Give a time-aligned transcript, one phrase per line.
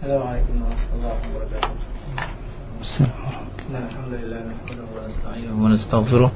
[0.00, 1.76] السلام عليكم ورحمة الله وبركاته.
[3.68, 6.30] الحمد لله نحمده ونستعينه ونستغفره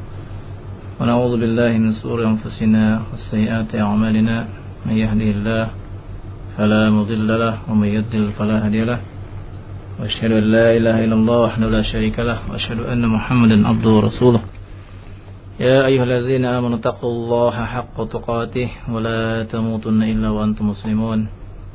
[1.00, 4.36] ونعوذ بالله من سرور أنفسنا وسيئات أعمالنا.
[4.84, 5.64] من يهده الله
[6.60, 9.00] فلا مضل له ومن يضلل فلا هادي له.
[9.96, 14.42] وأشهد أن لا إله إلا الله وحده لا شريك له وأشهد أن محمدا عبده ورسوله.
[15.60, 21.20] يا أيها الذين آمنوا اتقوا الله حق تقاته ولا تموتن إلا وأنتم مسلمون.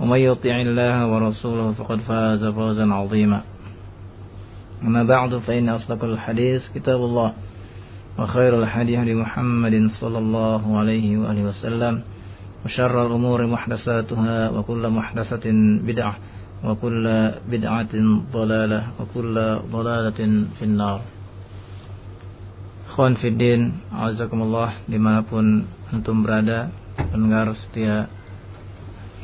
[0.00, 3.40] ومن يطع الله ورسوله فقد فاز فوزا عظيما.
[4.84, 7.32] أما بعد فإن أصدق الحديث كتاب الله
[8.18, 11.94] وخير الحديث لمحمد صلى الله عليه وآله وسلم
[12.64, 15.46] وشر الأمور محدثاتها وكل محدثة
[15.88, 16.14] بدعة
[16.64, 17.04] وكل
[17.48, 17.94] بدعة
[18.32, 19.36] ضلالة وكل
[19.72, 20.20] ضلالة
[20.58, 21.00] في النار.
[22.96, 28.08] Khwan Fiddin Azakumullah Dimanapun antum berada Pendengar setia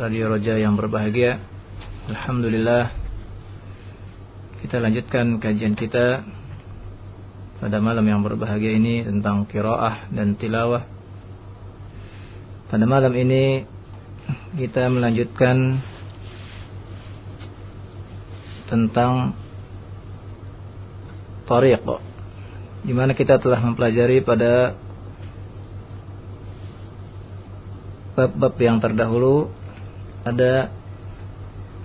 [0.03, 1.39] Radio Roja yang berbahagia.
[2.11, 2.91] Alhamdulillah.
[4.59, 6.27] Kita lanjutkan kajian kita
[7.63, 10.83] Pada malam yang berbahagia ini Tentang kiroah dan tilawah.
[12.67, 13.63] Pada malam ini
[14.59, 15.79] Kita melanjutkan
[18.67, 19.39] Tentang
[21.47, 21.87] Tariq.
[22.83, 24.75] Di mana kita telah mempelajari pada
[28.19, 29.62] bab-bab yang terdahulu
[30.23, 30.71] ada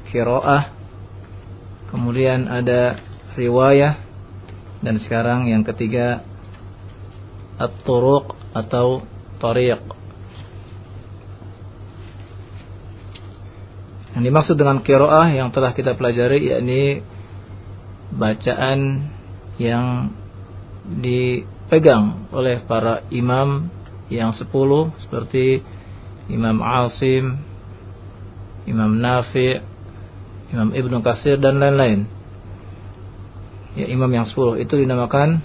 [0.10, 0.72] kiroah,
[1.90, 3.02] kemudian ada
[3.38, 3.98] riwayah,
[4.82, 6.22] dan sekarang yang ketiga
[7.58, 9.06] at-turuq atau
[9.42, 9.82] tariq.
[14.17, 17.06] Yang dimaksud dengan kiroah yang telah kita pelajari yakni
[18.14, 19.10] bacaan
[19.61, 20.14] yang
[20.88, 23.70] dipegang oleh para imam
[24.08, 25.60] yang sepuluh seperti
[26.28, 27.47] Imam Asim,
[28.67, 29.58] Imam Nafi,
[30.52, 32.08] Imam Ibnu Kasir dan lain-lain.
[33.78, 35.39] Ya imam yang sepuluh itu dinamakan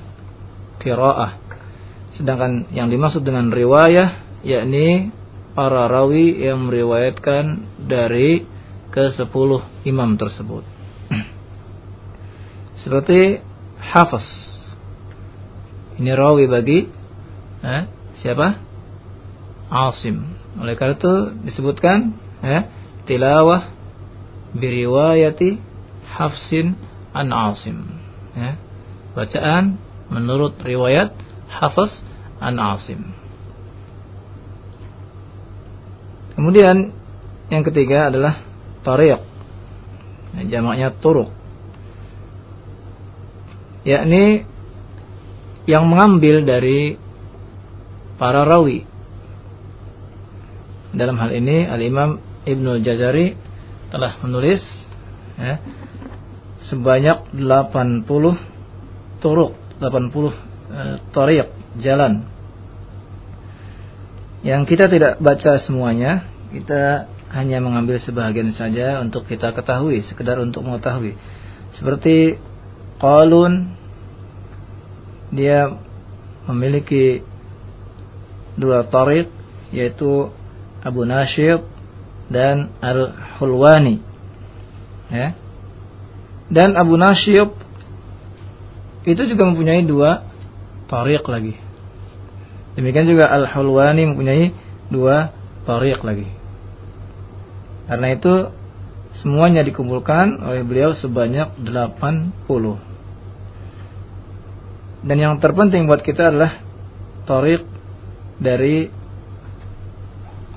[0.80, 1.36] qiraah.
[2.16, 5.12] Sedangkan yang dimaksud dengan riwayah yakni
[5.52, 7.44] para rawi yang meriwayatkan
[7.88, 8.48] dari
[8.88, 10.64] ke sepuluh imam tersebut.
[12.84, 13.40] Seperti
[13.80, 14.42] Hafiz
[16.00, 16.88] ini rawi bagi
[17.62, 17.82] eh,
[18.24, 18.58] siapa?
[19.68, 20.34] Asim.
[20.56, 21.14] Oleh karena itu
[21.52, 22.62] disebutkan eh,
[23.06, 23.72] tilawah
[24.54, 25.58] biriwayati
[26.12, 26.76] Hafsin
[27.16, 27.78] an Asim.
[28.36, 28.54] Eh,
[29.16, 29.80] bacaan
[30.12, 31.12] menurut riwayat
[31.48, 31.92] Hafiz
[32.40, 33.16] an Asim.
[36.36, 36.92] Kemudian
[37.52, 38.40] yang ketiga adalah
[38.84, 39.20] tariq.
[40.48, 41.28] Jamaknya turuk.
[43.84, 44.48] Yakni
[45.68, 46.96] yang mengambil dari
[48.16, 48.88] para rawi.
[50.92, 53.38] Dalam hal ini Al-Imam Ibnu Jazari
[53.94, 54.62] telah menulis
[55.38, 55.62] ya,
[56.72, 58.08] sebanyak 80
[59.22, 61.48] turuk, 80 eh, tariq,
[61.78, 62.26] jalan.
[64.42, 70.66] Yang kita tidak baca semuanya, kita hanya mengambil sebagian saja untuk kita ketahui, sekedar untuk
[70.66, 71.14] mengetahui.
[71.78, 72.36] Seperti
[73.00, 73.72] qalun
[75.32, 75.72] dia
[76.44, 77.24] memiliki
[78.60, 79.32] dua tarik
[79.72, 80.28] yaitu
[80.84, 81.71] Abu Nashib
[82.32, 84.00] dan Al-Hulwani
[85.12, 85.36] ya.
[86.52, 87.52] Dan Abu Nashib
[89.04, 90.24] itu juga mempunyai dua
[90.88, 91.56] tarik lagi.
[92.76, 94.52] Demikian juga Al-Hulwani mempunyai
[94.88, 95.32] dua
[95.68, 96.28] tarik lagi.
[97.88, 98.48] Karena itu
[99.20, 102.48] semuanya dikumpulkan oleh beliau sebanyak 80.
[105.02, 106.62] Dan yang terpenting buat kita adalah
[107.26, 107.66] tarik
[108.38, 109.01] dari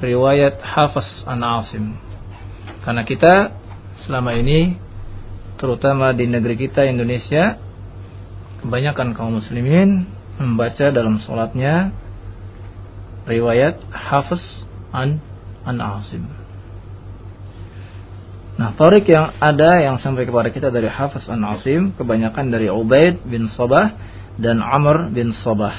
[0.03, 1.95] riwayat Hafiz an Asim.
[2.83, 3.55] Karena kita
[4.05, 4.75] selama ini
[5.55, 7.57] terutama di negeri kita Indonesia
[8.59, 11.95] kebanyakan kaum muslimin membaca dalam sholatnya
[13.23, 14.43] riwayat Hafiz
[14.91, 15.23] an
[15.63, 16.27] an Asim.
[18.55, 23.23] Nah, tarik yang ada yang sampai kepada kita dari Hafiz an Asim kebanyakan dari Ubaid
[23.27, 23.95] bin Sabah
[24.39, 25.75] dan Amr bin Sabah.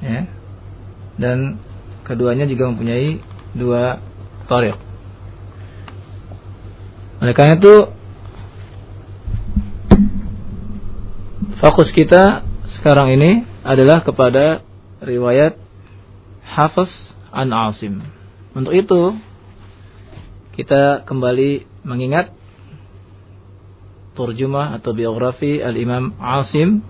[0.00, 0.39] Ya
[1.20, 1.60] dan
[2.08, 3.20] keduanya juga mempunyai
[3.52, 4.00] dua
[4.48, 4.74] tariq.
[7.20, 7.74] Oleh karena itu
[11.60, 12.42] fokus kita
[12.80, 14.64] sekarang ini adalah kepada
[15.04, 15.60] riwayat
[16.48, 16.88] Hafiz
[17.28, 18.00] an Asim.
[18.56, 19.20] Untuk itu
[20.56, 22.32] kita kembali mengingat
[24.16, 26.82] turjuma atau biografi Al-Imam Asim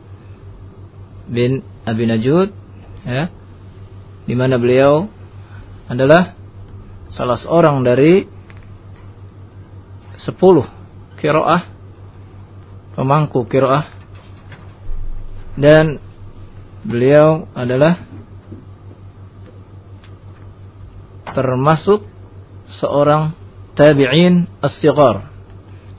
[1.31, 2.49] bin Abi Najud
[3.05, 3.31] ya,
[4.31, 5.11] di mana beliau
[5.91, 6.39] adalah
[7.19, 8.23] salah seorang dari
[10.23, 10.71] sepuluh
[11.19, 11.67] kiroah
[12.95, 13.91] pemangku kiroah
[15.59, 15.99] dan
[16.87, 18.07] beliau adalah
[21.35, 22.07] termasuk
[22.79, 23.35] seorang
[23.75, 25.27] tabi'in as-sighar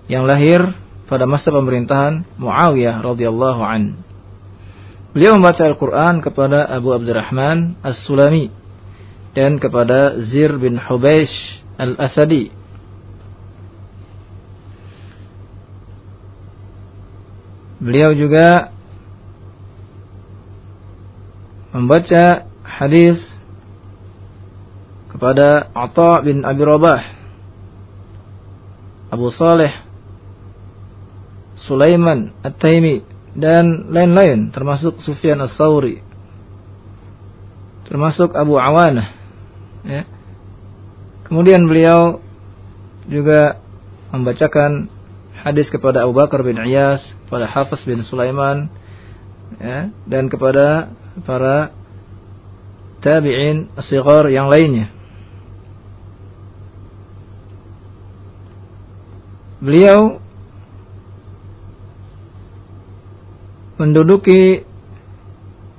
[0.07, 0.71] yang lahir
[1.11, 3.99] pada masa pemerintahan Muawiyah radhiyallahu an.
[5.11, 8.47] Beliau membaca Al-Quran kepada Abu Abdurrahman As-Sulami
[9.35, 11.35] dan kepada Zir bin Hubeish
[11.75, 12.47] Al-Asadi.
[17.83, 18.71] Beliau juga
[21.75, 23.19] membaca hadis
[25.11, 27.03] kepada Atha bin Abi Rabah,
[29.11, 29.75] Abu Saleh,
[31.67, 36.03] Sulaiman At-Taimi dan lain-lain termasuk Sufyan As-Sauri
[37.87, 39.11] termasuk Abu Awanah
[39.83, 40.03] ya.
[41.27, 42.23] kemudian beliau
[43.07, 43.59] juga
[44.11, 44.91] membacakan
[45.41, 48.67] hadis kepada Abu Bakar bin Iyas kepada Hafiz bin Sulaiman
[49.57, 50.91] ya, dan kepada
[51.23, 51.71] para
[53.01, 54.91] tabi'in asyighar yang lainnya
[59.57, 60.20] beliau
[63.81, 64.61] menduduki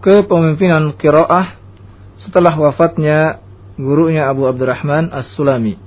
[0.02, 1.54] kepemimpinan kiroah
[2.26, 3.38] setelah wafatnya
[3.78, 5.78] gurunya Abu Abdurrahman As-Sulami.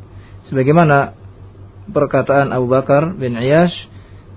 [0.48, 1.12] Sebagaimana
[1.92, 3.76] perkataan Abu Bakar bin Iyash,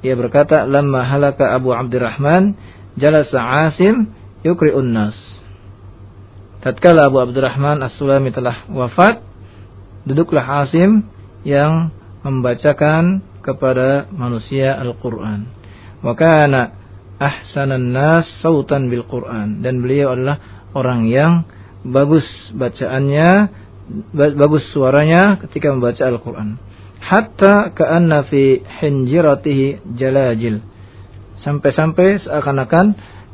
[0.02, 2.58] ia berkata, "Lamma halaka Abu Abdurrahman,
[2.98, 4.10] jalasa Asim
[4.42, 5.14] yukri'un nas."
[6.58, 9.22] Tatkala Abu Abdurrahman As-Sulami telah wafat,
[10.02, 11.06] duduklah Asim
[11.46, 11.94] yang
[12.26, 15.46] membacakan kepada manusia Al-Quran.
[16.02, 16.77] Wa kana
[17.18, 20.38] ahsanan nas sautan bil Quran dan beliau adalah
[20.74, 21.46] orang yang
[21.82, 23.50] bagus bacaannya
[24.14, 26.60] bagus suaranya ketika membaca Al-Qur'an.
[26.98, 30.60] Hatta ka'anna fi hinjiratihi jalajil.
[31.40, 32.86] Sampai-sampai seakan-akan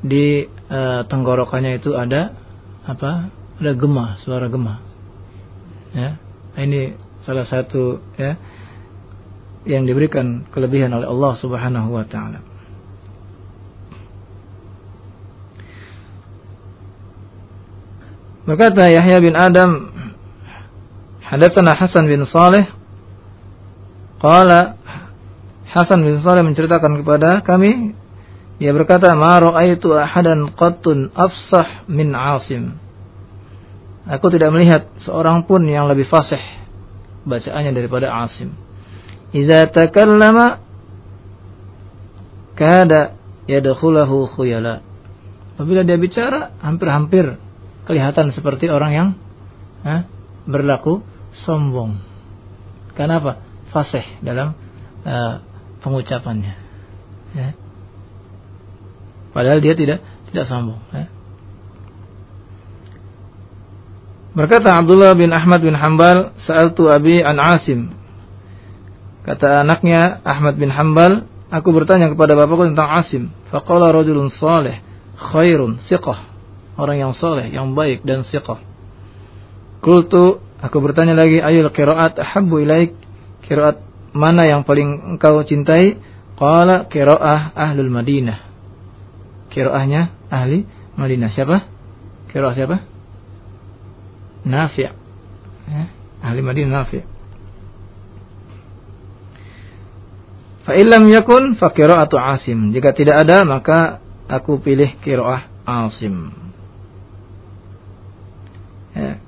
[0.04, 2.36] di uh, tenggorokannya itu ada
[2.84, 3.32] apa?
[3.58, 4.78] Ada gema, suara gema.
[5.96, 6.20] Ya.
[6.54, 6.94] Ini
[7.26, 8.38] salah satu ya
[9.64, 12.53] yang diberikan kelebihan oleh Allah Subhanahu wa taala.
[18.44, 19.88] Berkata Yahya bin Adam
[21.24, 22.68] Hadatsana Hasan bin Saleh.
[24.20, 24.76] Qala
[25.72, 27.96] Hasan bin Saleh menceritakan kepada kami
[28.54, 32.78] dia berkata ma ra'aitu ahadan qattun afsah min Asim.
[34.06, 36.40] Aku tidak melihat seorang pun yang lebih fasih
[37.26, 38.54] bacaannya daripada Asim.
[39.34, 40.62] Iza takallama
[42.54, 43.18] kada
[43.50, 44.84] yadkhulahu khuyala.
[45.58, 47.42] Apabila dia bicara, hampir-hampir
[47.84, 49.08] kelihatan seperti orang yang
[49.84, 50.08] ha,
[50.48, 51.04] berlaku
[51.44, 52.00] sombong.
[52.94, 53.42] Kenapa?
[53.74, 54.54] Fasih dalam
[55.02, 55.42] uh,
[55.82, 56.54] pengucapannya.
[57.34, 57.48] Ya.
[59.34, 59.98] Padahal dia tidak
[60.30, 60.78] tidak sombong.
[60.94, 61.10] Ya.
[64.34, 67.94] Berkata Abdullah bin Ahmad bin Hambal, "Sa'altu Abi an Asim."
[69.24, 73.22] Kata anaknya Ahmad bin Hambal, aku bertanya kepada bapakku tentang Asim.
[73.54, 74.82] Faqala rajulun salih,
[75.18, 76.33] khairun, siqah.
[76.74, 78.58] Orang yang soleh, yang baik dan siqah.
[79.78, 82.96] Kultu, aku bertanya lagi, ayul kiraat ahabbu ilaik.
[83.46, 83.78] Kiraat
[84.16, 86.00] mana yang paling engkau cintai?
[86.34, 88.38] Qala kiraah ahlul Madinah.
[89.54, 90.66] Kiraahnya ahli
[90.98, 91.30] Madinah.
[91.30, 91.56] Siapa?
[92.34, 92.76] Kiraah siapa?
[94.42, 94.90] Nafi'.
[95.70, 95.84] Ya,
[96.26, 97.14] ahli Madinah Nafi'.
[100.64, 102.72] Fa'ilam yakun atau Asim.
[102.72, 104.00] Jika tidak ada maka
[104.32, 106.32] aku pilih kiroah Asim.
[108.94, 109.18] Ya.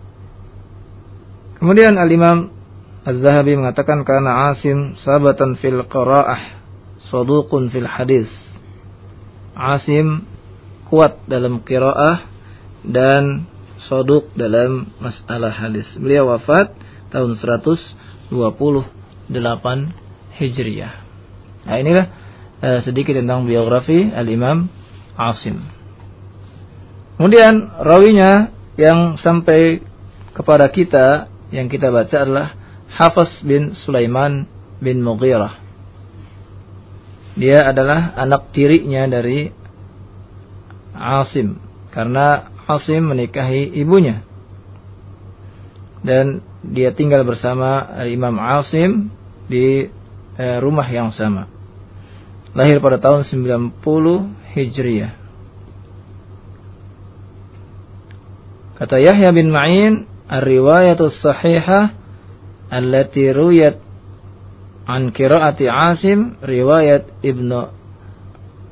[1.59, 2.55] Kemudian Al-Imam
[3.07, 6.59] Az-Zahabi mengatakan karena Asim sabatan fil qira'ah,
[7.07, 8.31] saduqun fil hadis.
[9.55, 10.27] Asim
[10.91, 12.27] kuat dalam qiraah
[12.87, 13.47] dan
[13.87, 15.87] saduq dalam masalah hadis.
[15.99, 16.75] Beliau wafat
[17.11, 18.35] tahun 128
[20.37, 20.95] Hijriah.
[21.67, 22.07] Nah inilah
[22.63, 24.71] uh, sedikit tentang biografi Al-Imam
[25.15, 25.63] Asim.
[27.17, 29.81] Kemudian rawinya yang sampai
[30.37, 32.49] kepada kita yang kita baca adalah
[32.93, 34.45] Hafiz bin Sulaiman
[34.81, 35.65] bin Mughirah.
[37.37, 39.53] Dia adalah anak tirinya dari
[40.97, 41.61] Asim
[41.93, 44.25] karena Asim menikahi ibunya
[46.07, 49.13] dan dia tinggal bersama Imam Asim
[49.51, 49.91] di
[50.37, 51.49] eh, rumah yang sama.
[52.57, 53.85] Lahir pada tahun 90
[54.57, 55.26] Hijriah.
[58.77, 61.97] Kata Yahya bin Ma'in, "Ar-riwayatus sahihah
[62.69, 63.81] allati ruyat
[64.85, 67.59] an qiraati Asim riwayat Ibnu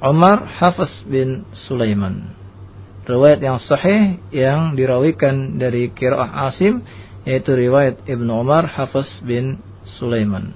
[0.04, 2.36] Umar Hafiz bin Sulaiman."
[3.08, 6.84] Riwayat yang sahih yang dirawikan dari qiraah Asim
[7.24, 9.56] yaitu riwayat Ibnu Umar Hafiz bin
[9.96, 10.52] Sulaiman.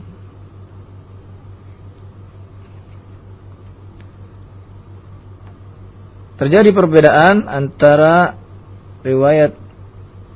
[6.38, 8.38] Terjadi perbedaan antara
[9.08, 9.56] riwayat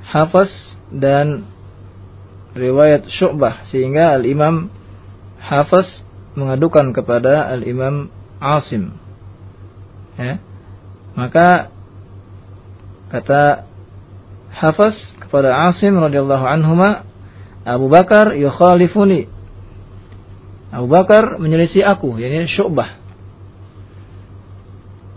[0.09, 0.49] Hafiz
[0.89, 1.45] dan
[2.57, 4.73] riwayat Syu'bah sehingga Al-Imam
[5.41, 5.89] Hafiz
[6.33, 8.09] mengadukan kepada Al-Imam
[8.41, 8.97] Asim.
[10.17, 10.41] Ya.
[11.13, 11.69] Maka
[13.13, 13.69] kata
[14.53, 17.05] Hafiz kepada Asim radhiyallahu anhuma
[17.65, 19.29] Abu Bakar yukhalifuni
[20.73, 23.01] Abu Bakar menyelisih aku yakni Syu'bah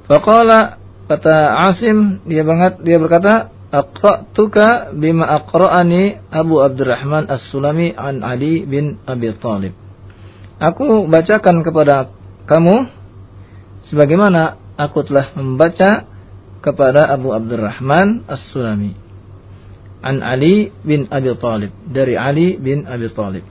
[0.05, 1.35] Faqala kata
[1.71, 9.33] Asim dia banget dia berkata aqra'tuka bima aqra'ani Abu Abdurrahman As-Sulami an Ali bin Abi
[9.38, 9.74] Thalib
[10.55, 12.09] Aku bacakan kepada
[12.47, 12.88] kamu
[13.91, 16.07] sebagaimana aku telah membaca
[16.63, 18.95] kepada Abu Abdurrahman As-Sulami
[20.05, 23.45] an Ali bin Abi Thalib dari Ali bin Abi Thalib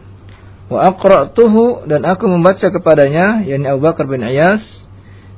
[0.70, 4.64] wa aqra'tuhu dan aku membaca kepadanya yakni Abu Bakar bin Iyas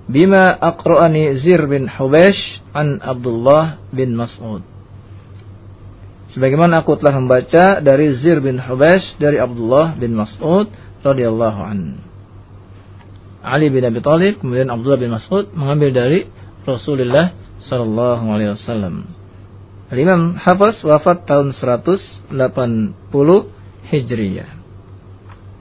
[0.07, 2.43] bima aqra'ani Zir bin Hubaysh
[2.75, 4.63] an Abdullah bin Mas'ud.
[6.35, 10.69] Sebagaimana aku telah membaca dari Zir bin Hubaysh dari Abdullah bin Mas'ud
[11.01, 11.81] radhiyallahu an.
[13.47, 16.27] Ali bin Abi Thalib kemudian Abdullah bin Mas'ud mengambil dari
[16.67, 17.31] Rasulullah
[17.71, 19.17] sallallahu alaihi wasallam.
[19.95, 22.35] Imam Hafiz wafat tahun 180
[23.87, 24.51] Hijriyah.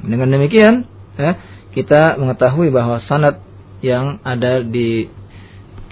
[0.02, 1.38] Dengan demikian, ya,
[1.78, 3.45] kita mengetahui bahwa sanad
[3.86, 5.06] yang ada di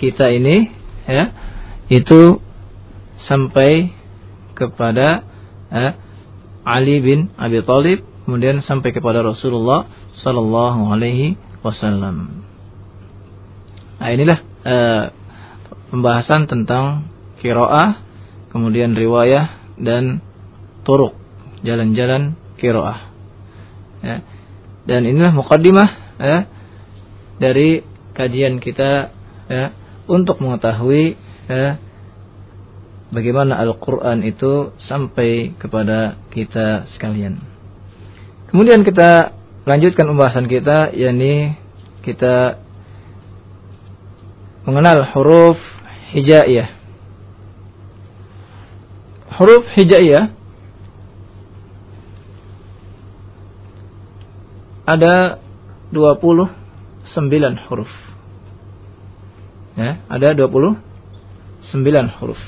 [0.01, 0.73] kita ini
[1.05, 1.29] ya
[1.93, 2.41] itu
[3.29, 3.93] sampai
[4.57, 5.21] kepada
[5.69, 5.89] ya,
[6.65, 9.85] Ali bin Abi Thalib kemudian sampai kepada Rasulullah
[10.23, 12.47] sallallahu alaihi wasallam.
[13.99, 15.03] Nah, inilah uh,
[15.91, 17.07] pembahasan tentang
[17.39, 17.99] kiroah,
[18.51, 20.23] kemudian riwayah dan
[20.87, 21.15] turuk,
[21.63, 23.11] jalan-jalan kiroah.
[24.03, 24.23] Ya.
[24.83, 26.37] Dan inilah mukaddimah ya,
[27.41, 27.81] dari
[28.13, 29.09] kajian kita
[29.49, 29.65] ya,
[30.05, 31.17] untuk mengetahui
[31.49, 31.77] ya,
[33.13, 37.41] bagaimana Al-Quran itu sampai kepada kita sekalian.
[38.49, 39.33] Kemudian kita
[39.65, 41.57] lanjutkan pembahasan kita, yakni
[42.05, 42.61] kita
[44.65, 45.57] mengenal huruf
[46.13, 46.69] hijaiyah.
[49.33, 50.29] Huruf hijaiyah
[54.85, 55.39] ada
[55.89, 56.62] 20
[57.13, 57.89] sembilan huruf.
[59.73, 60.77] Ya, ada dua puluh
[61.73, 62.41] sembilan huruf.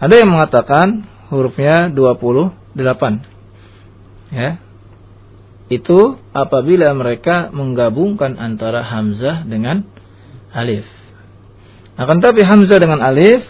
[0.00, 3.20] Ada yang mengatakan hurufnya dua puluh delapan.
[4.32, 4.56] Ya.
[5.70, 9.86] Itu apabila mereka menggabungkan antara hamzah dengan
[10.50, 10.88] alif.
[11.94, 13.44] Akan tapi hamzah dengan alif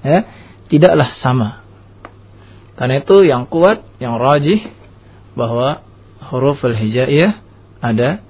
[0.00, 0.24] ya,
[0.70, 1.60] tidaklah sama.
[2.78, 4.64] Karena itu yang kuat, yang rajih
[5.38, 5.86] bahwa
[6.34, 7.38] huruf al-hijaiyah
[7.78, 8.26] ada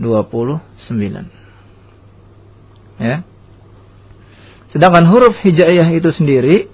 [0.00, 0.56] 29.
[2.96, 3.28] Ya.
[4.72, 6.72] Sedangkan huruf hijaiyah itu sendiri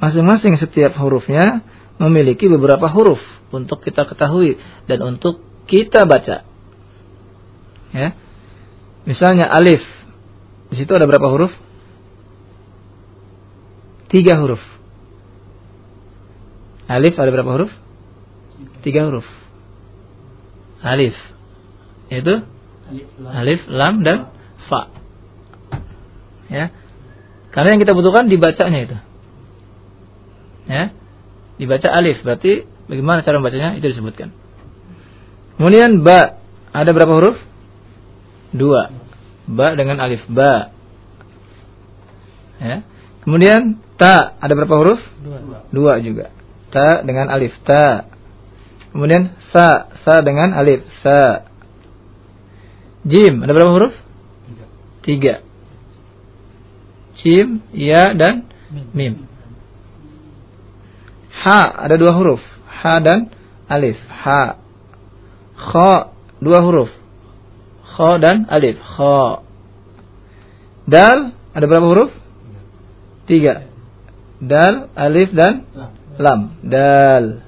[0.00, 1.60] masing-masing setiap hurufnya
[2.00, 3.20] memiliki beberapa huruf
[3.52, 4.56] untuk kita ketahui
[4.88, 6.44] dan untuk kita baca.
[7.92, 8.08] Ya.
[9.04, 9.84] Misalnya alif.
[10.72, 11.52] Di situ ada berapa huruf?
[14.10, 14.60] Tiga huruf.
[16.86, 17.72] Alif ada berapa huruf?
[18.86, 19.26] Tiga huruf.
[20.86, 21.18] Alif.
[22.06, 22.46] Itu
[23.26, 24.30] alif, lam dan
[24.70, 24.94] fa.
[26.46, 26.70] Ya.
[27.50, 28.96] Karena yang kita butuhkan dibacanya itu.
[30.70, 30.94] Ya.
[31.58, 34.30] Dibaca alif berarti bagaimana cara membacanya itu disebutkan.
[35.58, 36.38] Kemudian ba
[36.70, 37.36] ada berapa huruf?
[38.54, 38.92] Dua.
[39.50, 40.70] Ba dengan alif ba.
[42.62, 42.86] Ya.
[43.26, 45.00] Kemudian ta ada berapa huruf?
[45.18, 45.66] Dua.
[45.74, 46.30] Dua juga.
[46.70, 48.15] Ta dengan alif ta.
[48.96, 51.44] Kemudian sa, sa dengan alif, sa.
[53.04, 53.92] Jim, ada berapa huruf?
[55.04, 55.44] Tiga.
[57.20, 58.48] Jim, ya dan
[58.96, 59.28] mim.
[61.44, 62.40] Ha, ada dua huruf.
[62.64, 63.28] Ha dan
[63.68, 64.00] alif.
[64.00, 64.64] Ha.
[65.60, 65.92] Kha,
[66.40, 66.88] dua huruf.
[68.00, 68.80] Kha dan alif.
[68.80, 69.44] Kha.
[70.88, 72.12] Dal ada berapa huruf?
[73.28, 73.68] Tiga.
[74.40, 75.68] Dal, alif dan
[76.16, 76.56] lam.
[76.64, 77.45] Dal.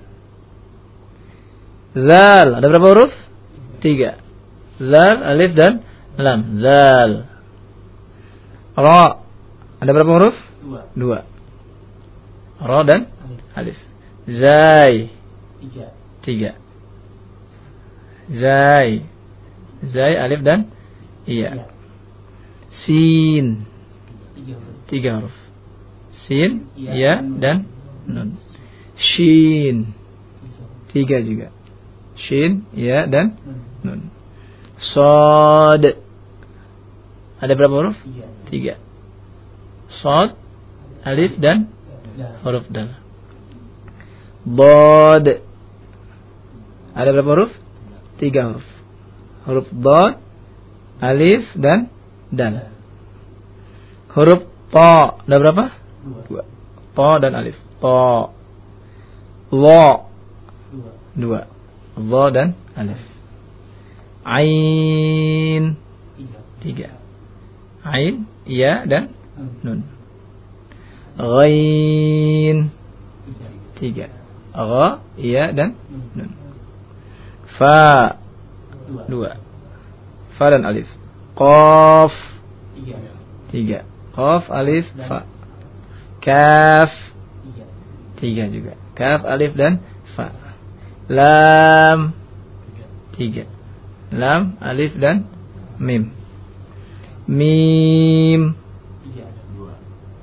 [2.07, 3.12] Zal ada berapa huruf?
[3.83, 4.23] Tiga.
[4.78, 5.83] Zal, alif dan
[6.14, 6.40] lam.
[6.62, 7.12] Zal.
[8.78, 9.26] Ra
[9.83, 10.37] ada berapa huruf?
[10.62, 10.83] Dua.
[10.95, 11.19] Dua.
[12.62, 13.11] Ra dan
[13.59, 13.78] alif.
[14.26, 15.11] Zai.
[15.59, 15.87] Tiga.
[16.23, 16.50] Tiga.
[18.31, 18.90] Zai.
[19.95, 20.71] Zai, alif dan
[21.26, 21.67] iya.
[22.87, 23.67] Sin.
[24.87, 25.35] Tiga huruf.
[26.28, 27.64] Sin, Iya, ya, dan
[28.05, 28.37] nun.
[29.00, 29.97] Shin.
[30.93, 31.49] Tiga juga.
[32.27, 33.61] Shin, ya, dan Nun.
[33.87, 34.01] nun.
[34.95, 35.85] Sod.
[37.39, 37.99] Ada berapa huruf?
[38.51, 38.75] Tiga.
[40.03, 40.35] Sod,
[41.07, 41.71] alif, dan
[42.19, 42.43] Dah.
[42.43, 42.99] huruf dal.
[44.43, 45.27] Bod.
[46.99, 47.53] Ada berapa huruf?
[48.19, 48.67] Tiga huruf.
[49.47, 50.19] Huruf bod,
[50.99, 51.87] alif, dan
[52.35, 52.75] dal.
[54.19, 54.43] Huruf
[54.75, 55.23] po.
[55.23, 55.65] Ada berapa?
[56.03, 56.21] Dua.
[56.27, 56.43] Dua.
[56.99, 57.55] Po dan alif.
[57.79, 58.35] Po.
[59.55, 60.11] Lo.
[60.75, 60.91] Dua.
[61.15, 61.41] Dua.
[61.99, 63.02] Lo dan alif.
[64.23, 65.75] Ain.
[66.62, 66.95] Tiga.
[67.83, 69.14] Ain, iya, dan
[69.62, 69.87] Nun.
[71.19, 72.71] Ghain.
[73.78, 74.07] Tiga.
[74.55, 75.75] Gha, iya, dan
[76.14, 76.31] Nun.
[77.59, 78.19] Fa.
[79.11, 79.38] Dua.
[80.38, 80.87] Fa dan alif.
[81.35, 82.14] Qaf.
[83.50, 83.83] Tiga.
[84.14, 85.26] Qaf, alif, fa.
[86.23, 86.93] Kaf.
[88.19, 88.45] Tiga.
[88.50, 88.75] Juga.
[88.95, 89.83] Kaf, alif, dan.
[91.09, 92.12] Lam.
[93.17, 93.45] Tiga.
[94.12, 95.25] Lam, alif, dan
[95.81, 96.12] mim.
[97.27, 98.55] Mim.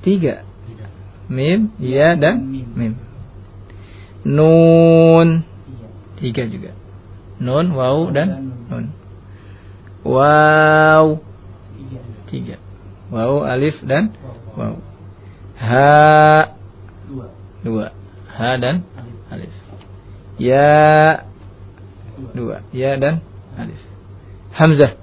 [0.05, 0.45] Tiga.
[1.25, 2.45] Mim, ya, dan
[2.77, 2.93] Mim.
[4.25, 5.41] Nun.
[6.21, 6.45] Tiga.
[6.45, 6.71] Juga.
[7.41, 8.93] Nun, waw, dan nun.
[10.05, 11.17] Waw.
[12.29, 12.61] Tiga.
[13.09, 14.53] Waw, alif, dan Wow.
[14.57, 14.75] waw.
[15.55, 16.51] Ha.
[17.07, 17.25] Dua.
[17.63, 17.87] Dua.
[18.35, 18.83] Ha dan
[19.31, 19.64] Alif.
[20.37, 21.23] Ya.
[22.35, 22.63] Dua.
[22.75, 23.23] Ya dan
[23.55, 23.79] alif.
[24.55, 24.99] Hamzah.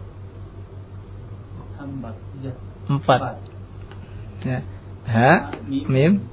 [2.89, 3.21] Empat.
[4.43, 4.59] Ya.
[5.03, 5.33] Ha,
[5.69, 6.29] Mim.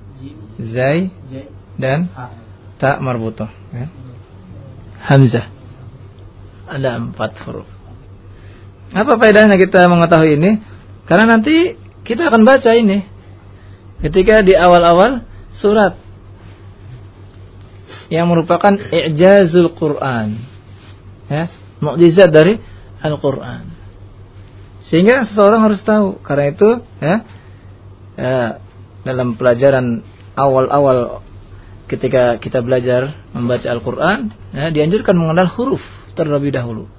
[0.60, 1.10] zai,
[1.80, 2.12] dan
[2.80, 3.48] ta marbutoh.
[3.72, 3.88] Ya.
[5.00, 5.48] Hamzah.
[6.70, 7.70] Ada empat huruf.
[8.94, 10.52] Apa faedahnya kita mengetahui ini?
[11.06, 13.06] Karena nanti kita akan baca ini.
[14.02, 15.26] Ketika di awal-awal
[15.62, 15.98] surat.
[18.10, 20.46] Yang merupakan i'jazul Quran.
[21.30, 22.58] Ya, mukjizat dari
[23.06, 23.70] Al-Quran.
[24.90, 26.18] Sehingga seseorang harus tahu.
[26.26, 26.70] Karena itu,
[27.00, 27.16] ya,
[28.18, 28.42] ya
[29.06, 30.02] dalam pelajaran
[30.34, 31.22] awal-awal
[31.86, 35.82] ketika kita belajar membaca Al-Quran, ya, dianjurkan mengenal huruf
[36.18, 36.90] terlebih dahulu.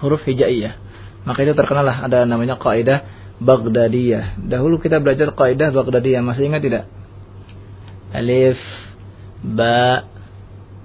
[0.00, 0.80] Huruf hijaiyah.
[1.24, 3.04] Maka itu terkenal lah ada namanya kaidah
[3.40, 4.40] Baghdadiyah.
[4.44, 6.84] Dahulu kita belajar kaidah Baghdadiyah, masih ingat tidak?
[8.14, 8.60] Alif,
[9.42, 10.06] ba,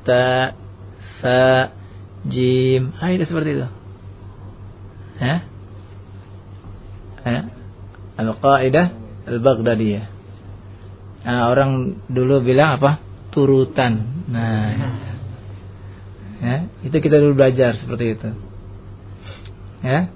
[0.09, 0.57] ta,
[1.21, 1.37] sa,
[2.25, 2.89] jim.
[2.97, 3.67] Ah, itu seperti itu.
[5.21, 5.35] Ya?
[7.29, 7.41] Ya?
[8.17, 8.87] Al-Qaidah
[9.29, 10.05] Al-Baghdadiyah.
[11.29, 12.97] Nah, orang dulu bilang apa?
[13.29, 14.25] Turutan.
[14.25, 14.73] Nah,
[16.41, 18.29] ya, itu kita dulu belajar seperti itu.
[19.85, 20.09] Ya,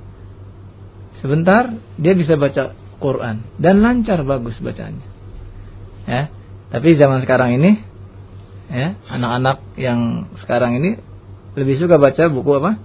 [1.22, 5.06] sebentar dia bisa baca Quran dan lancar bagus bacanya.
[6.10, 6.34] Ya,
[6.74, 7.86] tapi zaman sekarang ini,
[8.74, 10.98] ya, anak-anak yang sekarang ini
[11.54, 12.82] lebih suka baca buku apa?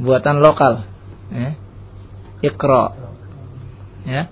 [0.00, 0.84] Buatan lokal,
[1.32, 1.56] ya,
[2.44, 2.84] Iqra,
[4.04, 4.22] ya,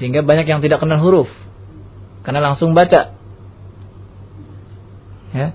[0.00, 1.30] sehingga banyak yang tidak kenal huruf
[2.22, 3.14] karena langsung baca.
[5.32, 5.48] Ya.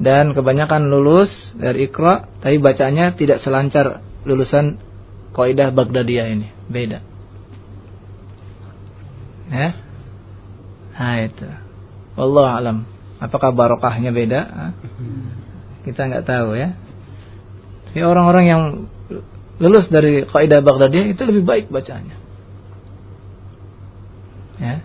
[0.00, 4.80] Dan kebanyakan lulus dari Iqra tapi bacanya tidak selancar lulusan
[5.36, 6.48] kaidah Baghdadiyah ini.
[6.72, 7.04] Beda.
[9.52, 9.68] Ya.
[10.96, 11.48] Nah itu.
[12.16, 12.76] Allah alam.
[13.20, 14.72] Apakah barokahnya beda?
[15.84, 16.72] Kita nggak tahu ya.
[17.90, 18.62] Tapi orang-orang yang
[19.60, 22.16] lulus dari kaidah Baghdadiyah itu lebih baik bacanya.
[24.56, 24.80] Ya.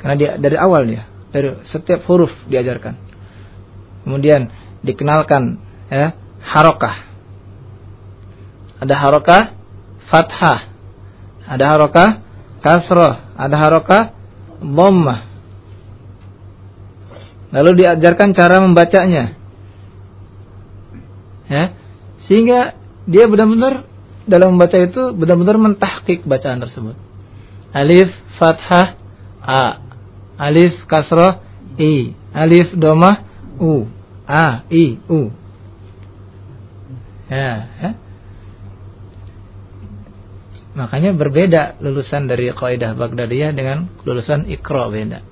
[0.00, 2.96] Karena dia dari awal dia, dari setiap huruf diajarkan.
[4.04, 4.52] Kemudian
[4.84, 7.08] dikenalkan ya, harokah.
[8.84, 9.42] Ada harokah
[10.12, 10.60] fathah.
[11.44, 12.08] Ada harokah
[12.60, 13.16] kasroh.
[13.36, 14.02] Ada harokah
[14.60, 15.33] dhammah.
[17.54, 19.38] Lalu diajarkan cara membacanya.
[21.46, 21.70] Ya.
[22.26, 22.74] Sehingga
[23.06, 23.86] dia benar-benar
[24.26, 26.98] dalam membaca itu benar-benar mentahkik bacaan tersebut.
[27.70, 28.10] Alif
[28.42, 28.98] fathah
[29.38, 29.64] a.
[30.34, 31.38] Alif kasroh
[31.78, 32.10] i.
[32.34, 33.22] Alif domah
[33.62, 33.86] u.
[34.24, 35.30] A, i, u.
[37.28, 37.90] Ya, ya.
[40.74, 45.22] Makanya berbeda lulusan dari kaidah Baghdadiyah dengan lulusan Iqra beda.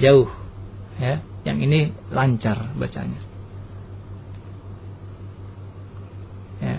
[0.00, 0.39] Jauh.
[1.00, 3.20] Ya, yang ini lancar bacanya.
[6.60, 6.76] Ya.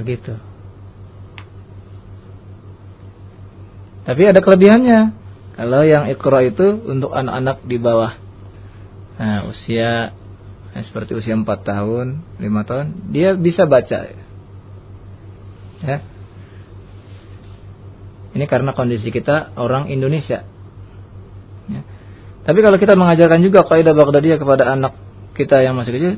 [0.00, 0.40] Begitu.
[4.04, 5.00] Tapi ada kelebihannya.
[5.54, 8.18] Kalau yang Iqra itu untuk anak-anak di bawah
[9.20, 10.10] nah, usia
[10.74, 14.24] ya, seperti usia 4 tahun, 5 tahun, dia bisa baca
[15.84, 16.00] Ya.
[18.34, 20.42] Ini karena kondisi kita orang Indonesia.
[21.70, 21.82] Ya.
[22.44, 24.92] Tapi kalau kita mengajarkan juga kaidah Baghdadiyah kepada anak
[25.32, 26.14] kita yang masih kecil,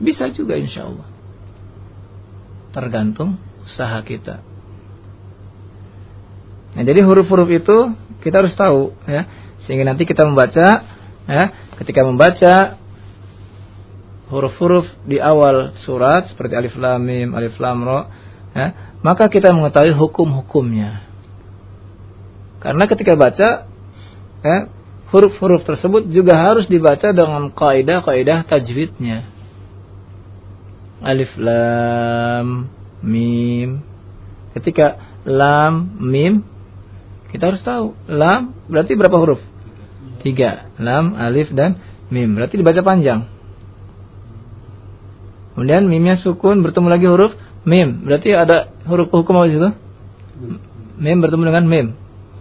[0.00, 1.08] bisa juga insya Allah.
[2.72, 4.40] Tergantung usaha kita.
[6.76, 7.76] Nah, jadi huruf-huruf itu
[8.20, 9.28] kita harus tahu ya,
[9.64, 10.84] sehingga nanti kita membaca
[11.28, 11.44] ya,
[11.80, 12.76] ketika membaca
[14.28, 18.00] huruf-huruf di awal surat seperti alif lam mim, alif lam ra,
[18.52, 18.66] ya,
[19.00, 21.04] maka kita mengetahui hukum-hukumnya.
[22.60, 23.70] Karena ketika baca,
[24.42, 24.56] ya,
[25.16, 29.24] huruf-huruf tersebut juga harus dibaca dengan kaidah-kaidah tajwidnya.
[31.00, 32.68] Alif lam
[33.00, 33.80] mim.
[34.52, 36.44] Ketika lam mim
[37.32, 39.40] kita harus tahu lam berarti berapa huruf?
[40.20, 40.68] Tiga.
[40.76, 41.80] Lam, alif dan
[42.12, 42.36] mim.
[42.36, 43.24] Berarti dibaca panjang.
[45.56, 47.32] Kemudian mimnya sukun bertemu lagi huruf
[47.66, 48.06] Mim.
[48.06, 49.70] Berarti ada huruf hukum apa itu?
[51.02, 51.86] Mim bertemu dengan mim.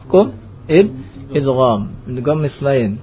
[0.06, 0.38] Hukum
[0.70, 0.94] id
[1.32, 1.96] idgham.
[2.10, 3.02] Idgham mislain.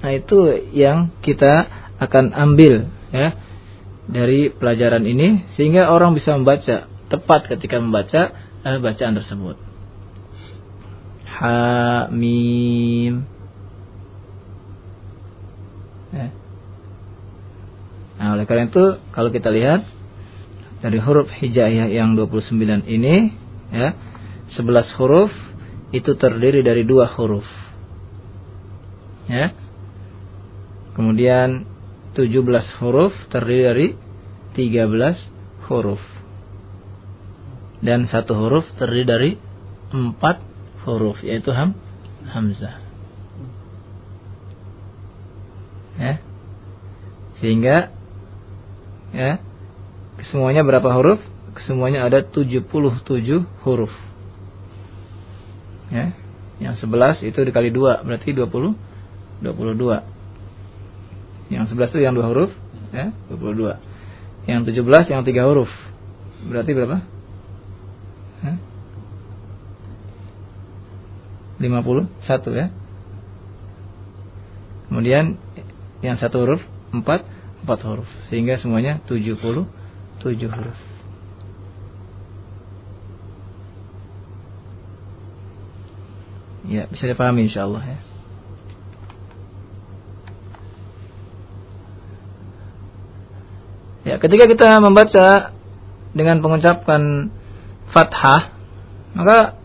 [0.00, 3.32] Nah, itu yang kita akan ambil ya
[4.06, 9.56] dari pelajaran ini sehingga orang bisa membaca tepat ketika membaca eh, bacaan tersebut.
[11.26, 13.26] Ha mim.
[16.14, 16.28] Ya.
[18.16, 19.84] Nah, oleh karena itu kalau kita lihat
[20.80, 23.32] dari huruf hijaiyah yang 29 ini
[23.72, 23.96] ya
[24.56, 25.32] 11 huruf
[25.96, 27.46] itu terdiri dari dua huruf.
[29.26, 29.52] Ya.
[30.94, 31.68] Kemudian
[32.16, 33.86] 17 huruf terdiri dari
[34.56, 36.02] 13 huruf.
[37.84, 39.30] Dan satu huruf terdiri dari
[39.92, 40.40] empat
[40.88, 41.76] huruf yaitu ham
[42.28, 42.80] hamzah.
[45.96, 46.20] Ya.
[47.40, 47.92] Sehingga
[49.12, 49.40] ya
[50.32, 51.20] Semuanya berapa huruf?
[51.68, 52.64] Semuanya ada 77
[53.64, 53.92] huruf.
[55.92, 56.16] Ya.
[56.56, 58.72] Yang 11 itu dikali 2 berarti 20
[59.44, 61.52] 22.
[61.52, 62.50] Yang 11 itu yang 2 huruf,
[62.90, 63.76] ya, 22.
[64.48, 65.70] Yang 17 yang 3 huruf.
[66.46, 66.98] Berarti berapa?
[68.46, 68.56] Hah?
[71.60, 72.68] 51 ya.
[74.86, 75.40] Kemudian
[76.04, 77.02] yang satu huruf 4
[77.66, 79.66] 4 huruf sehingga semuanya 70
[80.22, 80.78] tujuh huruf.
[86.66, 87.98] Ya, bisa dipahami insyaallah ya.
[94.06, 95.50] Ya, ketika kita membaca
[96.14, 97.30] dengan mengucapkan
[97.90, 98.54] fathah,
[99.18, 99.58] maka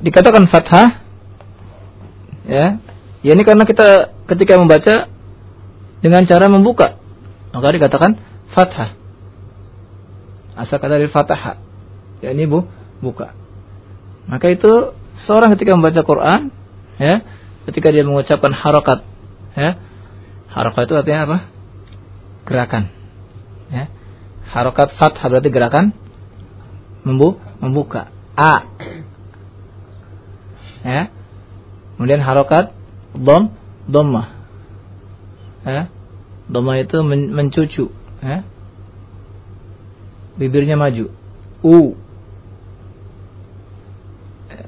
[0.00, 1.04] dikatakan fathah
[2.48, 2.80] ya.
[3.24, 5.08] Ya ini karena kita ketika membaca
[6.04, 7.00] dengan cara membuka,
[7.52, 8.20] maka dikatakan
[8.52, 8.96] fathah.
[10.56, 11.60] Asal kata dari fathah.
[12.24, 12.64] Ya ini bu,
[13.04, 13.36] buka.
[14.24, 16.54] Maka itu seorang ketika membaca Quran,
[16.96, 17.22] ya,
[17.70, 19.02] ketika dia mengucapkan harokat,
[19.58, 19.76] ya,
[20.54, 21.38] harokat itu artinya apa?
[22.46, 22.84] Gerakan.
[23.68, 23.90] Ya.
[24.54, 25.90] Harokat fathah berarti gerakan
[27.02, 28.14] membu membuka.
[28.38, 28.64] A.
[30.86, 31.10] Ya.
[31.98, 32.70] Kemudian harokat
[33.18, 33.50] dom
[33.90, 34.30] domah.
[35.66, 35.90] Ya.
[36.46, 37.90] Domah itu men mencucu
[38.22, 38.46] eh?
[40.38, 41.10] bibirnya maju
[41.64, 41.96] u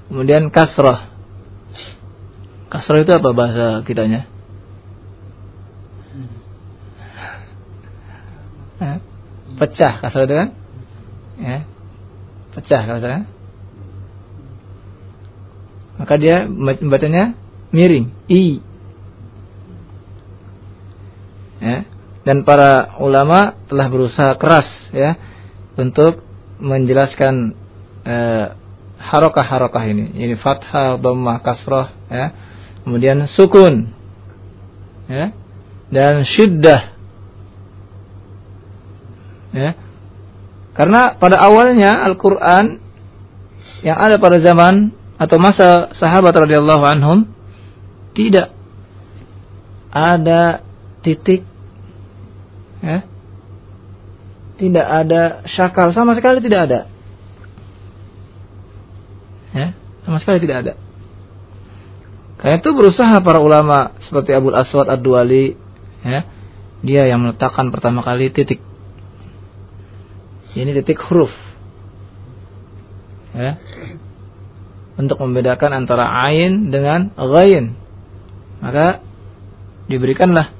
[0.08, 1.12] kemudian kasrah
[2.68, 4.28] kasrah itu apa bahasa kitanya?
[8.78, 8.98] Eh?
[9.58, 10.48] pecah kasrah itu kan?
[11.38, 11.58] Ya.
[12.52, 13.38] Pecah kasrah
[15.98, 17.34] maka dia membacanya
[17.74, 18.14] miring.
[18.30, 18.62] I.
[21.58, 21.78] Ya.
[22.22, 25.18] Dan para ulama telah berusaha keras ya
[25.74, 26.22] untuk
[26.62, 27.58] menjelaskan
[28.06, 28.46] eh,
[28.98, 30.12] harokah-harokah ini.
[30.18, 32.26] Ini fathah, dhammah, kasrah ya.
[32.84, 33.94] Kemudian sukun
[35.08, 35.32] ya.
[35.88, 36.98] Dan syiddah.
[39.54, 39.70] Ya.
[40.76, 42.78] Karena pada awalnya Al-Qur'an
[43.82, 47.18] yang ada pada zaman atau masa sahabat radhiyallahu anhum
[48.14, 48.54] tidak
[49.90, 50.62] ada
[51.02, 51.42] titik
[52.78, 53.02] ya,
[54.58, 56.80] tidak ada syakal sama sekali tidak ada.
[59.56, 59.72] Ya,
[60.04, 60.72] sama sekali tidak ada.
[62.38, 65.58] Karena itu berusaha para ulama seperti Abu Aswad Ad-Duali
[66.06, 66.20] ya,
[66.86, 68.62] dia yang meletakkan pertama kali titik.
[70.54, 71.30] Ini titik huruf.
[73.34, 73.58] Ya.
[74.98, 77.78] Untuk membedakan antara ain dengan ghain.
[78.58, 79.02] Maka
[79.86, 80.50] diberikanlah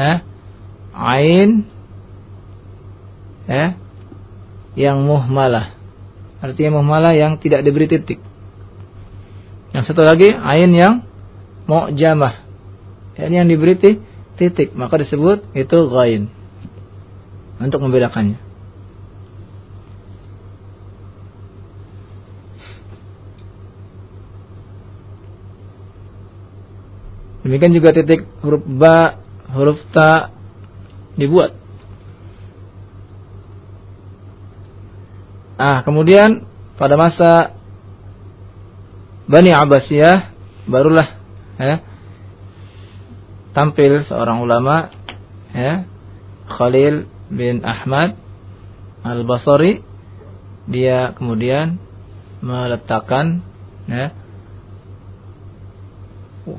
[0.00, 0.24] ya,
[0.96, 1.68] ain
[3.44, 3.76] ya,
[4.76, 5.79] yang muhmalah.
[6.40, 8.20] Artinya muhmalah yang tidak diberi titik.
[9.76, 11.04] Yang satu lagi ain yang
[11.68, 12.48] mu'jamah.
[13.20, 13.76] Ini yang diberi
[14.40, 16.32] titik, maka disebut itu ghain.
[17.60, 18.40] Untuk membedakannya.
[27.44, 29.20] Demikian juga titik huruf ba,
[29.52, 30.32] huruf ta
[31.16, 31.56] dibuat.
[35.60, 36.48] Ah, kemudian
[36.80, 37.52] pada masa
[39.28, 40.32] Bani Abbasiyah
[40.64, 41.20] barulah
[41.60, 41.84] ya,
[43.52, 44.88] tampil seorang ulama
[45.52, 45.84] ya,
[46.48, 48.16] Khalil bin Ahmad
[49.04, 49.84] Al-Basri
[50.64, 51.76] dia kemudian
[52.40, 53.44] meletakkan
[53.84, 54.16] ya,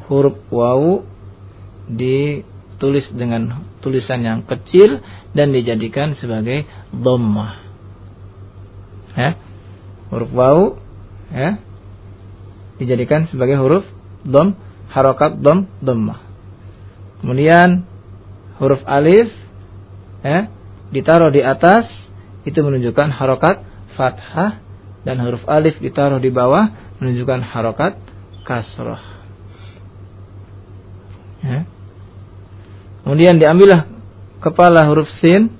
[0.05, 1.09] huruf wawu
[1.89, 5.01] ditulis dengan tulisan yang kecil
[5.33, 7.70] dan dijadikan sebagai dhammah.
[9.17, 9.35] Ya.
[10.11, 10.79] Huruf wawu
[11.31, 11.59] ya
[12.81, 13.85] dijadikan sebagai huruf
[14.25, 14.57] dom,
[14.89, 16.17] harokat dom, dhammah.
[17.21, 17.85] Kemudian
[18.57, 19.29] huruf alif
[20.25, 20.49] ya,
[20.89, 21.85] ditaruh di atas
[22.41, 23.61] itu menunjukkan harokat
[23.93, 24.57] fathah
[25.05, 28.01] dan huruf alif ditaruh di bawah menunjukkan harokat
[28.49, 29.01] kasroh.
[31.45, 31.69] Ya.
[33.05, 33.89] Kemudian diambillah
[34.41, 35.53] kepala huruf sin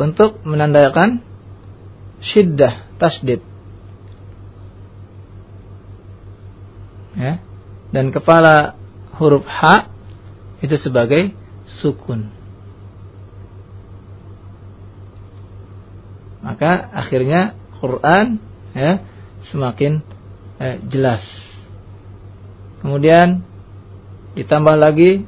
[0.00, 1.24] untuk menandakan
[2.22, 3.42] syiddah tasdid
[7.18, 7.42] ya.
[7.90, 8.78] Dan kepala
[9.18, 9.90] huruf H
[10.62, 11.34] itu sebagai
[11.82, 12.30] sukun.
[16.38, 18.38] Maka akhirnya Quran
[18.72, 19.02] ya
[19.50, 20.00] semakin
[20.62, 21.22] eh, jelas.
[22.78, 23.42] Kemudian
[24.38, 25.26] ditambah lagi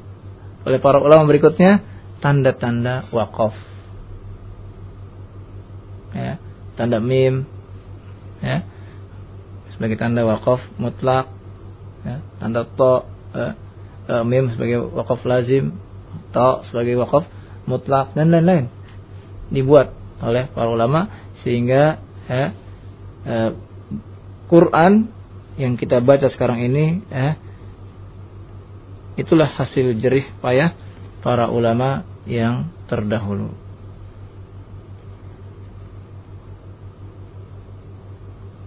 [0.63, 1.83] oleh para ulama berikutnya
[2.23, 3.51] tanda-tanda wakaf.
[6.11, 6.39] Ya,
[6.75, 7.45] tanda mim
[8.41, 8.65] ya
[9.75, 11.29] sebagai tanda wakaf mutlak
[12.05, 12.93] ya, tanda to
[13.33, 13.53] eh,
[14.09, 15.75] eh, mim sebagai wakaf lazim
[16.31, 17.25] to sebagai wakaf
[17.65, 18.67] mutlak dan lain-lain
[19.51, 21.09] dibuat oleh para ulama
[21.41, 21.97] sehingga
[22.29, 22.45] ya,
[23.25, 23.51] eh,
[24.51, 25.07] Quran
[25.55, 27.39] yang kita baca sekarang ini ya,
[29.19, 30.75] itulah hasil jerih payah
[31.21, 33.60] para ulama yang terdahulu.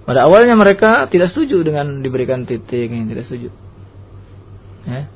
[0.04, 3.48] Pada awalnya mereka tidak setuju dengan diberikan titik ini, tidak setuju.
[4.84, 5.08] Ya.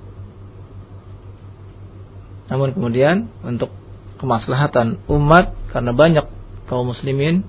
[2.49, 3.69] Namun kemudian untuk
[4.17, 6.27] kemaslahatan umat karena banyak
[6.73, 7.45] kaum muslimin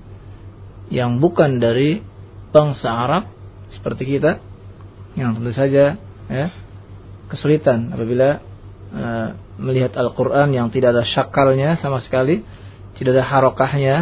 [0.92, 2.04] yang bukan dari
[2.52, 3.24] bangsa Arab
[3.72, 4.42] seperti kita
[5.16, 5.96] yang tentu saja
[6.28, 6.46] ya,
[7.32, 8.42] kesulitan apabila
[8.92, 12.42] uh, melihat Al-Quran yang tidak ada syakalnya sama sekali,
[13.00, 13.96] tidak ada harokahnya,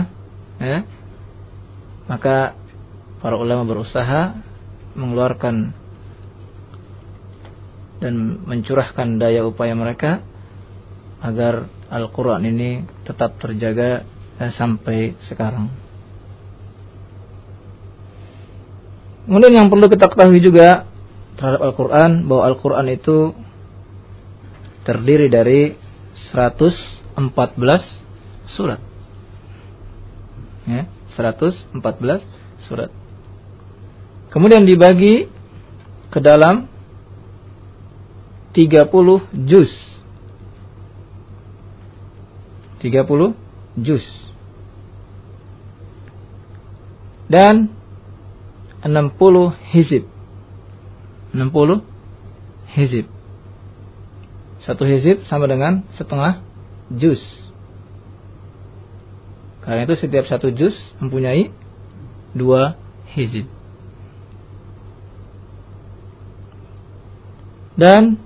[0.58, 0.78] ya,
[2.08, 2.56] maka
[3.18, 4.38] para ulama berusaha
[4.94, 5.74] mengeluarkan
[7.98, 8.14] dan
[8.46, 10.22] mencurahkan daya upaya mereka
[11.18, 14.06] agar Al-Quran ini tetap terjaga
[14.38, 15.66] eh, sampai sekarang.
[19.26, 20.88] Kemudian yang perlu kita ketahui juga
[21.36, 23.36] terhadap Al-Quran bahwa Al-Quran itu
[24.88, 25.76] terdiri dari
[26.32, 27.20] 114
[28.56, 28.80] surat.
[30.64, 32.24] Ya, 114
[32.68, 32.88] surat.
[34.28, 35.28] Kemudian dibagi
[36.12, 36.68] ke dalam
[38.52, 39.72] 30 juz.
[42.80, 43.34] 30
[43.82, 44.04] juz.
[47.28, 47.72] Dan
[48.84, 50.04] 60 hizib.
[51.34, 51.84] 60
[52.72, 53.06] hizib.
[54.64, 56.40] Satu hizib sama dengan setengah
[56.92, 57.20] juz.
[59.64, 61.52] Karena itu setiap satu juz mempunyai
[62.32, 62.80] dua
[63.12, 63.57] hizib.
[67.78, 68.18] Dan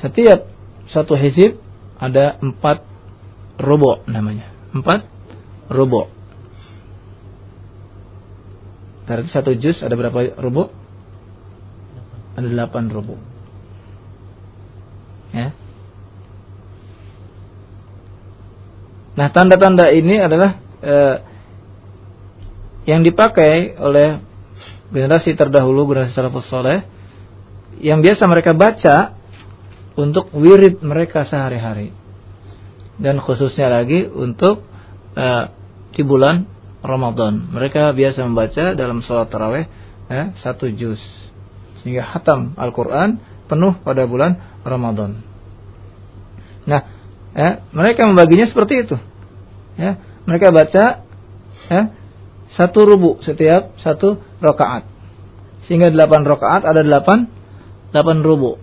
[0.00, 0.48] setiap
[0.88, 1.60] satu hizib
[2.00, 2.80] ada empat
[3.60, 4.48] robo namanya.
[4.72, 5.04] Empat
[5.68, 6.08] robo.
[9.04, 10.72] Berarti satu juz ada berapa robo?
[12.40, 13.20] Ada delapan robo.
[15.36, 15.52] Ya.
[19.18, 21.16] Nah, tanda-tanda ini adalah eh,
[22.88, 24.29] yang dipakai oleh
[24.90, 26.86] generasi terdahulu, generasi salafus soleh,
[27.80, 29.16] yang biasa mereka baca
[29.96, 31.94] untuk wirid mereka sehari-hari.
[33.00, 34.66] Dan khususnya lagi untuk
[35.16, 35.44] eh,
[35.96, 36.44] di bulan
[36.84, 37.48] Ramadan.
[37.52, 39.64] Mereka biasa membaca dalam sholat taraweh
[40.08, 41.00] eh, satu juz.
[41.80, 45.20] Sehingga hatam Al-Quran penuh pada bulan Ramadan.
[46.68, 46.80] Nah,
[47.32, 48.96] eh, mereka membaginya seperti itu.
[49.80, 49.96] Ya,
[50.28, 50.84] mereka baca
[51.72, 51.82] ya,
[52.58, 54.86] satu rubu setiap satu rakaat.
[55.66, 57.30] Sehingga delapan rakaat ada delapan
[57.94, 58.58] delapan rubu.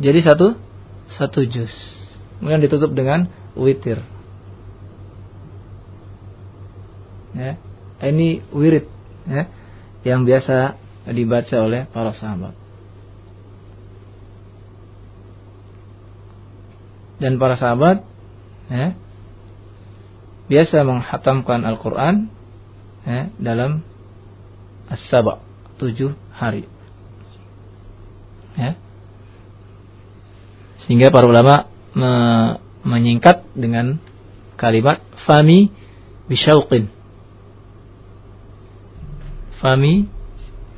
[0.00, 0.58] Jadi satu
[1.18, 1.70] satu juz.
[2.40, 4.00] Kemudian ditutup dengan witir.
[7.30, 7.62] Ya,
[8.10, 8.90] ini wirid
[9.28, 9.46] ya,
[10.02, 10.74] yang biasa
[11.14, 12.58] dibaca oleh para sahabat.
[17.20, 18.02] Dan para sahabat
[18.72, 18.96] ya,
[20.48, 22.32] biasa menghatamkan Al-Quran
[23.06, 23.84] ya, dalam
[24.90, 25.40] as-saba
[25.80, 26.68] tujuh hari.
[28.58, 28.76] Ya.
[30.84, 32.12] Sehingga para ulama me
[32.80, 34.00] menyingkat dengan
[34.56, 35.68] kalimat fami
[36.28, 36.88] bisyauqin.
[39.60, 40.08] Fami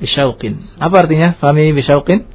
[0.02, 0.78] bisyauqin.
[0.82, 2.26] Apa artinya fami bisyauqin?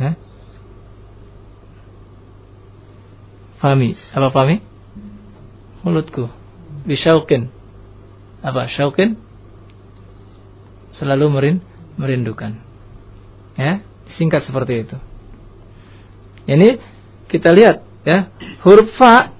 [0.00, 0.16] Ya.
[3.60, 3.98] Fami.
[4.16, 4.64] Apa fami?
[5.84, 6.37] Mulutku.
[6.88, 7.52] Bisyaukin.
[8.40, 8.72] Apa?
[8.72, 9.20] Syaukin?
[10.96, 11.56] Selalu merin,
[12.00, 12.56] merindukan.
[13.54, 13.84] Ya,
[14.16, 14.96] singkat seperti itu.
[16.48, 16.80] Ini
[17.28, 18.32] kita lihat ya,
[18.64, 19.36] huruf fa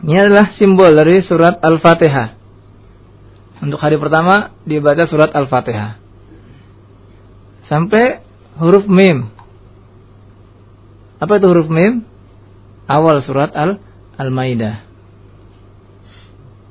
[0.00, 2.34] ini adalah simbol dari surat Al-Fatihah.
[3.60, 6.00] Untuk hari pertama dibaca surat Al-Fatihah.
[7.68, 8.24] Sampai
[8.58, 9.30] huruf mim.
[11.20, 12.10] Apa itu huruf mim?
[12.90, 13.78] awal surat Al
[14.18, 14.89] Al-Maidah.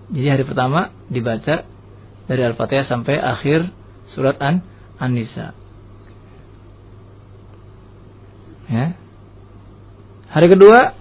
[0.10, 1.66] Jadi hari pertama dibaca
[2.26, 3.70] dari Al-Fatihah sampai akhir
[4.14, 4.66] surat An
[4.98, 5.54] An-Nisa.
[8.70, 8.98] Ya.
[10.30, 10.94] Hari kedua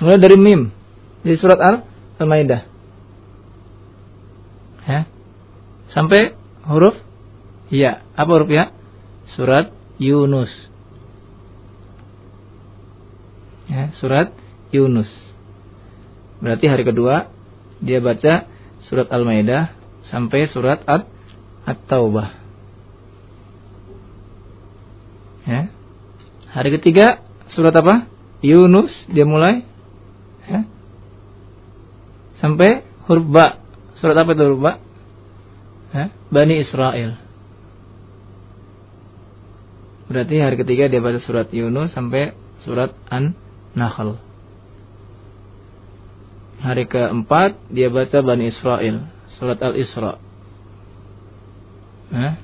[0.00, 0.72] mulai dari mim
[1.24, 1.84] di surat Al
[2.20, 2.62] Al-Maidah.
[4.88, 5.00] Ya.
[5.92, 6.36] Sampai
[6.68, 6.96] huruf
[7.68, 8.04] ya.
[8.16, 8.72] Apa huruf ya?
[9.36, 10.70] Surat Yunus
[13.70, 14.34] ya, surat
[14.74, 15.08] Yunus.
[16.42, 17.30] Berarti hari kedua
[17.80, 18.46] dia baca
[18.88, 19.72] surat Al-Maidah
[20.12, 21.08] sampai surat At
[21.64, 22.40] At-Taubah.
[25.44, 25.72] Ya.
[26.50, 27.24] Hari ketiga
[27.56, 28.08] surat apa?
[28.40, 29.64] Yunus dia mulai
[30.48, 30.64] ya.
[32.40, 33.60] Sampai huruf ba.
[34.00, 34.72] Surat apa itu huruf ba?
[35.92, 36.04] Ya.
[36.32, 37.20] Bani Israel.
[40.10, 42.34] Berarti hari ketiga dia baca surat Yunus sampai
[42.66, 43.38] surat An
[43.78, 44.29] Nahl.
[46.60, 49.08] Hari keempat dia baca Bani Israel,
[49.40, 50.20] surat Al-Isra.
[52.12, 52.36] Nah,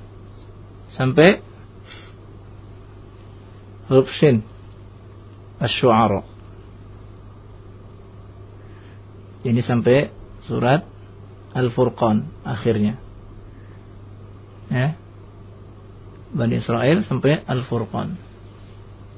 [0.97, 1.45] sampai
[3.93, 4.41] huruf Shin,
[5.61, 6.25] Asy-Syu'ara.
[9.45, 10.11] Ini sampai
[10.49, 10.83] surat
[11.53, 12.97] Al-Furqan akhirnya.
[14.73, 14.97] Ya.
[16.33, 18.17] Bani Israel sampai Al-Furqan.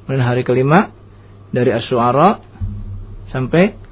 [0.04, 0.90] Kemudian hari kelima
[1.54, 2.42] dari Asy-Syu'ara
[3.30, 3.87] sampai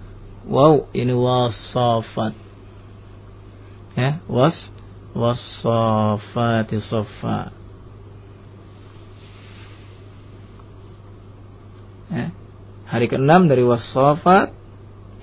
[0.47, 2.35] wow ini wasafat.
[3.97, 4.57] Ya, was
[5.17, 7.51] wasafati saffa.
[12.13, 12.31] Ya.
[12.87, 14.55] Hari ke-6 dari wasafat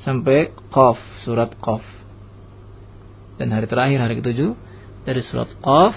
[0.04, 1.86] sampai qaf, surat qaf.
[3.40, 4.58] Dan hari terakhir hari ke-7
[5.08, 5.96] dari surat qaf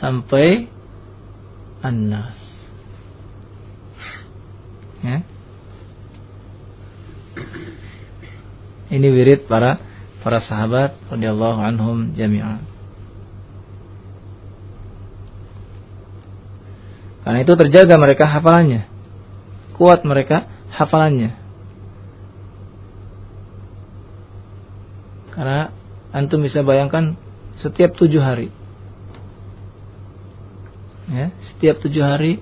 [0.00, 0.72] sampai
[1.84, 2.38] An-Nas.
[5.04, 5.35] Ya.
[8.86, 9.82] Ini wirid para
[10.22, 12.62] para sahabat radhiyallahu anhum jami'an.
[17.26, 18.86] Karena itu terjaga mereka hafalannya.
[19.74, 21.34] Kuat mereka hafalannya.
[25.34, 25.74] Karena
[26.14, 27.18] antum bisa bayangkan
[27.66, 28.54] setiap tujuh hari.
[31.10, 32.38] Ya, setiap tujuh hari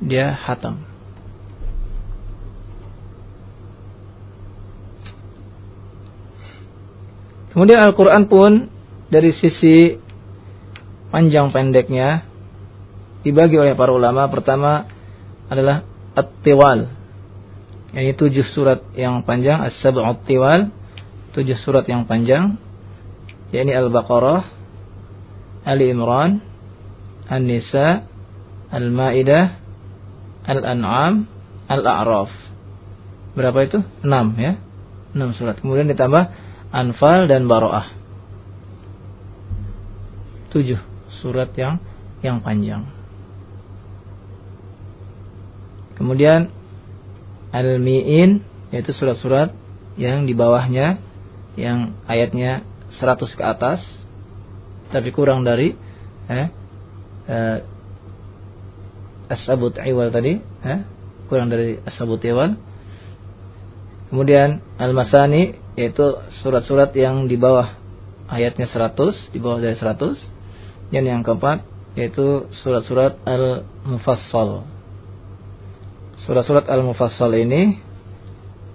[0.00, 0.85] dia hatam.
[7.56, 8.68] Kemudian Al-Quran pun
[9.08, 9.96] dari sisi
[11.08, 12.28] panjang pendeknya
[13.24, 14.28] dibagi oleh para ulama.
[14.28, 14.84] Pertama
[15.48, 15.80] adalah
[16.12, 16.84] At-Tiwal.
[17.96, 19.64] Ini tujuh surat yang panjang.
[19.72, 20.68] As-Sab'ut Tiwal.
[21.32, 22.60] Tujuh surat yang panjang.
[23.56, 24.44] Ini Al-Baqarah.
[25.64, 26.44] Ali Imran.
[27.32, 28.04] An-Nisa.
[28.68, 29.44] Al-Ma'idah.
[30.44, 31.24] Al-An'am.
[31.72, 32.28] Al-A'raf.
[33.32, 33.80] berapa itu?
[34.04, 34.60] 6 ya.
[35.16, 35.56] 6 surat.
[35.56, 36.45] Kemudian ditambah
[36.76, 37.88] Anfal dan Baroah.
[40.52, 40.76] 7
[41.24, 41.80] surat yang
[42.20, 42.84] yang panjang.
[45.96, 46.52] Kemudian
[47.56, 49.56] Al-Mi'in yaitu surat-surat
[49.96, 51.00] yang di bawahnya
[51.56, 52.68] yang ayatnya
[53.00, 53.80] 100 ke atas
[54.92, 55.72] tapi kurang dari
[56.28, 56.48] eh,
[57.26, 57.58] eh,
[59.32, 60.80] As-Sabut Iwal tadi eh,
[61.32, 62.60] kurang dari As-Sabut Iwal
[64.12, 67.76] kemudian Al-Masani yaitu surat-surat yang di bawah
[68.32, 71.62] ayatnya 100 di bawah dari 100 dan yang keempat
[71.96, 74.76] yaitu surat-surat Al-Mufassal
[76.26, 77.78] Surat-surat Al-Mufassal ini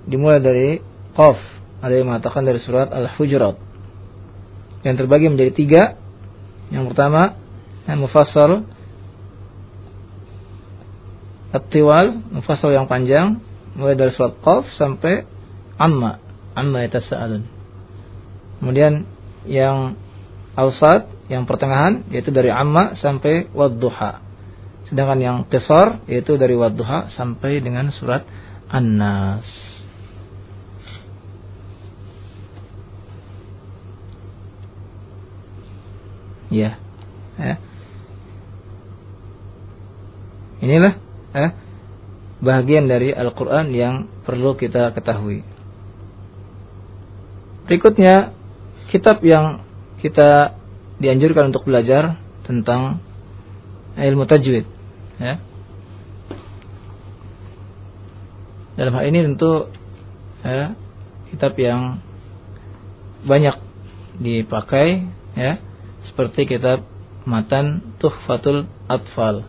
[0.08, 0.80] dimulai dari
[1.12, 1.36] Qaf.
[1.84, 3.60] Ada yang mengatakan dari surat Al-Hujurat.
[4.88, 5.84] Yang terbagi menjadi tiga.
[6.72, 7.36] Yang pertama,
[7.91, 8.64] Al-Mufassal
[11.52, 13.43] At-Tiwal, Mufassal yang panjang,
[13.76, 15.28] mulai dari surat Qaf sampai
[15.76, 16.24] Amma,
[16.56, 17.43] Amma yatasa'alun.
[18.60, 19.08] Kemudian
[19.47, 19.95] yang
[20.52, 24.32] Awsat, yang pertengahan, yaitu dari Amma sampai Wadduha.
[24.91, 28.28] Sedangkan yang qisar yaitu dari wadduha sampai dengan surat
[28.68, 29.47] An-Nas.
[36.52, 36.76] Ya.
[37.39, 37.56] ya.
[40.60, 40.99] Inilah
[41.32, 41.47] ya,
[42.43, 45.47] bagian dari Al-Quran yang perlu kita ketahui.
[47.72, 48.36] Berikutnya,
[48.91, 49.63] kitab yang
[50.03, 50.59] kita
[50.99, 52.99] dianjurkan untuk belajar tentang
[53.95, 54.67] ilmu tajwid
[55.15, 55.39] ya.
[58.76, 59.72] Dalam hal ini tentu
[60.43, 60.76] ya,
[61.32, 62.03] kitab yang
[63.24, 63.55] banyak
[64.19, 65.07] dipakai
[65.39, 65.63] ya,
[66.11, 66.84] seperti kitab
[67.24, 69.47] Matan Tuhfatul Atfal.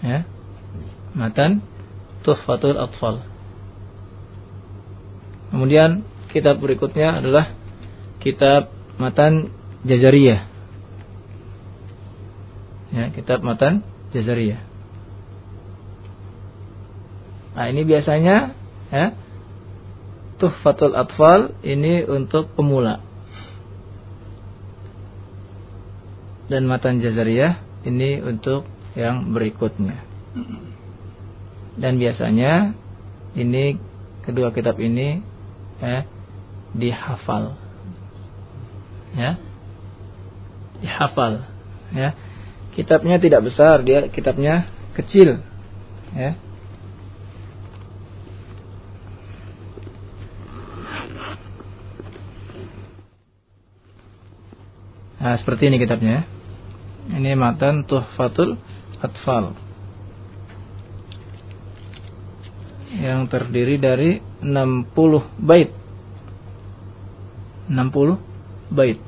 [0.00, 0.24] Ya.
[1.12, 1.60] Matan
[2.24, 3.28] Tuhfatul Atfal.
[5.52, 7.52] Kemudian kitab berikutnya adalah
[8.22, 9.50] kitab Matan
[9.84, 10.50] Jajariyah
[12.94, 14.62] ya, kitab matan Jazariyah.
[17.54, 18.54] Nah, ini biasanya
[18.90, 19.06] ya,
[20.38, 23.02] Tuhfatul Atfal ini untuk pemula.
[26.50, 28.66] Dan matan Jazariyah ini untuk
[28.98, 30.02] yang berikutnya.
[31.78, 32.74] Dan biasanya
[33.38, 33.78] ini
[34.26, 35.22] kedua kitab ini
[35.78, 36.02] ya,
[36.76, 37.56] dihafal.
[39.16, 39.38] Ya.
[40.80, 41.44] Dihafal,
[41.92, 42.16] ya
[42.74, 45.42] kitabnya tidak besar, dia kitabnya kecil.
[46.14, 46.32] Ya.
[55.20, 56.24] Nah, seperti ini kitabnya.
[57.10, 58.56] Ini matan Tuhfatul
[59.04, 59.52] Atfal.
[62.96, 64.10] Yang terdiri dari
[64.40, 65.79] 60 bait.
[67.70, 68.18] 60
[68.74, 68.98] bait.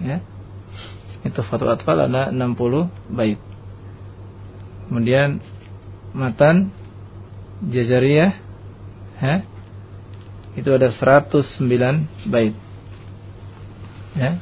[0.00, 0.24] Ya
[1.26, 3.38] itu Fatul Atfal ada 60 bait.
[4.86, 5.42] Kemudian
[6.14, 6.70] matan
[7.56, 8.32] Jajariyah
[9.18, 9.36] ya,
[10.54, 12.54] itu ada 109 bait.
[14.14, 14.38] Ya.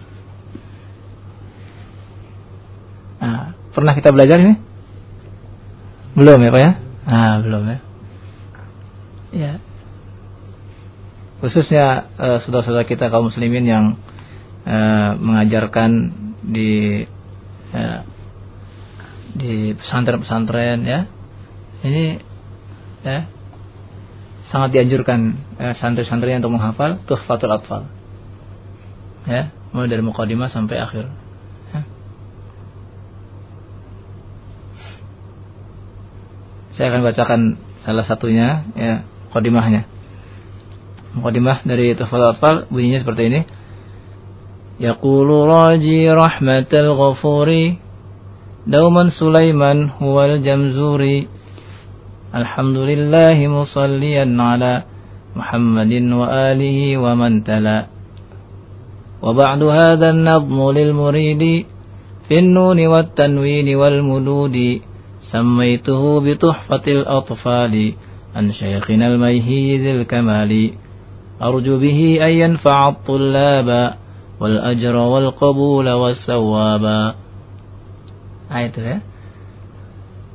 [3.25, 4.61] Nah, pernah kita belajar ini?
[6.15, 6.73] Belum ya Pak ya?
[7.09, 7.79] Ah, belum ya.
[9.35, 9.53] Ya.
[11.45, 14.01] Khususnya uh, saudara-saudara kita kaum muslimin yang
[14.65, 16.09] uh, mengajarkan
[16.41, 17.05] di
[17.69, 18.01] ya,
[19.37, 21.05] di pesantren-pesantren ya.
[21.85, 22.17] Ini
[23.05, 23.29] ya
[24.49, 27.93] sangat dianjurkan ya, santri-santri untuk menghafal tuhfatul atfal.
[29.29, 31.13] Ya mulai dari mukadimah sampai akhir.
[31.77, 31.81] Ya.
[36.81, 37.41] saya akan bacakan
[37.85, 39.94] salah satunya ya mukadimahnya
[41.18, 43.42] mukadimah dari tuhfatul atfal bunyinya seperti ini
[44.80, 47.50] يقول راجي رحمة الغفور
[48.68, 51.28] دوما سليمان هو الجمزوري
[52.36, 54.84] الحمد لله مصليا على
[55.36, 57.80] محمد وآله ومن تلا
[59.22, 61.66] وبعد هذا النظم للمريد
[62.28, 64.58] في النون والتنوين والمدود
[65.32, 67.94] سميته بتحفة الأطفال
[68.36, 70.52] عن شيخنا الميهي ذي الكمال
[71.44, 73.70] أرجو به أن ينفع الطلاب
[74.40, 77.20] wal ajra wal qabula was sawaba.
[78.48, 78.98] Nah itu ya.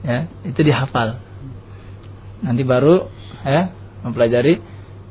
[0.05, 1.17] Ya, itu dihafal.
[2.45, 3.09] Nanti baru
[3.41, 3.73] ya
[4.05, 4.61] mempelajari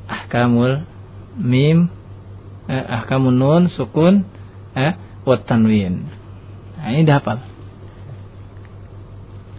[0.06, 0.86] ahkamul
[1.34, 1.90] mim
[2.70, 4.22] eh, ahkamun nun sukun
[4.78, 4.94] eh
[5.26, 6.06] wat tanwin.
[6.78, 7.42] Nah, ini dihafal.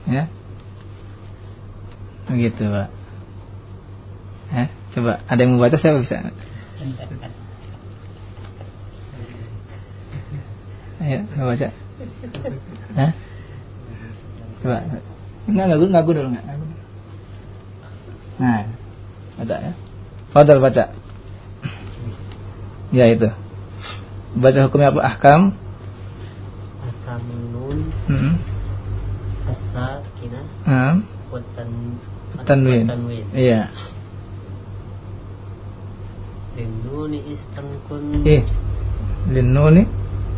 [0.08, 0.32] Ya.
[2.32, 2.89] Begitu, Pak.
[4.56, 4.68] Hah?
[4.91, 6.18] Coba, ada yang mau baca siapa bisa?
[11.01, 11.68] Ayo, baca.
[12.99, 13.11] Hah?
[14.61, 14.78] Coba.
[15.49, 16.45] Enggak, enggak, enggak, dulu, enggak.
[18.41, 18.62] Nah,
[19.41, 19.72] ada ya.
[20.32, 20.84] Fadal baca.
[22.91, 23.28] Ya itu.
[24.36, 25.01] Baca hukumnya apa?
[25.07, 25.41] Ahkam.
[26.82, 27.78] Ahkamun nun
[28.11, 28.34] Hmm.
[30.66, 30.97] Hmm.
[31.55, 31.99] tan-
[32.47, 32.84] Tanwin.
[32.86, 33.24] wa tanwin.
[33.34, 33.70] Iya.
[36.61, 38.45] Lin-nuni istankun Eh.
[39.33, 39.83] Linuni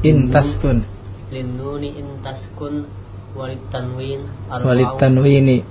[0.06, 0.86] intaskun.
[1.34, 2.86] Lin-nuni intaskun
[3.34, 5.66] walit tanwin Walid tanwini.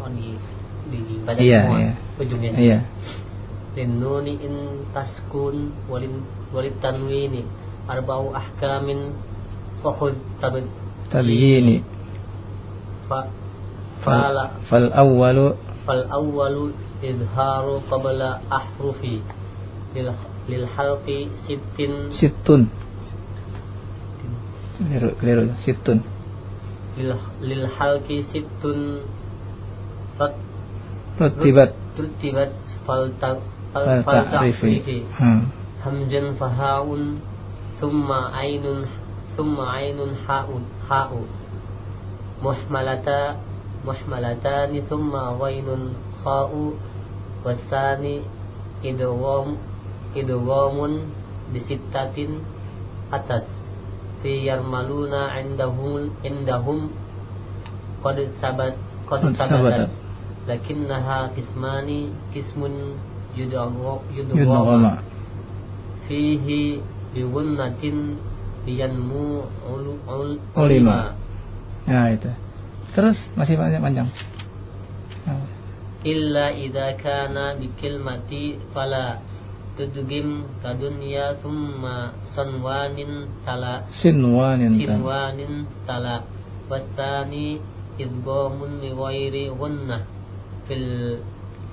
[0.00, 0.32] Oh, di
[0.88, 1.92] di baca Iya, semua iya.
[2.16, 2.50] ujungnya.
[2.56, 2.78] Iya.
[3.76, 5.56] Lin-nuni intaskun
[5.92, 6.24] walin
[6.56, 7.44] walit tanwini
[7.84, 9.12] arba'u ahkamin
[9.84, 10.64] fakhud tabid
[11.12, 11.84] Tabyini.
[13.10, 13.28] fa
[14.00, 16.72] Fal, fala fal awwalu fal awwalu
[17.04, 19.20] izharu qabla ahrufi
[19.94, 20.08] lil
[20.48, 21.92] lil halqi sittin.
[22.16, 22.62] Situn.
[24.80, 25.44] Keliru, keliru.
[25.64, 25.98] Situn.
[26.96, 29.04] lil lil halqi sittun.
[30.20, 30.34] Rat
[31.20, 31.70] Rutibat.
[31.96, 32.50] Rutibat.
[32.88, 33.36] Fal ta
[33.72, 34.80] fal fal fal ta'rifi.
[34.80, 34.98] ta'rifi.
[35.16, 35.40] Hmm.
[35.84, 37.20] hamzan fahaun.
[37.80, 38.86] Thumma ainun
[39.36, 41.20] thumma ainun haun ha'u.
[42.40, 43.38] Muhmalata
[43.84, 44.84] muhmalatani.
[44.88, 46.76] Thumma ghainun kha'u.
[47.44, 48.22] Wasani
[48.86, 49.58] idgham
[50.16, 51.12] idghamun
[51.52, 52.40] bisittatin
[53.12, 53.44] atas
[54.24, 56.88] fi yarmaluna indahum indahum
[58.00, 58.74] qad sabat
[59.10, 59.90] qad sabatat
[60.48, 62.98] lakinnaha kismani kismun
[63.36, 65.00] yudghamu Yudghama.
[66.08, 66.82] fihi
[67.14, 68.18] biwunnatin
[68.66, 69.26] liyanmu
[69.66, 71.16] ul, ul, Ulima.
[71.84, 72.30] Ya itu.
[72.94, 74.08] Terus masih panjang panjang.
[76.02, 79.22] Illa idza kana bi kilmati fala
[79.77, 84.97] tudgim kadunya thumma sanwanin tala Sinwanin tan.
[84.99, 85.53] sinwanin
[85.85, 86.25] tala
[86.65, 87.61] wasani
[88.01, 90.01] idghamun li ghairi gunnah
[90.65, 91.21] fil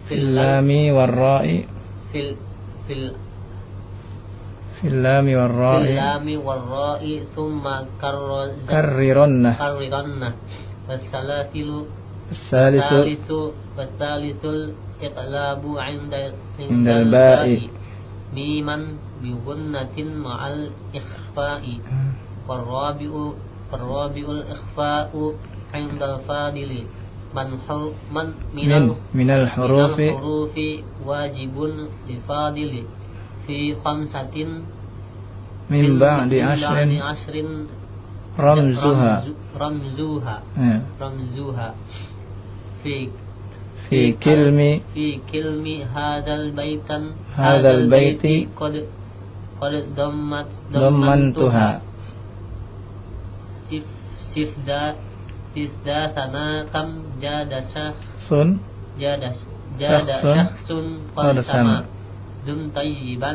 [0.05, 1.65] Fil lami warra'i
[2.13, 2.37] fil
[2.85, 3.17] fil
[4.85, 9.57] fil lami fil warra'i lami warra'i thumma karra karrironna.
[9.57, 10.31] karriranna
[10.85, 12.05] wasalasilu
[12.49, 13.29] Salisu والثالث
[13.77, 16.13] والثالث الإقلاب عند
[16.61, 17.45] عند الباء.
[18.36, 21.82] biman bighunnatin ma'al ikhfa'i
[22.48, 23.36] farabi'u
[23.70, 25.34] farabi'ul ikhfa'u
[25.74, 26.86] 'inda al-fadili
[27.30, 30.70] من hur من الحروف minal hurufi hurufi
[31.06, 32.90] wajibun li fadili
[33.46, 34.66] fi khamsatin
[35.70, 37.70] min ba'di ashrin ashrin
[43.91, 44.59] في في كلم
[44.95, 46.91] في كلم هذا البيت
[47.37, 48.25] هذا البيت
[48.57, 48.75] قد
[49.61, 51.69] قد ضمت ضمنتها
[53.71, 53.85] سف
[54.35, 54.95] سف ذا
[55.55, 56.89] سف ذا ثنا كم
[57.23, 58.49] جاد شخص sun
[59.01, 59.23] جاد
[59.81, 60.69] جاد شخص شخص
[61.17, 61.53] قد قد سما.
[61.53, 61.79] سما
[62.47, 63.33] دم طيبا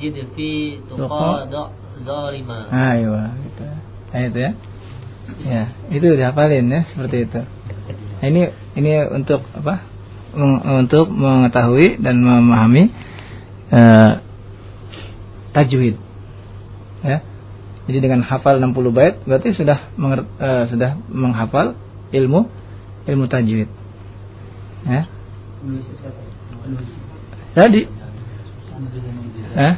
[0.00, 1.62] زد في تقاضى
[2.06, 3.12] ظالما Ayo,
[3.44, 3.66] gitu.
[4.14, 4.52] Nah, itu ya.
[5.44, 5.62] Ya,
[5.92, 7.42] itu dihafalin ya seperti itu.
[8.18, 8.42] Nah, ini
[8.78, 9.84] ini untuk apa?
[10.33, 12.89] Untuk mengetahui dan memahami
[13.69, 14.11] eh,
[15.53, 15.95] tajwid.
[17.05, 17.21] Ya.
[17.83, 19.93] Jadi dengan hafal 60 bait berarti sudah
[20.41, 21.77] eh, sudah menghafal
[22.09, 22.49] ilmu
[23.05, 23.69] ilmu tajwid.
[24.89, 25.05] Ya.
[27.53, 27.81] Jadi
[29.53, 29.73] eh?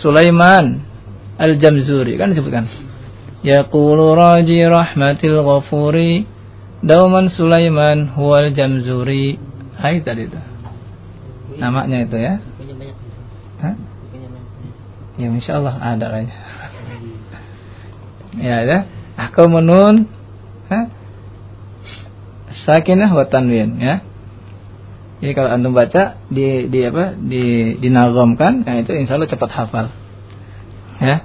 [0.00, 0.80] Sulaiman
[1.36, 2.64] Al-Jamzuri kan disebutkan.
[3.44, 6.24] Yaqulu raji rahmatil ghafuri
[6.84, 9.40] Dauman Sulaiman huwal jamzuri.
[9.80, 10.40] Hai tadi itu.
[11.56, 12.44] Namanya itu ya.
[13.64, 13.74] Hah?
[15.16, 16.36] Ya insyaallah ada kayaknya.
[18.52, 18.78] ya ya.
[19.16, 19.96] Ahkamun nun.
[20.68, 20.92] Hah?
[22.68, 24.04] Sakinah wa tanwin ya.
[25.24, 27.16] Jadi kalau antum baca di di apa?
[27.16, 29.88] di dinagomkan, nah itu insya Allah cepat hafal.
[31.00, 31.24] Ya.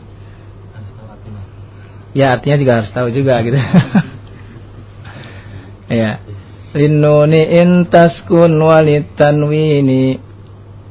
[2.16, 3.60] Ya artinya juga harus tahu juga gitu.
[5.90, 6.22] ya.
[6.70, 10.22] Linnuni in taskun walit tanwini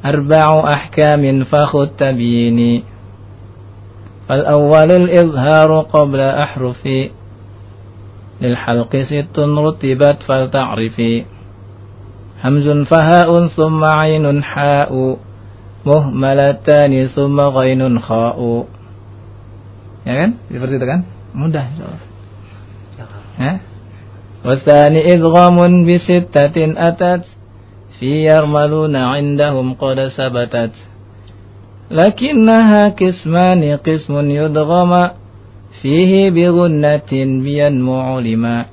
[0.02, 2.82] arba'u ahkamin fakhud tabini.
[4.26, 7.14] Fal awwalul izharu qabla ahrufi
[8.42, 11.24] lil halqi sittun rutibat fal ta'rifi.
[12.42, 15.18] Hamzun faha'un thumma 'ainun ha'u
[15.86, 18.66] muhmalatani thumma ghainun kha'u.
[20.06, 20.30] Ya kan?
[20.46, 21.00] Seperti itu kan?
[21.34, 22.02] Mudah insyaallah.
[23.38, 23.52] Ya.
[24.44, 27.38] Idghamun bi sittatin atat
[27.98, 30.70] في يرملون عندهم قد ثبتت
[31.90, 34.92] لكنها قسمان قسم يدغم
[35.82, 37.12] فيه بغنة
[37.44, 38.64] بينمو لما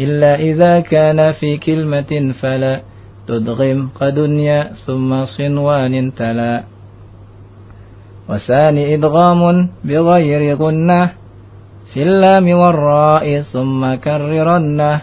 [0.00, 2.80] إلا إذا كان في كلمة فلا
[3.28, 6.64] تدغم قدنيا ثم صنوان تلا.
[8.28, 9.40] وثاني إدغام
[9.84, 11.00] بغير غنة
[11.96, 15.00] في اللام والراء ثم كررنه.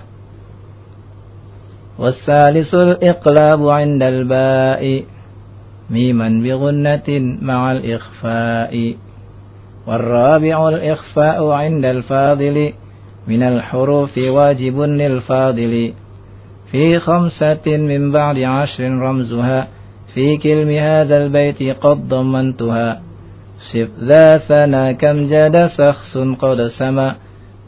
[1.99, 5.03] والثالث الإقلاب عند الباء
[5.89, 8.95] ميما بغنة مع الإخفاء.
[9.87, 12.73] والرابع الإخفاء عند الفاضل
[13.27, 15.93] من الحروف واجب للفاضل.
[16.71, 19.67] في خمسة من بعد عشر رمزها
[20.13, 23.01] في كلم هذا البيت قد ضمنتها.
[23.62, 27.08] صف ذا ثنا كم جاد شخص قد سما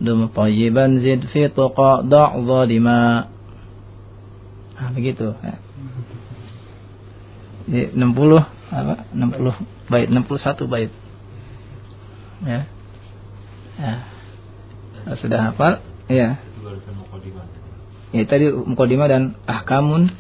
[0.01, 3.01] دم طيبا زد في طقى ضع ظالما
[4.81, 5.37] Nah, begitu.
[5.45, 5.57] Ya.
[7.68, 8.41] Di 60
[8.73, 8.95] apa?
[9.12, 10.91] 60 bait, 61 bait.
[12.49, 12.64] Ya.
[13.77, 13.93] Ya.
[15.21, 15.85] Sudah hafal?
[16.09, 16.41] Ya.
[18.11, 20.11] Ya tadi mukadimah dan ahkamun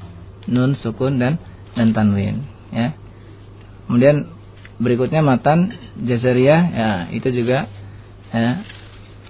[0.46, 1.42] nun sukun dan
[1.74, 2.94] dan tanwin ya.
[3.88, 4.30] Kemudian
[4.75, 5.71] berikutnya matan
[6.03, 7.71] jazariyah ya itu juga
[8.35, 8.63] ya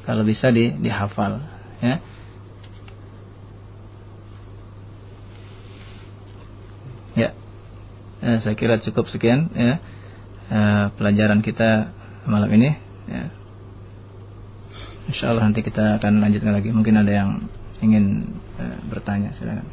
[0.06, 1.42] kalau bisa di dihafal
[1.82, 1.98] ya.
[7.16, 7.30] Ya,
[8.22, 9.80] eh, saya kira cukup sekian ya
[10.52, 11.90] eh, pelajaran kita
[12.30, 12.76] malam ini.
[13.10, 13.32] Ya.
[15.06, 16.74] Insya Allah nanti kita akan lanjutkan lagi.
[16.74, 17.30] Mungkin ada yang
[17.82, 18.36] ingin
[18.90, 19.70] bertanya, silakan.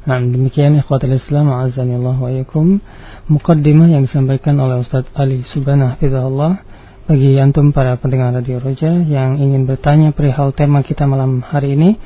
[0.00, 2.80] Nah, demikian ikhwatul Islam azanillah wa yakum
[3.28, 6.64] mukaddimah yang disampaikan oleh Ustaz Ali Subhanah Allah
[7.04, 12.00] bagi antum para pendengar Radio Roja yang ingin bertanya perihal tema kita malam hari ini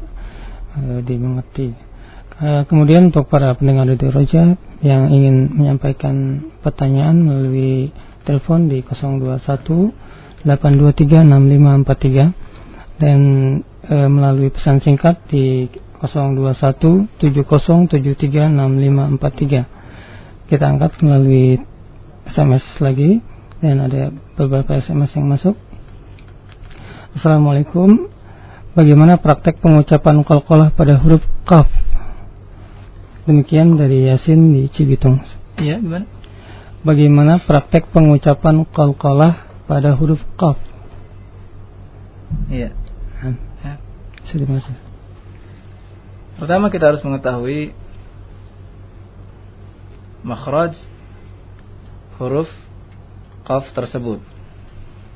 [0.80, 1.76] uh, dimengerti.
[2.36, 7.96] Eh, kemudian untuk para pendengar Radio Roja yang ingin menyampaikan pertanyaan melalui
[8.28, 13.20] telepon di 021 823 6543 dan
[13.88, 15.72] e, melalui pesan singkat di
[16.04, 20.50] 021 7073 6543.
[20.52, 21.58] Kita angkat melalui
[22.30, 23.22] SMS lagi
[23.64, 25.56] dan ada beberapa SMS yang masuk.
[27.16, 28.12] Assalamualaikum.
[28.76, 31.72] Bagaimana praktek pengucapan qalqalah pada huruf kaf
[33.26, 35.18] Demikian dari Yasin di Cibitung.
[35.58, 36.06] Iya, gimana?
[36.86, 40.62] Bagaimana praktek pengucapan qalqalah pada huruf qaf?
[42.54, 42.70] Iya.
[43.66, 43.74] Ya.
[44.30, 44.95] Terima kasih.
[46.36, 47.72] Pertama kita harus mengetahui
[50.26, 50.76] makhraj
[52.20, 52.50] huruf
[53.48, 54.20] qaf tersebut.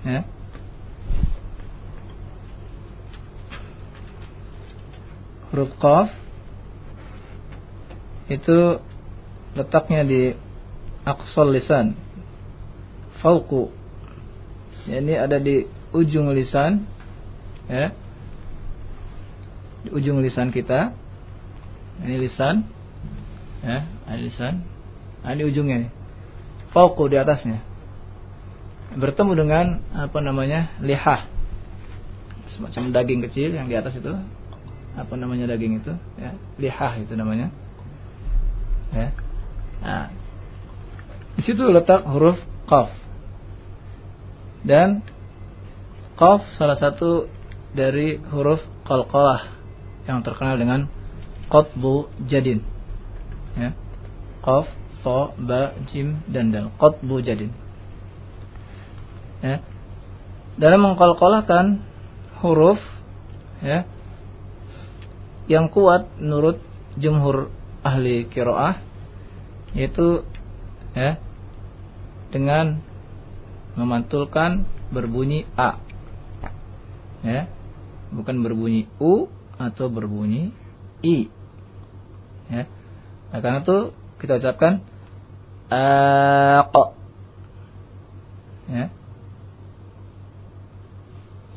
[0.08, 0.24] Ya.
[5.52, 6.14] Huruf qaf
[8.30, 8.78] itu
[9.58, 10.22] letaknya di
[11.04, 11.98] aksol lisan
[13.20, 13.74] fauku
[14.86, 16.86] ini ada di ujung lisan
[17.66, 17.90] ya
[19.82, 20.94] di ujung lisan kita
[22.04, 22.68] ini lisan.
[23.66, 23.84] Ya
[24.16, 24.64] ini lisan.
[25.24, 25.92] Nah, ini ujungnya nih.
[26.72, 27.60] Fauqu di atasnya.
[28.96, 31.28] Bertemu dengan apa namanya lihah.
[32.56, 34.14] Semacam daging kecil yang di atas itu.
[34.98, 35.94] Apa namanya daging itu?
[36.18, 37.52] Ya lihah itu namanya.
[38.96, 39.14] Ya.
[39.84, 40.10] Nah
[41.40, 42.92] di situ letak huruf qaf.
[44.64, 45.04] Dan
[46.20, 47.32] qaf salah satu
[47.72, 49.56] dari huruf qalqalah
[50.10, 50.90] yang terkenal dengan
[51.50, 52.62] qatbu jadin.
[53.58, 53.74] Ya.
[54.46, 54.70] Qaf
[55.02, 56.70] fa ba jim dan dal.
[56.78, 57.52] Qatbu jadin.
[59.42, 59.66] Ya.
[60.60, 61.82] Dalam mengkolkolahkan
[62.40, 62.80] huruf
[63.60, 63.84] ya
[65.50, 66.62] yang kuat menurut
[66.96, 68.80] jumhur ahli kiroah
[69.74, 70.24] yaitu
[70.94, 71.18] ya
[72.30, 72.86] dengan
[73.74, 75.82] memantulkan berbunyi a.
[77.26, 77.50] Ya.
[78.10, 79.30] Bukan berbunyi u
[79.60, 80.54] atau berbunyi
[81.04, 81.30] i
[82.50, 82.64] ya.
[83.30, 83.78] Nah, karena itu
[84.20, 84.82] kita ucapkan
[85.70, 86.74] aq
[88.70, 88.86] ya.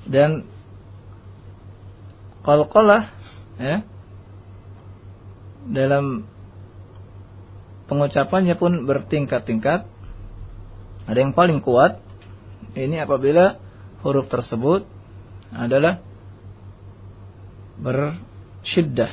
[0.06, 0.44] Dan
[2.44, 3.08] qalqalah
[3.56, 3.86] ya
[5.62, 6.26] dalam
[7.88, 9.88] pengucapannya pun bertingkat-tingkat.
[11.02, 11.98] Ada yang paling kuat
[12.78, 13.58] ini apabila
[14.06, 14.86] huruf tersebut
[15.52, 16.00] adalah
[17.82, 19.12] bersyiddah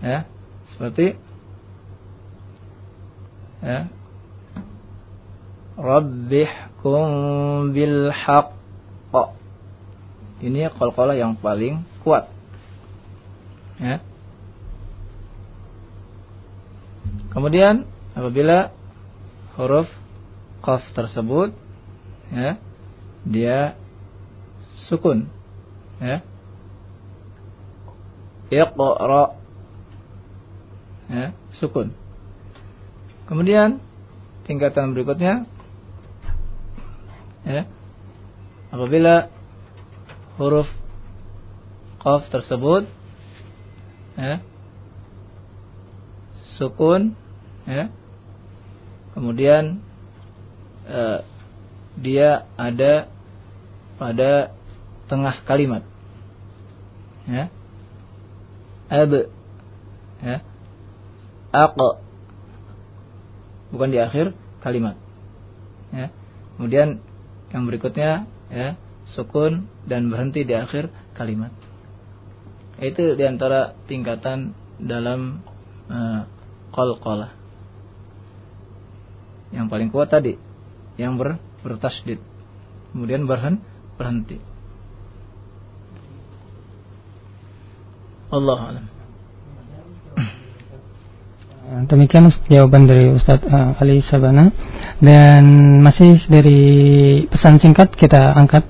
[0.00, 0.24] ya
[0.76, 1.16] seperti
[3.64, 3.88] ya
[5.80, 7.04] rabbihkum
[7.72, 8.56] bil haqq
[10.44, 12.28] ini qalqalah yang paling kuat.
[13.80, 14.04] Ya.
[17.32, 18.72] Kemudian apabila
[19.56, 19.88] huruf
[20.60, 21.56] qaf tersebut
[22.32, 22.60] ya,
[23.24, 23.58] dia
[24.88, 25.28] sukun
[26.00, 26.20] ya.
[28.52, 29.36] Iqra
[31.10, 31.92] ya, sukun.
[33.26, 33.82] Kemudian
[34.46, 35.46] tingkatan berikutnya
[37.46, 37.66] ya.
[38.70, 39.30] Apabila
[40.36, 40.68] huruf
[42.02, 42.86] qaf tersebut
[44.18, 44.42] ya,
[46.58, 47.14] sukun
[47.66, 47.90] ya,
[49.14, 49.80] kemudian
[50.86, 51.20] eh,
[51.96, 53.08] dia ada
[53.96, 54.52] pada
[55.08, 55.82] tengah kalimat
[57.26, 57.48] ya
[58.92, 59.12] ab
[60.22, 60.36] ya
[61.54, 61.78] aq
[63.74, 64.32] bukan di akhir
[64.62, 64.98] kalimat
[65.90, 66.10] ya
[66.56, 67.02] kemudian
[67.50, 68.78] yang berikutnya ya
[69.14, 71.54] sukun dan berhenti di akhir kalimat.
[72.82, 75.40] Itu di antara tingkatan dalam
[75.88, 76.26] uh,
[76.74, 77.32] qalqalah.
[79.54, 80.34] Yang paling kuat tadi
[80.98, 82.18] yang ber, bertasdid.
[82.90, 83.62] Kemudian berhen,
[83.96, 84.42] berhenti.
[88.26, 88.86] Allah alam.
[91.66, 94.54] Demikian jawaban dari Ustadz uh, Ali Sabana
[95.02, 95.42] dan
[95.82, 96.62] masih dari
[97.26, 98.62] pesan singkat kita angkat.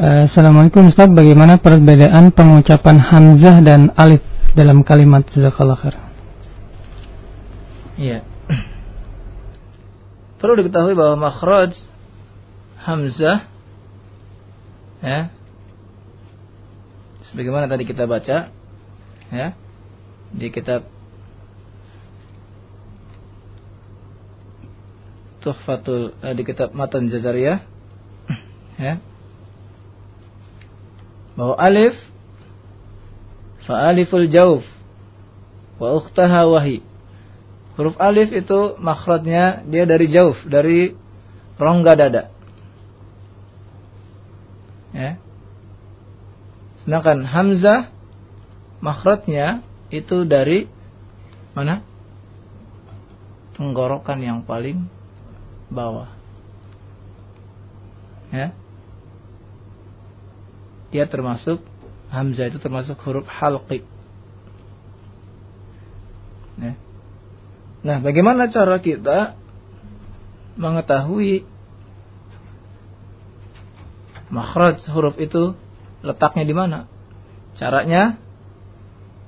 [0.00, 4.24] Uh, Assalamualaikum Ustadz, bagaimana perbedaan pengucapan hamzah dan alif
[4.56, 6.00] dalam kalimat jazakallah khair?
[8.00, 8.18] Iya.
[10.40, 11.76] Perlu diketahui bahwa makhraj
[12.88, 13.44] hamzah
[15.04, 15.28] ya
[17.28, 18.48] sebagaimana tadi kita baca
[19.28, 19.52] ya
[20.32, 20.99] di kitab
[25.40, 27.64] Tuhfatul eh, di kitab Matan Jazariyah.
[28.80, 29.00] Ya.
[31.36, 31.96] Bahwa alif
[33.64, 34.64] fa aliful jauf
[35.80, 36.84] wa ukhtaha wahi.
[37.80, 40.92] Huruf alif itu makhrajnya dia dari jauf dari
[41.56, 42.22] rongga dada.
[44.92, 45.16] Ya.
[46.84, 47.88] Sedangkan hamzah
[48.84, 50.68] makhrajnya itu dari
[51.56, 51.84] mana?
[53.56, 54.88] Tenggorokan yang paling
[55.70, 56.10] bawah.
[58.34, 58.54] Ya.
[60.90, 61.62] Dia termasuk
[62.10, 63.86] hamzah itu termasuk huruf halqi.
[66.58, 66.74] Ya.
[67.80, 69.38] Nah, bagaimana cara kita
[70.60, 71.48] mengetahui
[74.28, 75.56] makhraj huruf itu
[76.04, 76.78] letaknya di mana?
[77.56, 78.18] Caranya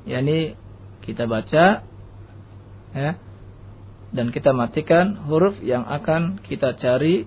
[0.02, 0.58] yakni
[1.06, 1.86] kita baca
[2.92, 3.12] ya
[4.12, 7.24] dan kita matikan huruf yang akan kita cari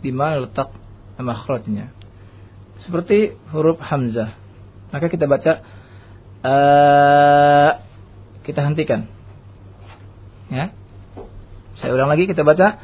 [0.00, 0.70] di mana letak
[1.18, 1.90] makhrajnya.
[2.86, 4.38] Seperti huruf hamzah.
[4.94, 5.60] Maka kita baca
[8.46, 9.10] kita hentikan.
[10.48, 10.72] Ya.
[11.78, 12.78] Saya ulang lagi kita baca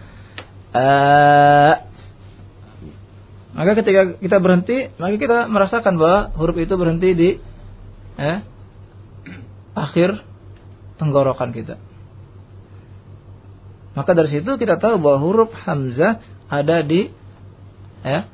[3.57, 7.31] Maka ketika kita berhenti, maka kita merasakan bahwa huruf itu berhenti di
[8.21, 8.39] eh,
[9.73, 10.21] akhir
[11.01, 11.81] tenggorokan kita.
[13.97, 16.21] Maka dari situ kita tahu bahwa huruf hamzah
[16.53, 17.09] ada di
[18.05, 18.29] ya,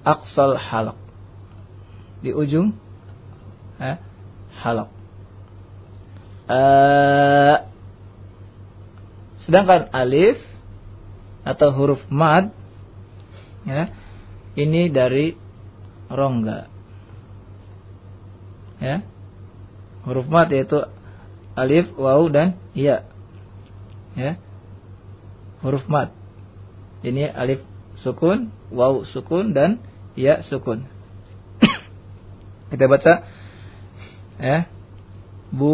[0.00, 0.96] aksal halak.
[2.24, 2.72] Di ujung
[3.76, 4.00] ya,
[4.64, 4.88] halak.
[6.48, 7.56] Uh,
[9.44, 10.40] sedangkan alif
[11.44, 12.56] atau huruf mad
[13.68, 13.92] ya,
[14.56, 15.36] ini dari
[16.08, 16.72] rongga.
[18.80, 19.04] Ya.
[20.08, 20.88] Huruf mad yaitu
[21.52, 23.11] alif, waw dan ya
[24.18, 24.36] ya.
[25.62, 26.10] Huruf mat
[27.02, 27.62] ini alif
[28.02, 29.82] sukun waw sukun dan
[30.14, 30.86] ya sukun.
[32.70, 33.26] Kita baca.
[34.38, 34.66] Ya.
[35.52, 35.72] Bu.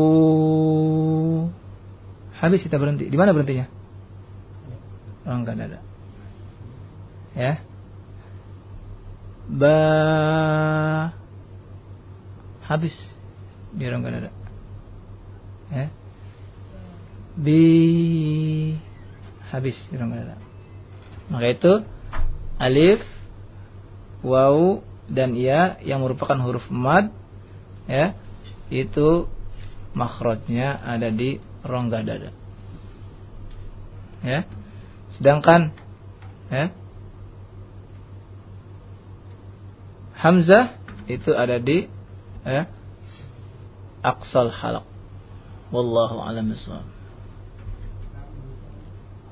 [2.39, 3.07] Habis kita berhenti.
[3.11, 3.71] Di mana berhentinya?
[5.27, 5.79] Oh enggak ada
[7.35, 7.63] ya.
[9.47, 9.77] Ba.
[12.67, 12.95] Habis.
[13.75, 14.31] Di orang enggak ada
[15.69, 15.87] ya
[17.39, 18.75] bi
[19.55, 19.79] habis
[21.31, 21.73] maka itu
[22.59, 23.01] alif
[24.27, 27.15] waw dan ya yang merupakan huruf mad
[27.89, 28.19] ya
[28.69, 29.31] itu
[29.97, 32.31] makhrajnya ada di rongga dada.
[34.21, 34.45] Ya.
[35.17, 35.73] Sedangkan
[36.53, 36.75] ya
[40.19, 40.77] hamzah
[41.09, 41.89] itu ada di
[42.45, 42.69] ya
[44.05, 44.85] aqsal halaq.
[45.73, 46.53] Wallahu a'lam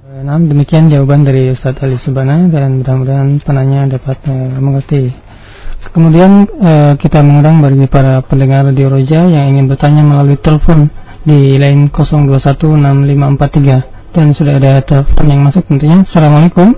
[0.07, 5.11] Nah, demikian jawaban dari Ustaz Ali Subana dan mudah-mudahan penanya dapat uh, mengerti.
[5.91, 10.95] Kemudian uh, kita mengundang bagi para pendengar Radio Roja yang ingin bertanya melalui telepon
[11.27, 15.99] di line 021654 dan sudah ada telepon yang masuk tentunya.
[16.07, 16.71] Assalamualaikum.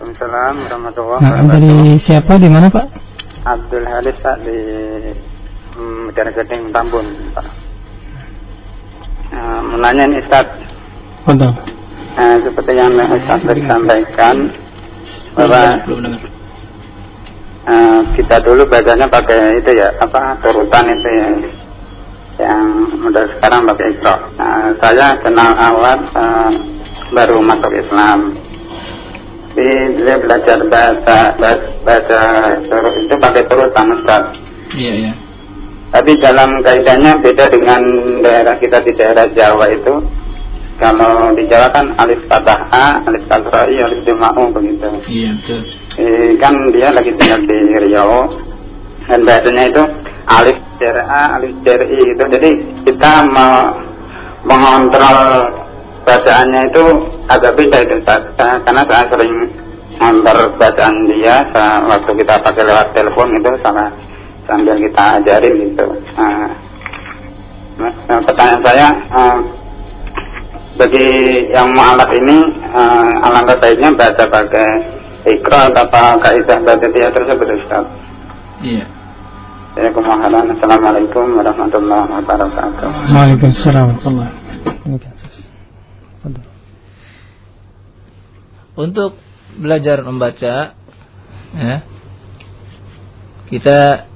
[0.00, 2.86] Waalaikumsalam warahmatullahi Nah, dari siapa di mana Pak?
[3.44, 4.56] Abdul Halis Pak di
[6.08, 7.46] Medana Gading Tambun Pak.
[9.36, 10.48] Uh, menanya nih Ustaz.
[11.28, 11.83] Betul.
[12.14, 14.36] Nah, seperti yang Ustaz tadi sampaikan
[15.34, 15.82] bahwa
[17.66, 21.28] uh, kita dulu bacanya pakai itu ya apa turutan itu ya
[22.34, 22.66] yang
[23.02, 24.16] udah sekarang pakai ikro.
[24.38, 26.50] Nah, saya kenal awal uh,
[27.14, 28.38] baru masuk Islam.
[29.54, 31.18] Jadi dia belajar bahasa
[31.86, 32.20] bahasa,
[32.98, 34.24] itu pakai turutan Ustaz.
[34.74, 35.12] Iya iya.
[35.94, 37.82] Tapi dalam kaidahnya beda dengan
[38.22, 39.94] daerah kita di daerah Jawa itu
[40.82, 44.88] kalau di Jawa kan alif fathah A, alif fathah I, alif jama'u begitu.
[45.06, 45.62] Iya betul.
[45.94, 48.26] Eh, kan dia lagi tinggal di Riau
[49.06, 49.82] dan bahasanya itu
[50.26, 52.24] alif jar A, alif jar I gitu.
[52.26, 52.50] Jadi
[52.90, 53.78] kita mau
[54.44, 55.20] mengontrol
[56.04, 56.84] bacaannya itu
[57.32, 57.96] agak beda itu
[58.36, 59.34] karena saya sering
[59.94, 61.36] ngontrol bacaan dia
[61.86, 63.88] waktu kita pakai lewat telepon itu sama
[64.44, 65.86] sambil kita ajarin gitu.
[66.18, 66.50] Nah,
[67.80, 69.38] nah pertanyaan saya, uh,
[70.74, 71.06] bagi
[71.54, 72.38] yang mu'alaf ini
[72.74, 74.68] uh, alangkah baiknya baca pakai
[75.24, 75.86] ikra atau
[76.20, 77.84] kaidah baca dia tersebut Ustaz.
[78.60, 78.86] Iya.
[79.74, 79.90] Ya.
[79.90, 82.88] Assalamualaikum warahmatullahi wabarakatuh.
[83.10, 84.30] Waalaikumsalam warahmatullahi
[84.86, 85.14] wabarakatuh.
[88.74, 89.18] Untuk
[89.54, 90.74] belajar membaca
[91.54, 91.76] ya,
[93.46, 94.10] kita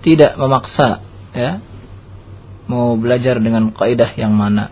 [0.00, 1.04] tidak memaksa
[1.36, 1.60] ya
[2.70, 4.70] mau belajar dengan kaidah yang mana?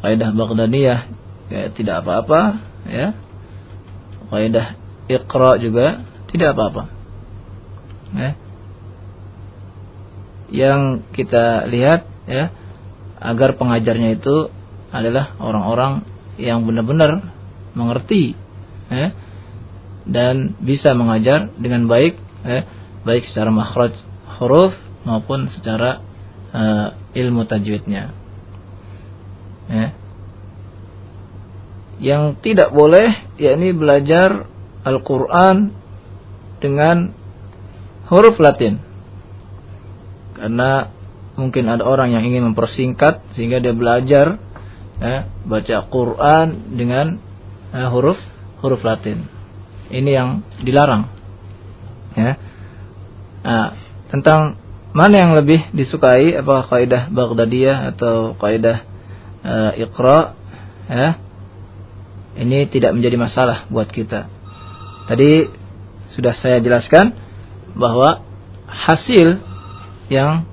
[0.00, 1.00] Kaidah Baghdadiyah
[1.52, 2.40] ya tidak apa-apa
[2.88, 3.12] ya.
[4.32, 4.80] Kaidah
[5.12, 6.82] Iqra juga tidak apa-apa
[8.16, 8.30] ya.
[10.50, 10.80] Yang
[11.12, 12.48] kita lihat ya
[13.20, 14.48] agar pengajarnya itu
[14.90, 16.08] adalah orang-orang
[16.40, 17.36] yang benar-benar
[17.76, 18.32] mengerti
[18.88, 19.12] ya
[20.08, 22.66] dan bisa mengajar dengan baik ya
[23.04, 23.94] baik secara makhraj
[24.40, 24.72] huruf
[25.04, 26.02] maupun secara
[26.54, 28.14] uh, ilmu tajwidnya.
[29.70, 29.86] Ya.
[32.00, 34.48] Yang tidak boleh yakni belajar
[34.82, 35.76] Al-Qur'an
[36.64, 37.12] dengan
[38.08, 38.80] huruf Latin.
[40.34, 40.88] Karena
[41.36, 44.40] mungkin ada orang yang ingin mempersingkat sehingga dia belajar
[45.00, 47.20] ya, baca Quran dengan
[47.76, 48.18] uh, huruf
[48.64, 49.28] huruf Latin.
[49.90, 50.28] Ini yang
[50.62, 51.04] dilarang.
[52.14, 52.32] Ya.
[53.40, 53.68] Nah,
[54.12, 54.60] tentang
[54.90, 56.34] mana yang lebih disukai?
[56.34, 58.82] Apakah kaidah Baghdadiyah atau kaidah
[59.46, 60.20] uh, Iqra?
[60.90, 61.08] Ya?
[62.40, 64.26] Ini tidak menjadi masalah buat kita.
[65.10, 65.50] Tadi
[66.14, 67.14] sudah saya jelaskan
[67.74, 68.22] bahwa
[68.66, 69.42] hasil
[70.10, 70.46] yang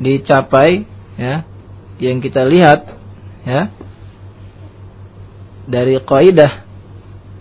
[0.00, 0.88] dicapai
[1.20, 1.44] ya
[2.00, 2.88] yang kita lihat
[3.44, 3.70] ya
[5.68, 6.64] dari kaidah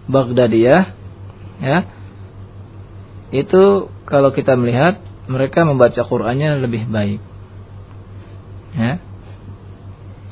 [0.07, 0.83] Baghdadiyah
[1.63, 1.77] ya
[3.33, 7.21] itu kalau kita melihat mereka membaca Qur'annya lebih baik.
[8.75, 8.99] Ya.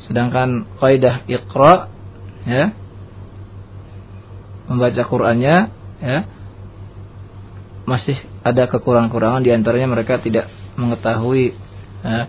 [0.09, 1.87] Sedangkan kaidah Iqra
[2.43, 2.73] ya
[4.67, 5.55] membaca Qur'annya
[6.01, 6.19] ya
[7.85, 11.53] masih ada kekurangan-kurangan di antaranya mereka tidak mengetahui
[12.01, 12.21] ya,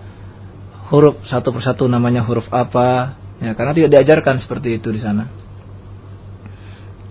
[0.91, 5.29] huruf satu persatu namanya huruf apa ya karena tidak diajarkan seperti itu di sana.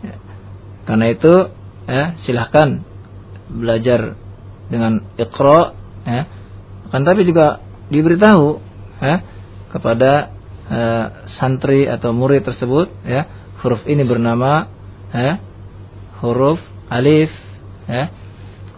[0.01, 0.15] Ya.
[0.89, 1.33] karena itu
[1.85, 2.81] ya silahkan
[3.51, 4.15] belajar
[4.71, 5.75] dengan Iqra
[6.07, 6.21] ya.
[6.89, 7.59] Kan tapi juga
[7.91, 8.63] diberitahu
[9.03, 9.15] ya
[9.75, 10.31] kepada
[10.71, 11.05] uh,
[11.37, 13.27] santri atau murid tersebut ya.
[13.61, 14.71] Huruf ini bernama
[15.11, 15.43] ya
[16.23, 16.57] huruf
[16.87, 17.29] alif
[17.85, 18.09] ya.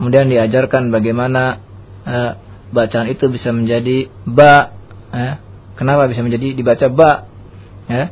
[0.01, 1.61] Kemudian diajarkan bagaimana
[2.03, 2.31] uh,
[2.73, 4.73] bacaan itu bisa menjadi ba
[5.13, 5.37] ya.
[5.77, 7.11] Kenapa bisa menjadi dibaca ba
[7.85, 8.09] ya.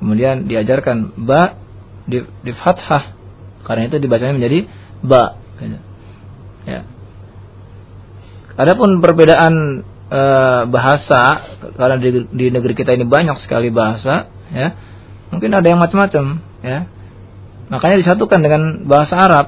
[0.00, 1.60] Kemudian diajarkan ba
[2.08, 3.14] di, di fathah.
[3.62, 4.66] Karena itu dibacanya menjadi
[5.04, 5.38] ba
[6.66, 6.82] ya
[8.56, 10.22] Adapun perbedaan e,
[10.68, 11.22] bahasa
[11.76, 14.68] karena di, di negeri kita ini banyak sekali bahasa, ya.
[15.32, 16.24] Mungkin ada yang macam-macam,
[16.60, 16.84] ya.
[17.72, 19.46] Makanya disatukan dengan bahasa Arab,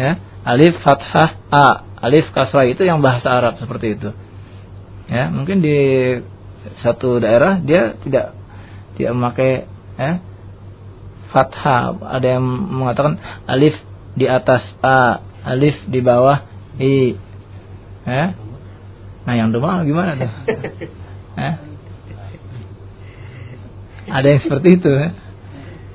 [0.00, 0.16] ya.
[0.48, 1.64] Alif fathah a,
[2.00, 4.10] alif kasrah itu yang bahasa Arab seperti itu.
[5.08, 5.76] Ya, mungkin di
[6.84, 8.36] satu daerah dia tidak
[8.96, 9.52] tidak memakai
[9.96, 10.20] ya,
[11.32, 13.76] fathah, ada yang mengatakan alif
[14.18, 16.44] di atas a, alif di bawah
[16.80, 17.16] i.
[18.08, 18.32] Ya,
[19.28, 20.32] Nah yang demam gimana tuh?
[21.36, 21.54] eh?
[24.08, 25.08] Ada yang seperti itu ya?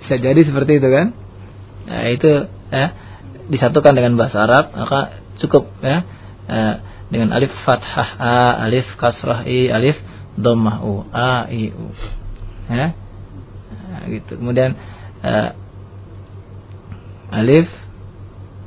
[0.05, 1.18] Bisa jadi seperti itu kan?
[1.84, 2.32] Nah, itu
[2.70, 2.86] ya
[3.49, 6.05] disatukan dengan bahasa Arab maka cukup ya
[6.47, 6.76] eh,
[7.09, 8.36] dengan alif fathah a,
[8.70, 9.97] alif kasrah i, alif
[10.38, 11.89] dhammah u, a i u.
[12.70, 12.93] Ya.
[13.89, 14.38] Nah, gitu.
[14.38, 14.78] Kemudian
[15.26, 15.49] eh,
[17.34, 17.68] alif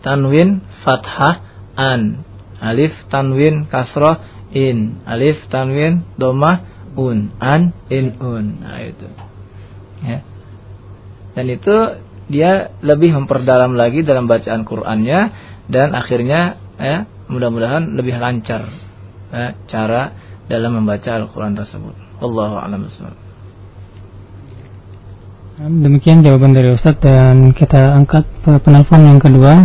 [0.02, 1.42] tanwin fathah
[1.78, 2.26] an,
[2.60, 6.64] alif tanwin kasrah in alif tanwin domah
[6.96, 9.08] un an in un nah itu
[10.04, 10.18] ya
[11.36, 11.76] dan itu
[12.26, 15.20] dia lebih memperdalam lagi dalam bacaan Qur'annya
[15.70, 18.66] dan akhirnya ya mudah-mudahan lebih lancar
[19.30, 20.14] ya, cara
[20.46, 21.94] dalam membaca Al-Qur'an tersebut.
[22.22, 22.86] Allahu a'lam
[25.56, 29.64] Demikian jawaban dari Ustaz dan kita angkat penelpon yang kedua.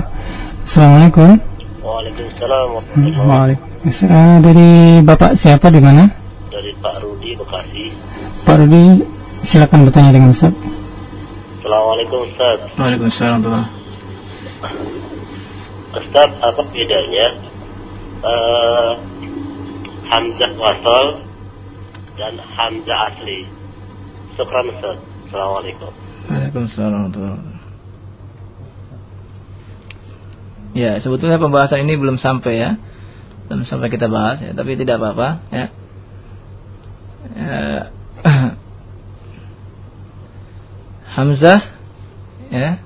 [0.71, 1.50] Assalamualaikum.
[1.81, 6.05] Waalaikumsalam warahmatullahi Uh, dari Bapak siapa di mana?
[6.53, 7.89] Dari Pak Rudi Bekasi.
[8.45, 9.01] Pak Rudi,
[9.49, 10.53] silakan bertanya dengan Ustaz.
[11.57, 12.57] Assalamualaikum Ustaz.
[12.77, 13.41] Waalaikumsalam
[15.97, 17.27] Ustaz, apa bedanya
[18.21, 18.93] uh,
[20.13, 21.05] Hamzah wasal
[22.21, 23.49] dan Hamzah asli?
[24.37, 25.01] Syukran Ustaz.
[25.25, 25.89] Assalamualaikum.
[26.29, 27.09] Waalaikumsalam
[30.71, 32.71] Ya, sebetulnya pembahasan ini belum sampai ya
[33.51, 35.65] belum sampai kita bahas ya, tapi tidak apa-apa ya.
[37.35, 37.91] ya.
[41.19, 41.59] Hamzah
[42.51, 42.79] ya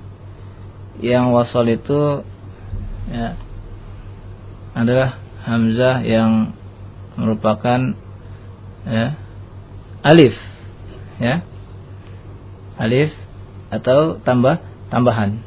[1.01, 2.25] yang wasal itu
[3.09, 3.37] ya
[4.75, 6.57] adalah hamzah yang
[7.15, 7.95] merupakan
[8.85, 9.15] ya
[10.01, 10.35] alif
[11.21, 11.41] ya
[12.77, 13.13] alif
[13.71, 15.41] atau tambah tambahan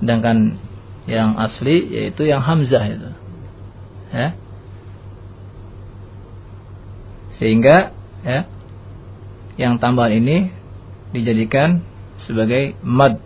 [0.00, 0.56] sedangkan
[1.10, 3.10] yang asli yaitu yang hamzah itu
[4.14, 4.28] ya.
[7.42, 7.76] Sehingga
[8.22, 8.46] ya
[9.58, 10.54] yang tambahan ini
[11.10, 11.82] dijadikan
[12.30, 13.18] sebagai mad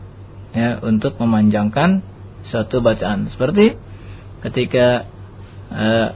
[0.57, 2.01] ya untuk memanjangkan
[2.49, 3.29] suatu bacaan.
[3.37, 3.77] Seperti
[4.41, 5.05] ketika
[5.69, 6.09] uh,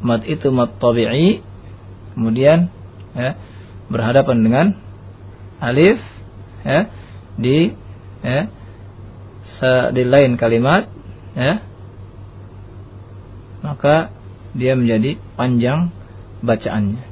[0.00, 1.44] mad itu mad tabi'i
[2.16, 2.72] kemudian
[3.12, 3.36] ya
[3.92, 4.66] berhadapan dengan
[5.60, 6.00] alif
[6.64, 6.88] ya
[7.36, 7.76] di
[8.24, 8.48] ya
[9.92, 10.88] di lain kalimat
[11.32, 11.64] ya
[13.66, 14.14] maka
[14.56, 15.90] dia menjadi panjang
[16.46, 17.04] bacaannya.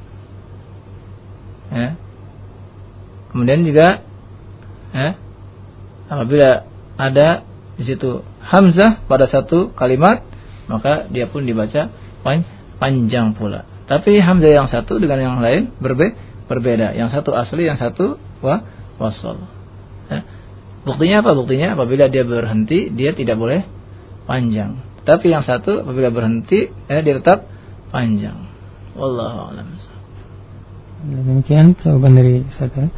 [1.74, 1.88] Ya.
[3.34, 4.06] Kemudian juga
[4.94, 5.18] ya,
[6.06, 7.42] apabila ada
[7.74, 10.22] di situ hamzah pada satu kalimat,
[10.70, 11.90] maka dia pun dibaca
[12.78, 13.66] panjang pula.
[13.90, 16.14] Tapi hamzah yang satu dengan yang lain berbe
[16.46, 16.94] berbeda.
[16.94, 18.62] Yang satu asli, yang satu wa
[19.02, 19.42] wasal.
[20.84, 20.92] Ya.
[20.92, 21.30] Buktinya apa?
[21.32, 23.64] Buktinya apabila dia berhenti, dia tidak boleh
[24.28, 24.84] panjang.
[25.08, 27.48] Tapi yang satu apabila berhenti eh, dia tetap
[27.88, 28.36] panjang.
[28.92, 29.68] Wallahu a'lam.
[31.04, 32.88] Demikian jawaban dari saya.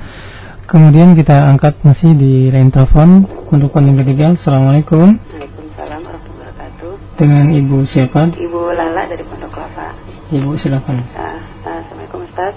[0.66, 3.22] Kemudian kita angkat masih di line telepon
[3.55, 4.34] untuk yang ketiga.
[4.34, 5.14] Assalamualaikum.
[5.14, 6.93] Waalaikumsalam warahmatullahi wabarakatuh.
[7.22, 8.34] Dengan Ibu siapa?
[8.34, 9.95] Ibu Lala dari Pondok Kelapa.
[10.34, 11.07] Ibu silakan.
[11.14, 12.55] Uh, Assalamualaikum Ustaz.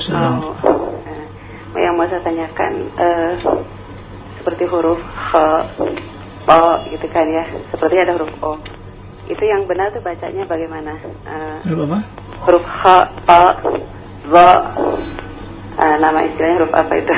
[0.00, 0.64] Assalamualaikum.
[0.64, 3.32] Mau, uh, yang mau saya tanyakan, uh,
[4.42, 5.32] seperti huruf H,
[6.42, 7.46] O gitu kan ya.
[7.70, 8.58] Seperti ada huruf O.
[9.30, 10.98] Itu yang benar tuh bacanya bagaimana?
[11.22, 11.98] Uh, Huruf apa?
[12.42, 12.82] huruf H,
[13.30, 13.42] O,
[14.26, 14.34] Z.
[15.72, 17.14] Uh, nama istilahnya huruf apa itu?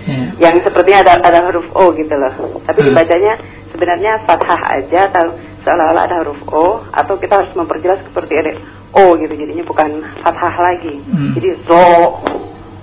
[0.00, 0.48] Ya.
[0.48, 2.32] yang sepertinya ada ada huruf O gitu loh.
[2.64, 2.88] Tapi Hmm.
[2.90, 3.32] dibacanya
[3.70, 5.26] sebenarnya fathah aja atau
[5.62, 8.58] seolah-olah ada huruf O atau kita harus memperjelas seperti ada
[8.90, 10.98] O gitu jadinya bukan fathah lagi.
[11.04, 11.36] Hmm.
[11.36, 11.86] Jadi zo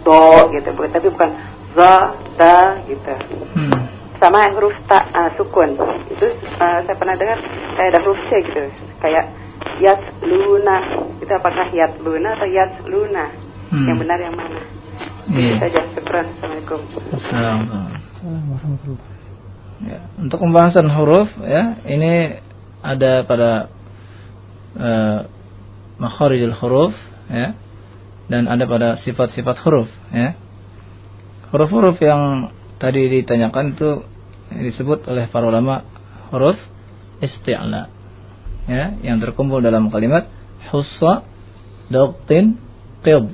[0.06, 0.22] do
[0.56, 1.30] gitu tapi bukan
[1.78, 1.94] za
[2.42, 3.14] da gitu.
[3.54, 3.86] Hmm.
[4.18, 5.78] Sama huruf ta ah, sukun.
[6.10, 7.38] Itu ah, saya pernah dengar
[7.78, 8.66] kayak ada huruf C gitu.
[8.98, 9.30] Kayak
[9.78, 10.78] yat luna.
[11.22, 13.30] Itu apakah yat luna atau yat luna?
[13.70, 13.86] Hmm.
[13.86, 14.62] Yang benar yang mana?
[15.30, 15.38] Iya.
[15.38, 15.82] Itu saja.
[15.94, 16.26] Syukran.
[16.34, 16.80] Assalamualaikum.
[17.14, 18.98] Assalamualaikum.
[19.78, 22.42] Ya, untuk pembahasan huruf ya, ini
[22.82, 23.70] ada pada
[24.74, 25.20] uh,
[26.02, 26.98] makharijul huruf
[27.30, 27.54] ya
[28.26, 30.34] dan ada pada sifat-sifat huruf ya.
[31.48, 33.90] Huruf-huruf yang tadi ditanyakan itu
[34.52, 35.84] disebut oleh para ulama
[36.32, 36.60] huruf
[37.24, 37.88] isti'la
[38.68, 40.28] ya yang terkumpul dalam kalimat
[40.72, 41.24] hussa
[41.88, 42.60] daqtin
[43.04, 43.32] qid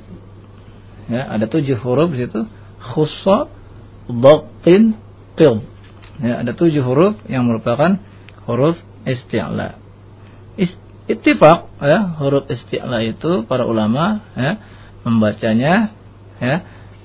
[1.10, 2.46] ya ada tujuh huruf di situ.
[2.84, 3.50] Khussa
[4.06, 4.94] daqtin
[5.34, 5.58] qid
[6.22, 7.98] ya ada tujuh huruf yang merupakan
[8.46, 9.74] huruf isti'la
[10.54, 10.78] Is-
[11.10, 14.62] ittifaq ya huruf isti'la itu para ulama ya
[15.02, 15.90] membacanya
[16.38, 16.56] ya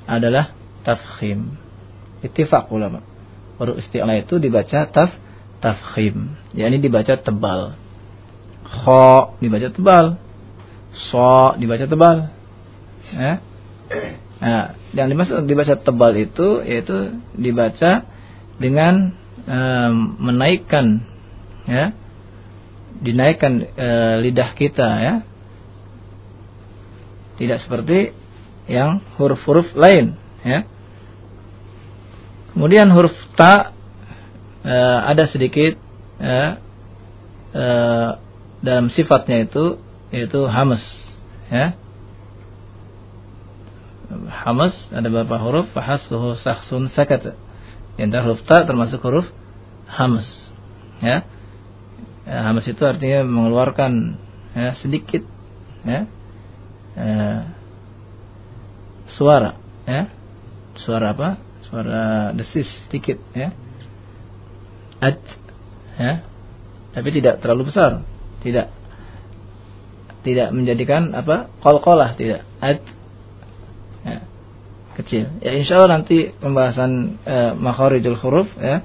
[0.06, 0.59] adalah
[0.90, 1.62] tafkhim
[2.26, 3.06] ittifaq ulama.
[3.62, 5.14] Huruf isti'la itu dibaca taf
[5.62, 7.78] tafkhim yakni dibaca tebal.
[8.66, 10.06] Kha dibaca tebal.
[11.14, 12.18] So dibaca tebal.
[13.14, 13.42] Ya.
[14.40, 14.66] Nah,
[14.96, 18.08] yang dimaksud dibaca tebal itu yaitu dibaca
[18.58, 19.14] dengan
[19.46, 21.06] em, menaikkan
[21.70, 21.94] ya.
[23.00, 25.16] Dinaikkan eh, lidah kita ya.
[27.40, 28.12] Tidak seperti
[28.68, 30.68] yang huruf-huruf lain ya
[32.54, 33.74] kemudian huruf ta
[34.66, 35.78] eh, ada sedikit
[36.20, 36.60] ya,
[37.54, 38.10] eh,
[38.60, 39.80] dalam sifatnya itu
[40.12, 40.84] yaitu hamas
[41.50, 41.78] ya.
[44.30, 47.38] Hamas ada beberapa huruf fahasluhu sakhsun sakat.
[48.00, 49.28] Antara huruf ta termasuk huruf
[49.88, 50.26] hamas
[51.02, 51.26] ya.
[52.30, 54.22] Ya, hamas itu artinya mengeluarkan
[54.54, 55.26] ya, sedikit
[55.82, 56.06] ya,
[56.94, 57.40] eh,
[59.18, 59.58] suara
[59.90, 60.14] ya.
[60.86, 63.54] Suara apa suara desis sedikit ya.
[65.00, 65.22] Ad
[65.96, 66.14] ya.
[66.98, 68.04] Tapi tidak terlalu besar.
[68.42, 68.68] Tidak
[70.20, 72.44] tidak menjadikan apa kol-kolah tidak.
[72.60, 72.82] Ad
[74.04, 74.18] ya,
[75.00, 75.24] kecil.
[75.40, 78.84] Ya insya Allah nanti pembahasan eh, makharijul huruf ya.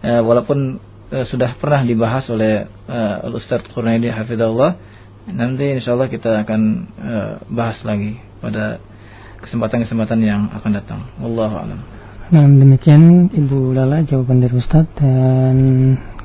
[0.00, 0.80] Eh, walaupun
[1.12, 4.08] eh, sudah pernah dibahas oleh eh, Ustaz Qurnaidi
[5.30, 6.60] nanti insya Allah kita akan
[6.96, 8.80] eh, bahas lagi pada
[9.44, 11.00] kesempatan-kesempatan yang akan datang.
[11.20, 11.99] Wallahu a'lam
[12.30, 15.56] Nah demikian Ibu Lala jawaban dari Ustadz dan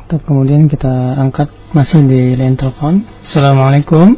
[0.05, 3.01] tetap kemudian kita angkat masih di line telepon.
[3.25, 4.13] Assalamualaikum.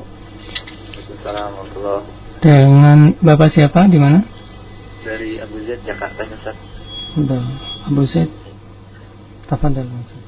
[1.15, 2.03] Assalamualaikum
[2.43, 4.19] Dengan Bapak siapa di mana?
[5.07, 6.57] dari Abu Zaid Jakarta Ustaz.
[7.15, 7.39] Udah
[7.87, 8.27] Abu Zaid.
[9.47, 9.87] Tafadhal.
[9.87, 10.19] Ustaz.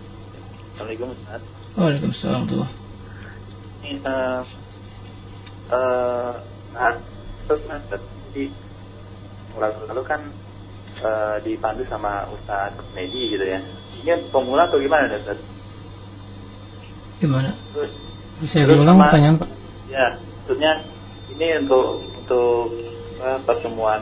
[0.79, 1.41] Assalamualaikum Ustaz.
[1.75, 2.75] Waalaikumsalam warahmatullahi
[3.83, 4.41] Ini eh
[5.75, 6.33] eh
[6.71, 6.95] nah,
[7.51, 8.01] terus Ustaz,
[8.31, 8.47] di
[9.59, 10.23] lalu-lalu kan
[10.99, 13.59] eh, dipandu sama Ustaz Medi gitu ya.
[13.99, 15.39] Ini pemula atau gimana Ustaz?
[17.19, 17.51] Gimana?
[17.75, 17.91] Terus
[18.39, 19.49] Bisa diulang pertanyaan Pak?
[19.89, 20.15] ya,
[20.45, 20.85] maksudnya
[21.33, 21.87] ini untuk
[22.23, 22.61] untuk
[23.19, 24.01] eh, pertemuan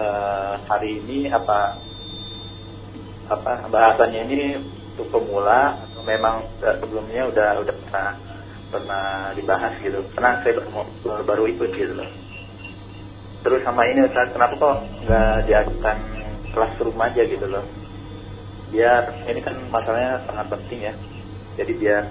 [0.00, 1.78] eh, hari ini apa
[3.30, 4.40] apa bahasannya ini
[4.92, 8.10] untuk pemula atau memang sebelumnya udah udah pernah
[8.72, 9.04] pernah
[9.36, 10.60] dibahas gitu pernah saya
[11.04, 12.08] baru, baru ikut gitu loh
[13.42, 15.96] terus sama ini Ustaz kenapa kok nggak diajukan
[16.54, 17.64] classroom aja gitu loh
[18.72, 20.94] biar ini kan masalahnya sangat penting ya
[21.60, 22.02] jadi biar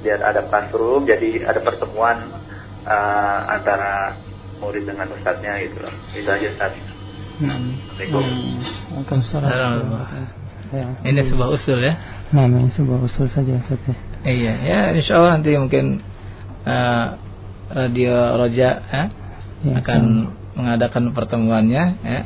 [0.00, 2.32] biar ada classroom jadi ada pertemuan
[2.86, 4.16] eh, antara
[4.62, 6.74] murid dengan ustadznya gitu loh itu aja Ustaz
[7.36, 7.52] Nah.
[7.52, 9.04] Hmm.
[9.12, 9.92] Assalamualaikum.
[10.72, 10.88] Ya.
[11.04, 11.94] Ini sebuah usul ya
[12.32, 13.76] Nah, ini sebuah usul saja Ustaz.
[13.84, 13.94] ya.
[14.24, 16.00] Iya, ya insya Allah nanti mungkin
[16.64, 17.06] eh,
[17.76, 19.04] radio Roja ya,
[19.64, 22.20] Ya, akan mengadakan pertemuannya, ya,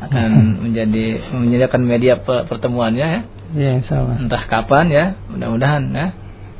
[0.00, 0.30] akan
[0.64, 3.20] menjadi menyediakan media pe- pertemuannya, ya,
[3.50, 3.82] Ya,
[4.16, 6.06] entah kapan ya, mudah-mudahan ya,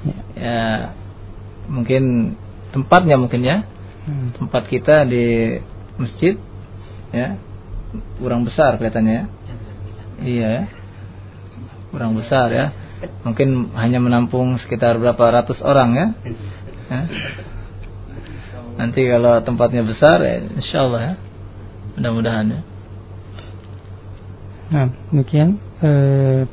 [0.03, 0.17] Ya.
[0.35, 0.59] ya
[1.71, 2.35] mungkin
[2.75, 3.63] tempatnya mungkin ya,
[4.11, 4.35] Hmm.
[4.35, 5.57] tempat kita di
[5.95, 6.35] masjid,
[7.15, 7.39] ya,
[8.19, 9.25] kurang besar kelihatannya ya,
[10.27, 10.65] iya, ya.
[11.95, 12.67] kurang besar ya,
[13.23, 16.07] mungkin hanya menampung sekitar berapa ratus orang ya.
[16.91, 17.01] Ya.
[18.81, 21.15] Nanti kalau tempatnya besar ya insya Allah ya.
[22.01, 22.61] Mudah-mudahan ya.
[24.71, 26.49] Nah, demikian eh,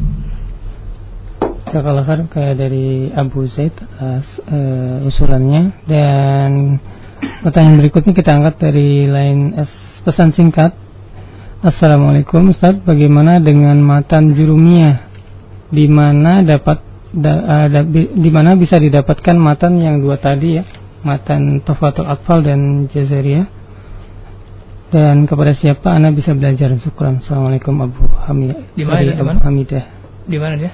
[1.72, 6.82] kalau kan kayak dari Abu Zaid atas eh, usulannya dan
[7.48, 10.76] pertanyaan berikutnya kita angkat dari lain es- pesan singkat.
[11.64, 15.10] Assalamualaikum Ustaz, bagaimana dengan matan jurumiyah?
[15.72, 20.64] Di mana dapat da- ada bi- di mana bisa didapatkan matan yang dua tadi ya,
[21.06, 23.58] matan Tofatul Atfal dan Jazariyah?
[24.88, 26.72] Dan kepada siapa Anda bisa belajar?
[26.80, 27.20] Syukran.
[27.20, 28.72] Assalamualaikum Abu Hamidah.
[28.72, 29.36] Di mana, Dari Abu?
[29.44, 29.84] Hamidah.
[30.24, 30.72] Di mana dia?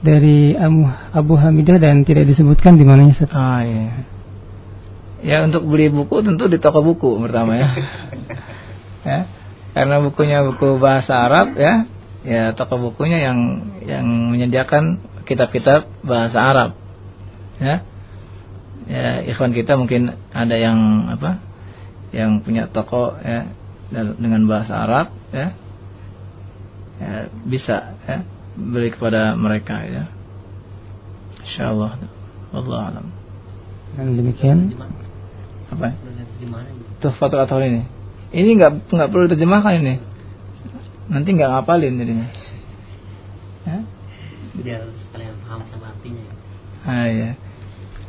[0.00, 3.18] Dari Abu, Abu Hamidah dan tidak disebutkan di mananya.
[3.34, 4.06] Ah iya.
[5.20, 7.68] Ya untuk beli buku tentu di toko buku pertama ya.
[9.10, 9.18] ya.
[9.74, 11.90] Karena bukunya buku bahasa Arab ya.
[12.22, 13.38] Ya toko bukunya yang
[13.82, 16.70] yang menyediakan kitab-kitab bahasa Arab.
[17.58, 17.82] Ya.
[18.88, 21.42] Ya ikhwan kita mungkin ada yang apa?
[22.14, 23.50] Yang punya toko ya
[23.92, 25.52] dengan bahasa Arab ya.
[27.00, 27.12] Ya
[27.44, 28.24] bisa ya
[28.56, 30.04] beli kepada mereka ya.
[31.44, 31.98] Insyaallah.
[32.54, 33.06] Wallahu alam.
[33.96, 34.74] Dan demikian
[35.70, 35.94] apa
[37.00, 37.82] Tuhfatul Athol ini
[38.30, 39.94] ini nggak nggak perlu diterjemahkan ini
[41.10, 42.28] nanti nggak ngapalin jadinya
[43.66, 43.78] ya?
[44.60, 44.82] biar
[45.14, 46.24] kalian paham sama artinya
[46.86, 47.30] ah, iya.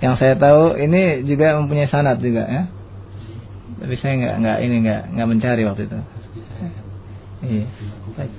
[0.02, 2.64] Yang saya tahu ini juga mempunyai sanad juga ya
[3.78, 5.98] tapi saya nggak nggak ini nggak nggak mencari waktu itu
[7.46, 7.66] iya
[8.18, 8.34] baik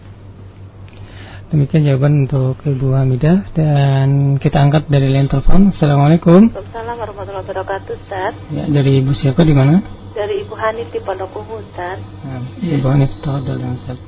[1.54, 5.76] demikian jawaban untuk Ibu Hamidah dan kita angkat dari line telepon.
[5.76, 6.48] Assalamualaikum.
[6.48, 9.84] Waalaikumsalam warahmatullahi wabarakatuh Ustaz Ya, dari Ibu siapa di mana?
[10.16, 14.00] Dari Ibu Hanif di Pondok Ungu Ustaz Nah, Ibu Hanif ya, Ustaz.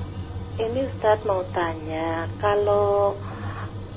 [0.57, 3.13] Ini Ustaz mau tanya Kalau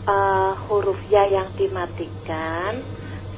[0.03, 2.96] uh, huruf ya yang dimatikan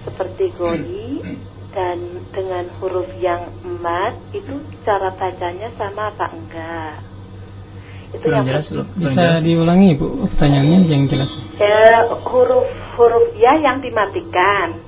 [0.10, 1.22] Seperti goni
[1.70, 1.98] Dan
[2.34, 6.96] dengan huruf yang emat Itu cara bacanya sama apa enggak
[8.10, 8.88] Itu Kurang yang jelas belum?
[8.92, 9.42] Bisa jelas?
[9.46, 11.30] diulangi Ibu pertanyaannya yang jelas.
[11.56, 11.86] ya,
[12.26, 14.82] huruf-huruf ya yang dimatikan.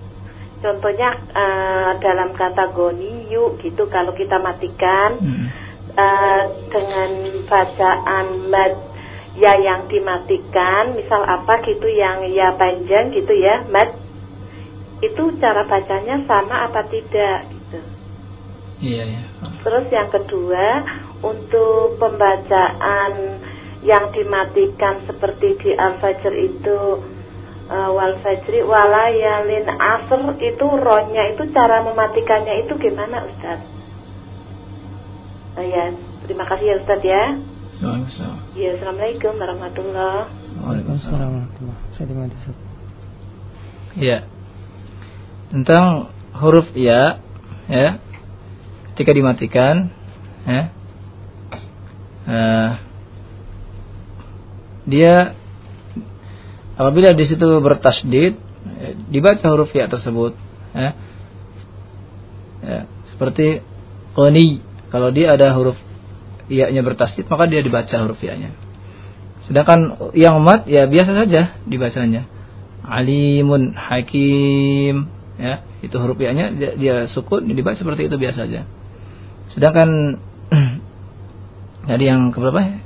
[0.58, 5.46] Contohnya eh, dalam kata goni yuk gitu kalau kita matikan Hmm.
[5.94, 7.10] eh, dengan
[7.46, 8.74] bacaan mad
[9.32, 13.90] ya yang dimatikan, misal apa gitu yang ya panjang gitu ya mad
[15.02, 17.80] itu cara bacanya sama apa tidak gitu.
[18.82, 19.24] iya iya
[19.62, 20.86] Terus yang kedua
[21.22, 23.42] untuk pembacaan
[23.82, 26.80] yang dimatikan seperti di Al-Fajr itu
[27.72, 33.60] uh, wal fajri walayalin asr itu rohnya itu cara mematikannya itu gimana Ustaz?
[35.58, 35.96] Uh, ya,
[36.28, 37.24] terima kasih ya Ustaz ya.
[37.82, 38.38] Waalaikumsalam.
[38.54, 40.30] Ya, Assalamualaikum warahmatullahi
[40.62, 42.58] Waalaikumsalam warahmatullahi Saya di mana Ustaz?
[43.98, 44.18] Iya.
[45.52, 46.08] Tentang
[46.40, 47.20] huruf ya,
[47.68, 48.00] ya,
[48.92, 49.92] ketika dimatikan,
[50.48, 50.62] ya,
[52.24, 52.70] eh,
[54.88, 55.16] dia
[56.80, 58.40] apabila di situ bertasdid,
[58.80, 60.40] eh, dibaca huruf ya tersebut,
[60.72, 60.90] ya,
[62.64, 62.80] ya
[63.12, 63.60] seperti
[64.16, 64.64] qani.
[64.88, 65.76] Kalau dia ada huruf
[66.52, 68.56] iya-nya bertasdid, maka dia dibaca huruf ya-nya.
[69.52, 72.24] Sedangkan yang mat ya biasa saja dibacanya.
[72.88, 78.62] Alimun hakim ya itu huruf ya-nya dia, dia sukun dibaca seperti itu biasa saja.
[79.58, 80.22] Sedangkan
[81.90, 82.78] tadi yang keberapa ya?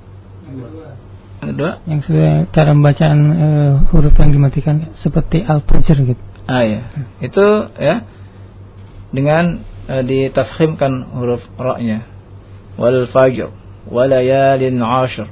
[1.44, 1.72] Yang kedua?
[1.86, 6.24] Yang sudah cara pembacaan eh, huruf yang dimatikan seperti al-fajr gitu.
[6.48, 6.82] Ah ya.
[7.22, 8.08] Itu ya
[9.12, 9.62] dengan
[9.92, 12.08] eh, ditafkhimkan huruf ra-nya.
[12.80, 13.52] Wal fajr
[13.92, 15.30] wal layalin 'ashr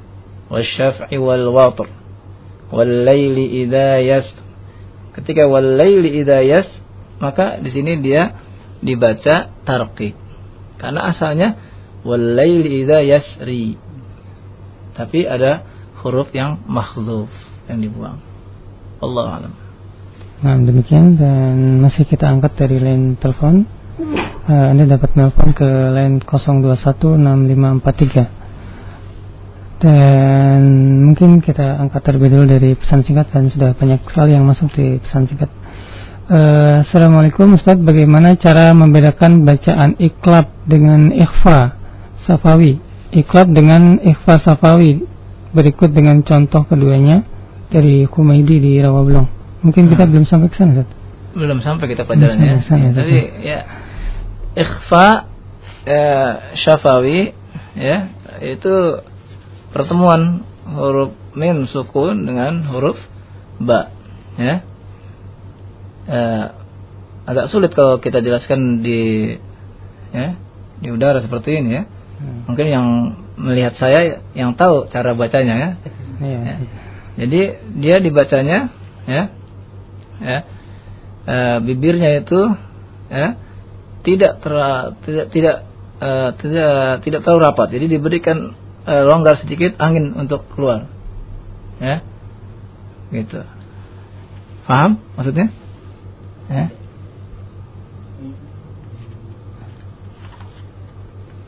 [0.52, 1.88] wasyaf'i wal watr
[2.70, 4.22] wal laili idza.
[5.18, 6.42] Ketika wal laili idza
[7.18, 8.34] maka di sini dia
[8.82, 10.14] dibaca tarqiq.
[10.78, 11.56] Karena asalnya
[12.04, 13.78] wal laili idza yasri.
[14.94, 15.62] Tapi ada
[16.02, 17.30] huruf yang makhluf
[17.66, 18.20] yang dibuang.
[19.00, 19.52] Allah alam.
[20.44, 23.64] Nah demikian dan masih kita angkat dari line telepon.
[24.44, 25.64] Eh, anda dapat telepon ke
[25.96, 28.44] line 0216543
[29.84, 30.60] dan
[31.12, 34.96] mungkin kita angkat terlebih dulu dari pesan singkat dan sudah banyak sekali yang masuk di
[35.00, 35.50] pesan singkat.
[36.24, 41.76] Eh, Assalamualaikum Ustaz, bagaimana cara membedakan bacaan iklab dengan ikhfa
[42.24, 42.80] safawi?
[43.12, 45.04] Iklab dengan ikhfa safawi
[45.52, 47.28] berikut dengan contoh keduanya
[47.68, 49.28] dari Kumaidi di Rawablong.
[49.68, 50.12] Mungkin kita Hmm.
[50.16, 50.88] belum sampai ke sana Ustaz.
[51.34, 52.40] belum sampai kita pelajarannya.
[52.40, 52.94] Belum sampai, Ya.
[52.96, 53.60] Tapi ya
[54.54, 55.06] ikhfa
[55.84, 57.20] eh, syafawi
[57.76, 57.96] ya
[58.40, 58.74] itu
[59.76, 60.40] pertemuan
[60.72, 62.96] huruf mim sukun dengan huruf
[63.60, 63.92] ba
[64.40, 64.64] ya.
[66.04, 66.44] Eh,
[67.24, 69.32] agak sulit kalau kita jelaskan di
[70.12, 70.36] ya
[70.80, 71.82] di udara seperti ini ya.
[71.88, 72.40] Hmm.
[72.52, 72.86] Mungkin yang
[73.40, 75.70] melihat saya yang tahu cara bacanya ya.
[76.20, 76.40] Iya.
[76.44, 76.54] Ya.
[77.24, 77.40] Jadi
[77.80, 78.58] dia dibacanya
[79.04, 79.22] ya
[80.22, 80.38] ya
[81.26, 82.40] e, bibirnya itu
[83.10, 83.38] ya
[84.04, 84.54] tidak ter,
[85.08, 85.56] tidak tidak
[85.98, 86.10] e,
[86.44, 87.68] tidak tidak terlalu rapat.
[87.72, 88.52] Jadi diberikan
[88.84, 90.86] e, longgar sedikit angin untuk keluar.
[91.80, 92.04] Ya.
[93.10, 93.40] Gitu.
[94.68, 95.63] Paham maksudnya?
[96.50, 96.66] Ya.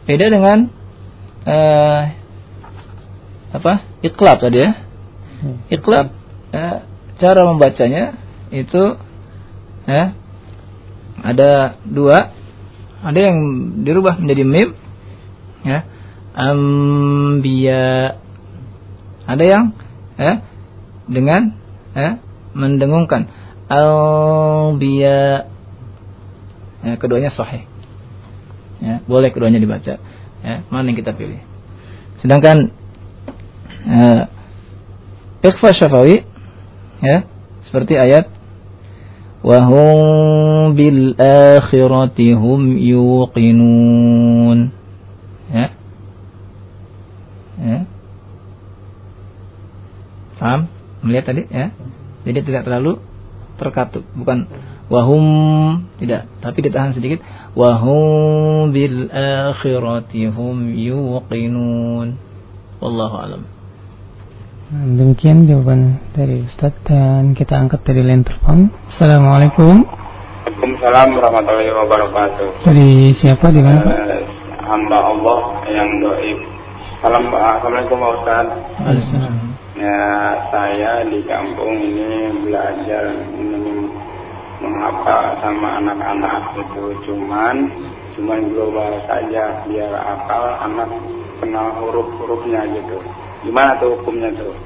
[0.06, 0.59] Beda dengan
[1.43, 2.02] eh,
[3.52, 3.73] apa?
[4.06, 4.70] Iklab tadi ya.
[5.43, 5.56] Hmm.
[5.66, 6.06] Iklab
[6.55, 6.77] eh,
[7.18, 8.14] cara membacanya
[8.55, 8.97] itu
[9.85, 10.14] ya
[11.27, 12.32] ada dua.
[13.02, 13.39] Ada yang
[13.85, 14.68] dirubah menjadi mim
[15.66, 15.85] ya.
[16.36, 18.16] Ambiya.
[19.27, 19.64] Ada yang
[20.16, 20.32] ya
[21.10, 21.52] dengan
[21.93, 22.23] ya
[22.56, 23.28] mendengungkan
[23.66, 25.51] albiya.
[26.86, 27.66] Ya, keduanya sahih.
[28.78, 29.98] Ya, boleh keduanya dibaca.
[30.44, 31.40] Ya, mana yang kita pilih?
[32.20, 32.70] Sedangkan
[33.86, 34.28] ya,
[35.43, 36.22] ikhfa syafawi
[37.02, 37.26] ya,
[37.66, 38.30] seperti ayat
[39.43, 44.70] wahum bil akhirati hum yuqinun.
[45.51, 45.66] Ya.
[47.56, 47.78] Ya.
[50.36, 50.68] Paham?
[51.01, 51.72] Melihat tadi ya?
[52.26, 53.01] Jadi tidak terlalu
[53.57, 54.47] terkatup, bukan
[54.87, 55.24] wahum
[55.99, 57.19] tidak, tapi ditahan sedikit
[57.59, 62.16] wahum bil akhirati hum yuqinun.
[62.78, 63.43] Wallahu alam.
[64.66, 68.69] Nah, demikian jawaban dari Ustaz dan kita angkat dari line telepon.
[68.95, 69.87] Assalamualaikum.
[69.87, 72.49] Waalaikumsalam warahmatullahi wabarakatuh.
[72.66, 73.95] Dari siapa di mana Pak?
[73.95, 74.23] Eh,
[74.66, 75.39] hamba Allah
[75.70, 76.39] yang doib.
[76.99, 78.47] Salam Assalamualaikum Pak Ustaz.
[79.77, 80.09] Ya,
[80.48, 83.93] saya di kampung ini belajar ini
[84.57, 87.69] menghafal sama anak-anak itu cuman
[88.16, 90.89] cuman global saja biar akal anak
[91.44, 93.05] kenal huruf-hurufnya gitu.
[93.44, 94.57] Gimana tuh hukumnya tuh?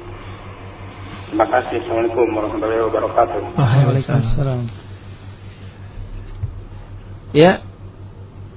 [1.27, 1.83] Terima kasih.
[1.83, 3.41] Assalamualaikum warahmatullahi wabarakatuh.
[3.59, 4.61] Waalaikumsalam.
[7.35, 7.63] Ya,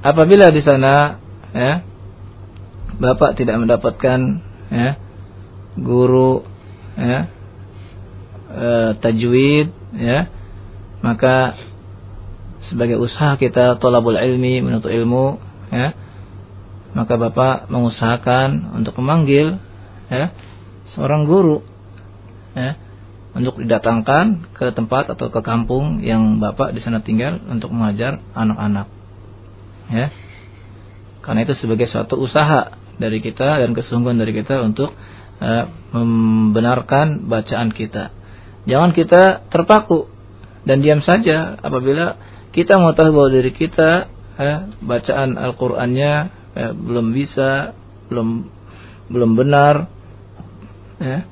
[0.06, 1.18] apabila di sana
[1.50, 1.82] ya
[2.94, 4.38] Bapak tidak mendapatkan
[4.70, 5.02] ya
[5.78, 6.46] guru
[6.94, 7.30] ya
[8.50, 8.68] e,
[9.02, 10.30] tajwid ya
[11.02, 11.58] maka
[12.70, 15.38] sebagai usaha kita tolabul ilmi menuntut ilmu
[15.74, 15.92] ya
[16.94, 19.58] maka Bapak mengusahakan untuk memanggil
[20.08, 20.30] ya
[20.94, 21.66] seorang guru
[22.54, 22.78] ya
[23.34, 28.86] untuk didatangkan ke tempat atau ke kampung yang Bapak di sana tinggal untuk mengajar anak-anak.
[29.90, 30.14] Ya.
[31.20, 34.94] Karena itu sebagai suatu usaha dari kita dan kesungguhan dari kita untuk
[35.40, 38.10] uh, membenarkan bacaan kita.
[38.64, 40.08] Jangan kita terpaku
[40.64, 42.16] dan diam saja apabila
[42.54, 44.08] kita mau tahu bahwa diri kita
[44.40, 46.12] eh, bacaan Al-Qur'annya
[46.56, 47.76] eh, belum bisa,
[48.08, 48.28] belum
[49.12, 49.92] belum benar
[50.96, 51.28] ya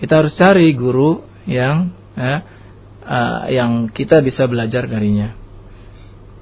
[0.00, 2.36] kita harus cari guru yang ya,
[3.04, 5.32] uh, yang kita bisa belajar darinya.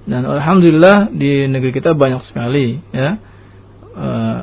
[0.02, 3.22] Dan alhamdulillah di negeri kita banyak sekali ya
[3.94, 4.38] uh,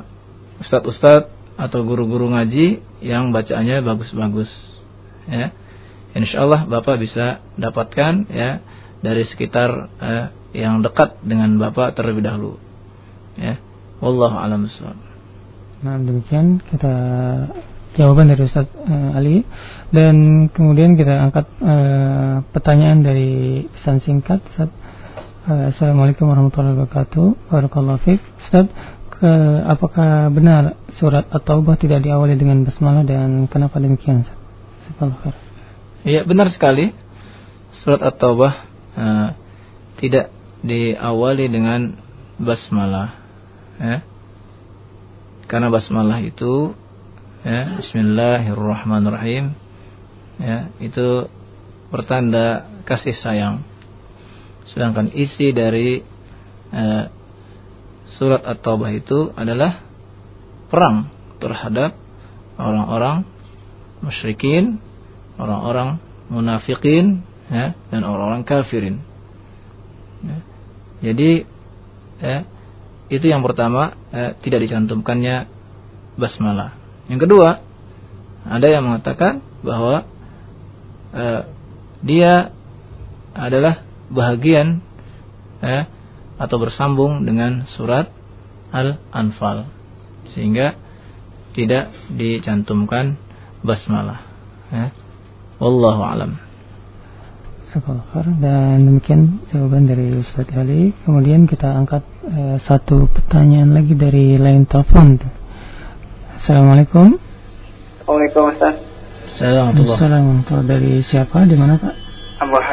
[0.63, 4.47] ustadz-ustadz atau guru-guru ngaji yang bacaannya bagus-bagus.
[5.27, 5.51] Ya,
[6.15, 8.63] insya Allah bapak bisa dapatkan ya
[9.03, 10.25] dari sekitar uh,
[10.55, 12.55] yang dekat dengan bapak terlebih dahulu.
[13.35, 13.59] Ya,
[13.99, 14.71] wallahu a'lam
[15.79, 16.95] Nah demikian kita
[17.95, 19.43] jawaban dari Ustaz uh, Ali
[19.91, 24.71] dan kemudian kita angkat uh, pertanyaan dari pesan singkat Ustaz.
[25.49, 27.51] Uh, Assalamualaikum warahmatullahi wabarakatuh.
[27.51, 28.21] Barakallahu fiik.
[28.47, 28.67] Ustaz,
[29.19, 29.31] ke,
[29.67, 34.23] apakah benar surat At-Taubah tidak diawali dengan basmalah dan kenapa demikian?
[34.23, 35.35] Ustaz?
[36.07, 36.95] Iya, benar sekali.
[37.83, 38.53] Surat At-Taubah
[38.95, 39.27] uh,
[39.99, 40.31] tidak
[40.63, 41.99] diawali dengan
[42.39, 43.19] basmalah.
[43.79, 43.97] Ya.
[45.47, 46.75] Karena basmalah itu
[47.43, 49.55] ya Bismillahirrahmanirrahim
[50.39, 51.31] ya itu
[51.87, 53.63] pertanda kasih sayang
[54.75, 56.03] sedangkan isi dari
[56.69, 57.03] eh,
[58.19, 59.81] surat at-taubah itu adalah
[60.67, 61.09] perang
[61.39, 61.95] terhadap
[62.59, 63.23] orang-orang
[64.03, 64.83] musyrikin
[65.39, 69.01] orang-orang munafikin ya dan orang-orang kafirin
[70.21, 70.37] ya.
[71.09, 71.31] jadi
[72.19, 72.37] ya,
[73.09, 75.47] itu yang pertama eh, tidak dicantumkannya
[76.19, 76.79] basmalah
[77.09, 77.65] yang kedua,
[78.45, 80.05] ada yang mengatakan bahwa
[81.09, 81.41] uh,
[82.05, 82.53] dia
[83.33, 83.81] adalah
[84.13, 84.85] bahagian
[85.65, 85.89] eh,
[86.39, 88.07] atau bersambung dengan surat
[88.71, 89.67] Al-Anfal
[90.31, 90.79] sehingga
[91.51, 93.19] tidak dicantumkan
[93.61, 94.23] basmalah.
[94.71, 94.89] Eh.
[95.59, 96.39] Wallahu alam.
[98.41, 100.89] dan demikian jawaban dari Ustaz Ali.
[101.05, 105.21] Kemudian kita angkat eh, satu pertanyaan lagi dari lain telepon.
[106.41, 107.19] Assalamualaikum.
[108.01, 108.75] Assalamualaikum Ustaz.
[109.37, 109.93] Assalamualaikum.
[109.93, 110.59] Assalamualaikum.
[110.65, 111.45] Dari siapa?
[111.45, 112.08] Di mana Pak?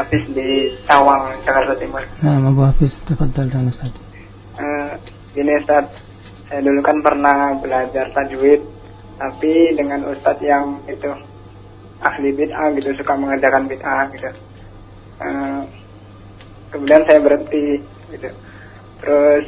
[0.07, 1.99] Hafiz di Cawang, Jakarta Timur.
[2.23, 3.91] Nah, Abu Hafiz, tafadhal dan Ustaz.
[4.55, 4.91] Eh,
[5.35, 5.91] gini Ustaz,
[6.47, 8.63] saya dulu kan pernah belajar tajwid,
[9.19, 11.11] tapi dengan Ustadz yang itu
[12.07, 14.31] ahli bid'ah gitu, suka mengajarkan bid'ah gitu.
[15.27, 15.63] Eh,
[16.71, 17.83] kemudian saya berhenti
[18.15, 18.31] gitu.
[19.03, 19.47] Terus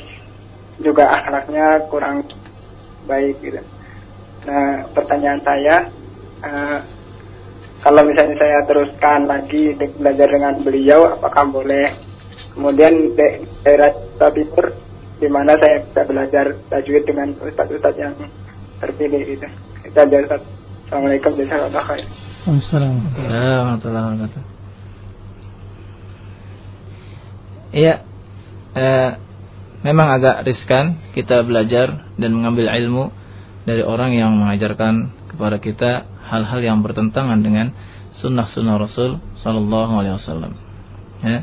[0.83, 2.27] juga akhlaknya kurang
[3.07, 3.63] baik gitu.
[4.43, 5.87] Nah, pertanyaan saya,
[6.43, 6.79] eh,
[7.79, 11.95] kalau misalnya saya teruskan lagi de- belajar dengan beliau, apakah boleh?
[12.55, 14.67] Kemudian de- daerah Timur,
[15.23, 18.15] di mana saya bisa belajar tajwid dengan ustadz-ustadz yang
[18.83, 19.39] terpilih.
[19.87, 20.43] Itu aja Ustaz.
[20.89, 22.07] Assalamualaikum jazakallah khair.
[22.49, 23.23] Assalamualaikum.
[23.29, 24.43] Warahmatullahi wabarakatuh.
[27.69, 27.95] Iya,
[28.75, 29.11] eh,
[29.85, 33.13] memang agak riskan kita belajar dan mengambil ilmu
[33.69, 37.73] dari orang yang mengajarkan kepada kita hal-hal yang bertentangan dengan
[38.21, 40.53] sunnah-sunnah Rasul Sallallahu Alaihi Wasallam.
[41.25, 41.41] Ya.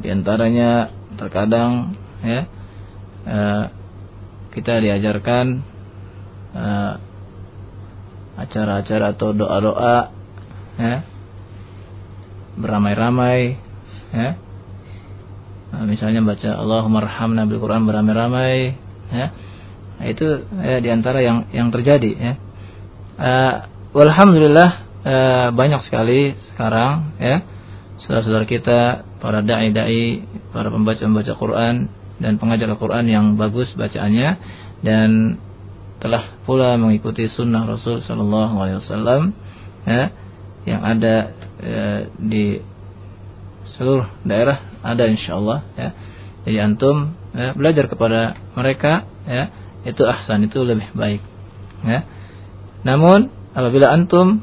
[0.00, 2.48] Di antaranya terkadang ya
[3.26, 3.64] eh,
[4.56, 5.46] kita diajarkan
[6.56, 6.92] eh,
[8.40, 9.96] acara-acara atau doa-doa
[10.80, 10.96] ya
[12.56, 13.60] beramai-ramai
[14.14, 14.30] ya
[15.70, 18.74] Nah, misalnya baca Allahumma arhamna bil Quran beramai-ramai
[19.14, 19.26] ya
[20.00, 22.32] Nah, itu ya, di antara yang yang terjadi ya
[23.20, 23.54] uh,
[23.92, 24.70] walhamdulillah
[25.04, 27.44] uh, banyak sekali sekarang ya
[28.02, 28.80] saudara-saudara kita
[29.20, 34.30] para dai-dai para pembaca-pembaca Quran dan pengajar Al-Quran yang bagus bacaannya
[34.84, 35.40] dan
[36.00, 39.22] telah pula mengikuti sunnah Rasul Sallallahu Alaihi Wasallam
[39.84, 40.04] ya,
[40.64, 41.16] yang ada
[41.60, 42.60] ya, di
[43.76, 45.88] seluruh daerah ada insyaallah ya.
[46.48, 49.52] Jadi antum ya, belajar kepada mereka ya,
[49.84, 51.20] itu ahsan itu lebih baik
[51.84, 52.00] ya.
[52.80, 54.40] Namun apabila antum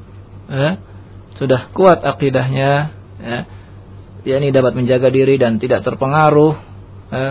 [0.49, 0.77] ya,
[1.37, 2.71] sudah kuat akidahnya
[3.17, 3.39] ya,
[4.25, 6.53] yakni dapat menjaga diri dan tidak terpengaruh
[7.09, 7.27] ya,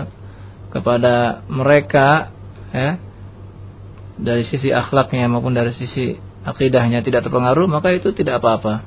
[0.71, 2.33] kepada mereka
[2.71, 2.99] ya,
[4.17, 8.83] dari sisi akhlaknya maupun dari sisi akidahnya tidak terpengaruh maka itu tidak apa-apa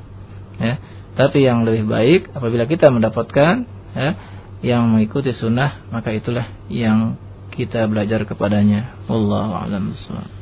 [0.60, 0.74] ya.
[1.10, 3.66] Tapi yang lebih baik apabila kita mendapatkan
[3.96, 4.10] ya,
[4.60, 7.16] yang mengikuti sunnah maka itulah yang
[7.50, 9.04] kita belajar kepadanya.
[9.10, 10.39] Wallahu a'lam bishawab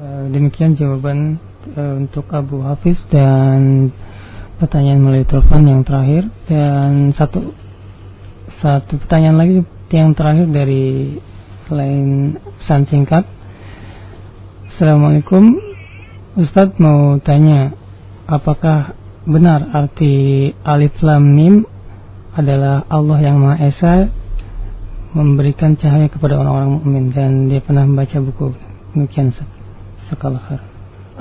[0.00, 1.36] Demikian jawaban
[1.76, 3.92] eh, untuk Abu Hafiz dan
[4.56, 7.52] pertanyaan melalui telepon yang terakhir dan satu
[8.64, 9.60] satu pertanyaan lagi
[9.92, 11.20] yang terakhir dari
[11.68, 12.32] selain
[12.64, 13.28] pesan singkat.
[14.72, 15.60] Assalamualaikum,
[16.40, 17.76] Ustadz mau tanya,
[18.24, 18.96] apakah
[19.28, 21.68] benar arti alif lam mim
[22.32, 24.08] adalah Allah yang Maha Esa
[25.12, 28.56] memberikan cahaya kepada orang-orang mukmin dan dia pernah membaca buku
[28.96, 29.59] demikian Ustaz.
[30.10, 30.62] Jazakallah khair.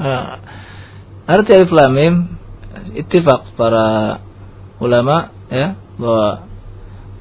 [0.01, 0.25] Uh,
[1.29, 2.13] arti alif lam mim
[2.97, 4.17] ittifaq para
[4.81, 6.49] ulama ya bahwa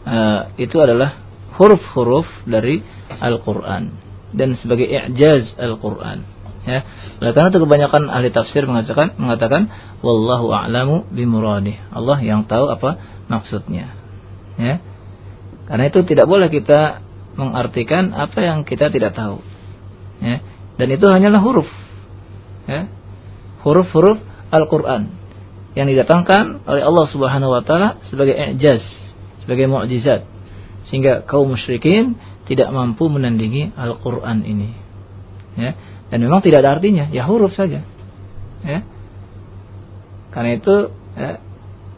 [0.09, 1.21] uh, itu adalah
[1.61, 2.81] huruf-huruf dari
[3.21, 3.93] Al-Qur'an
[4.33, 6.25] dan sebagai i'jaz Al-Qur'an
[6.65, 6.89] ya.
[7.21, 9.69] Oleh karena itu kebanyakan ahli tafsir mengatakan mengatakan
[10.01, 11.77] wallahu a'lamu bimuradih.
[11.93, 12.97] Allah yang tahu apa
[13.29, 13.93] maksudnya.
[14.57, 14.81] Ya.
[15.69, 17.05] Karena itu tidak boleh kita
[17.37, 19.45] mengartikan apa yang kita tidak tahu.
[20.25, 20.41] Ya.
[20.79, 21.69] Dan itu hanyalah huruf.
[22.71, 22.87] Ya.
[23.67, 24.23] Huruf-huruf
[24.55, 25.11] Al-Qur'an
[25.75, 28.81] yang didatangkan oleh Allah Subhanahu wa taala sebagai i'jaz,
[29.45, 30.25] sebagai mukjizat.
[30.89, 32.17] Sehingga kaum musyrikin
[32.49, 34.73] tidak mampu menandingi Al-Qur'an ini.
[35.59, 35.75] Ya.
[36.09, 37.85] Dan memang tidak ada artinya, ya huruf saja.
[38.65, 38.81] Ya.
[40.33, 40.77] Karena itu
[41.19, 41.31] ya,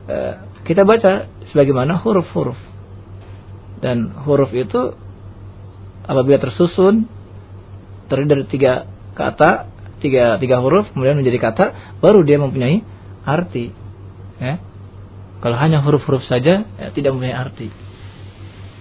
[0.09, 0.35] eh,
[0.65, 2.59] kita baca sebagaimana huruf-huruf.
[3.81, 4.97] Dan huruf itu
[6.05, 7.07] apabila tersusun
[8.11, 9.71] terdiri dari tiga kata,
[10.03, 11.65] tiga tiga huruf kemudian menjadi kata,
[12.03, 12.83] baru dia mempunyai
[13.23, 13.71] arti.
[14.43, 14.59] Ya.
[15.41, 17.73] Kalau hanya huruf-huruf saja ya, tidak mempunyai arti.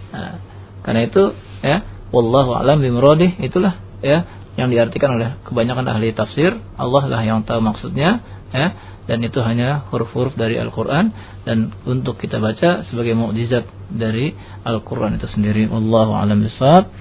[0.10, 0.42] Nah,
[0.84, 1.24] karena itu
[1.62, 4.26] ya, wallahu alam bimrodih itulah ya
[4.58, 8.20] yang diartikan oleh kebanyakan ahli tafsir Allah lah yang tahu maksudnya
[8.52, 8.68] ya
[9.10, 11.10] dan itu hanya huruf-huruf dari Al-Qur'an
[11.42, 14.36] dan untuk kita baca sebagai mukjizat dari
[14.66, 16.92] Al-Qur'an itu sendiri wallahu alam bisawab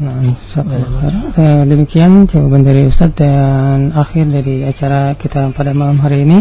[0.00, 0.16] Nah.
[0.24, 6.40] Eh, demikian jawaban dari Ustaz dan akhir dari acara kita pada malam hari ini.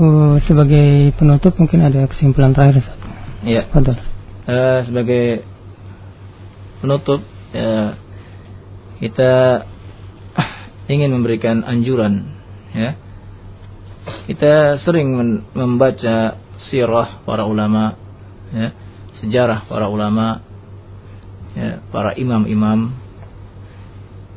[0.00, 2.96] Uh, sebagai penutup mungkin ada kesimpulan terakhir Ustaz.
[3.44, 4.00] ya Fadal.
[4.48, 5.44] Eh, sebagai
[6.80, 7.20] penutup
[7.52, 8.00] ya,
[9.04, 9.32] kita
[10.94, 12.40] ingin memberikan anjuran
[12.72, 12.96] ya
[14.26, 15.12] kita sering
[15.52, 16.40] membaca
[16.72, 17.94] sirah para ulama
[18.50, 18.68] ya
[19.20, 20.42] sejarah para ulama
[21.52, 22.92] ya para imam-imam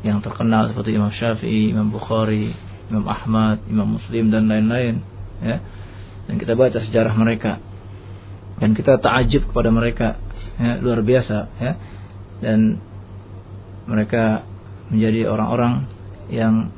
[0.06, 2.54] yang terkenal seperti Imam Syafi'i, Imam Bukhari,
[2.94, 5.02] Imam Ahmad, Imam Muslim dan lain-lain
[5.42, 5.58] ya.
[6.26, 7.58] Dan kita baca sejarah mereka
[8.62, 10.08] dan kita takjub kepada mereka
[10.62, 11.72] ya, luar biasa ya.
[12.40, 12.78] Dan
[13.90, 14.46] mereka
[14.94, 15.90] menjadi orang-orang
[16.30, 16.70] yang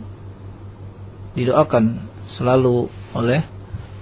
[1.35, 2.07] didoakan
[2.39, 3.43] selalu oleh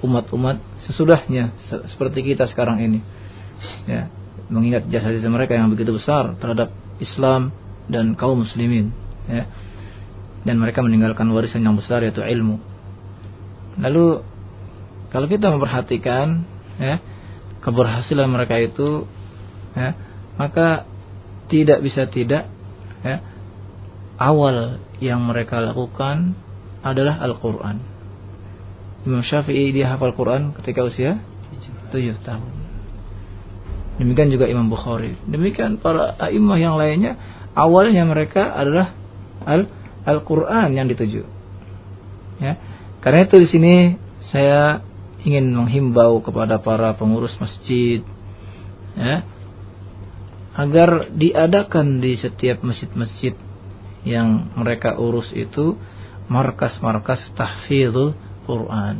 [0.05, 1.53] umat-umat sesudahnya
[1.93, 2.99] seperti kita sekarang ini
[3.89, 4.09] ya
[4.51, 6.69] mengingat jasa-jasa mereka yang begitu besar terhadap
[7.01, 7.49] Islam
[7.89, 8.93] dan kaum muslimin
[9.25, 9.49] ya
[10.45, 12.61] dan mereka meninggalkan warisan yang besar yaitu ilmu
[13.81, 14.21] lalu
[15.09, 16.45] kalau kita memperhatikan
[16.77, 17.01] ya
[17.65, 19.09] keberhasilan mereka itu
[19.73, 19.97] ya
[20.37, 20.85] maka
[21.49, 22.49] tidak bisa tidak
[23.01, 23.21] ya
[24.17, 26.35] awal yang mereka lakukan
[26.85, 27.77] adalah Al-Quran.
[29.05, 31.21] Imam Syafi'i dia hafal Quran ketika usia
[31.93, 32.64] 7 tahun.
[33.95, 35.15] Demikian juga Imam Bukhari.
[35.23, 37.15] Demikian para imam yang lainnya
[37.55, 38.91] awalnya mereka adalah
[39.47, 39.71] Al
[40.05, 41.25] Al-Qur'an yang dituju.
[42.37, 42.53] Ya.
[43.01, 43.75] Karena itu di sini
[44.29, 44.85] saya
[45.25, 48.05] ingin menghimbau kepada para pengurus masjid
[48.93, 49.25] ya,
[50.53, 53.33] agar diadakan di setiap masjid-masjid
[54.05, 55.81] yang mereka urus itu
[56.29, 58.13] markas-markas tahfidzul
[58.45, 58.95] Quran.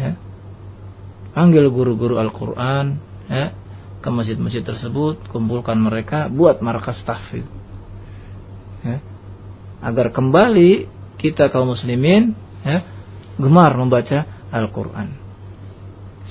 [0.00, 0.16] Ya.
[1.36, 3.56] Panggil guru-guru Al-Quran ya,
[4.04, 7.48] ke masjid-masjid tersebut, kumpulkan mereka, buat markas tahfidz.
[8.84, 8.98] Ya.
[9.80, 10.86] Agar kembali
[11.16, 12.36] kita kaum muslimin
[12.66, 12.84] ya,
[13.40, 15.16] gemar membaca Al-Quran.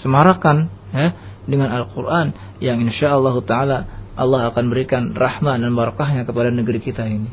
[0.06, 1.07] Semarakan ya,
[1.49, 3.78] dengan Al-Quran yang insya Allah Ta'ala
[4.14, 7.32] Allah akan berikan rahmat dan barakahnya kepada negeri kita ini.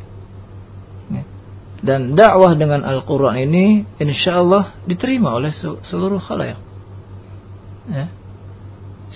[1.13, 1.23] Ya.
[1.83, 5.53] Dan dakwah dengan Al-Quran ini insya Allah diterima oleh
[5.91, 6.59] seluruh khalayak.
[7.91, 8.07] Ya.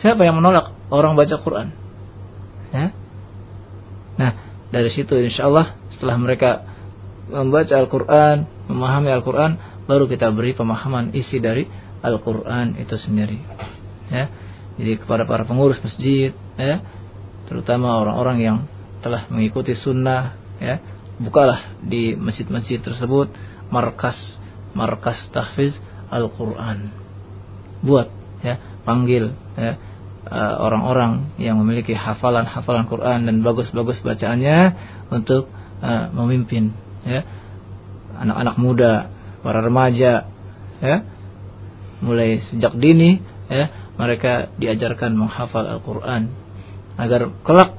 [0.01, 1.69] Siapa yang menolak orang baca Quran?
[2.73, 2.86] Ya.
[4.16, 4.32] Nah,
[4.73, 6.51] dari situ insya Allah setelah mereka
[7.28, 11.69] membaca Al-Quran, memahami Al-Quran, baru kita beri pemahaman isi dari
[12.01, 13.39] Al-Quran itu sendiri.
[14.09, 14.32] Ya.
[14.81, 16.81] Jadi kepada para pengurus masjid, ya,
[17.52, 18.59] terutama orang-orang yang
[19.02, 20.78] telah mengikuti sunnah ya
[21.19, 23.28] bukalah di masjid-masjid tersebut
[23.69, 24.16] markas
[24.73, 25.74] markas tahfiz
[26.09, 26.94] Al-Quran
[27.82, 28.09] buat
[28.47, 28.56] ya
[28.86, 29.73] panggil ya
[30.29, 34.59] eh, orang-orang yang memiliki hafalan-hafalan Quran dan bagus-bagus bacaannya
[35.12, 35.51] untuk
[35.85, 36.73] uh, memimpin
[37.05, 37.20] ya.
[38.16, 38.93] Anak-anak muda
[39.45, 40.31] para remaja
[40.81, 40.97] ya.
[42.03, 43.69] Mulai sejak dini ya
[44.01, 46.33] mereka diajarkan menghafal Al-Quran
[46.97, 47.77] agar kelak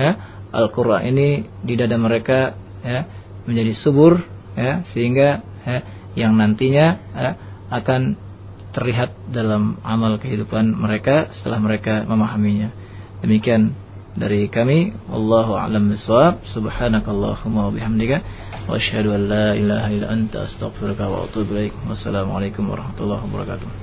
[0.00, 0.10] ya
[0.50, 3.06] Al-Qur'an ini di dada mereka ya
[3.46, 4.24] menjadi subur
[4.58, 5.78] ya sehingga ya,
[6.18, 7.30] yang nantinya ya,
[7.70, 8.18] akan
[8.70, 12.70] terlihat dalam amal kehidupan mereka setelah mereka memahaminya.
[13.20, 13.74] Demikian
[14.14, 14.94] dari kami.
[15.10, 16.42] Wallahu a'lam bishawab.
[16.54, 18.16] Subhanakallahumma wa bihamdika
[18.66, 21.74] wa asyhadu an la ilaha illa anta astaghfiruka wa atubu ilaik.
[21.86, 23.80] Wassalamu alaikum warahmatullahi wabarakatuh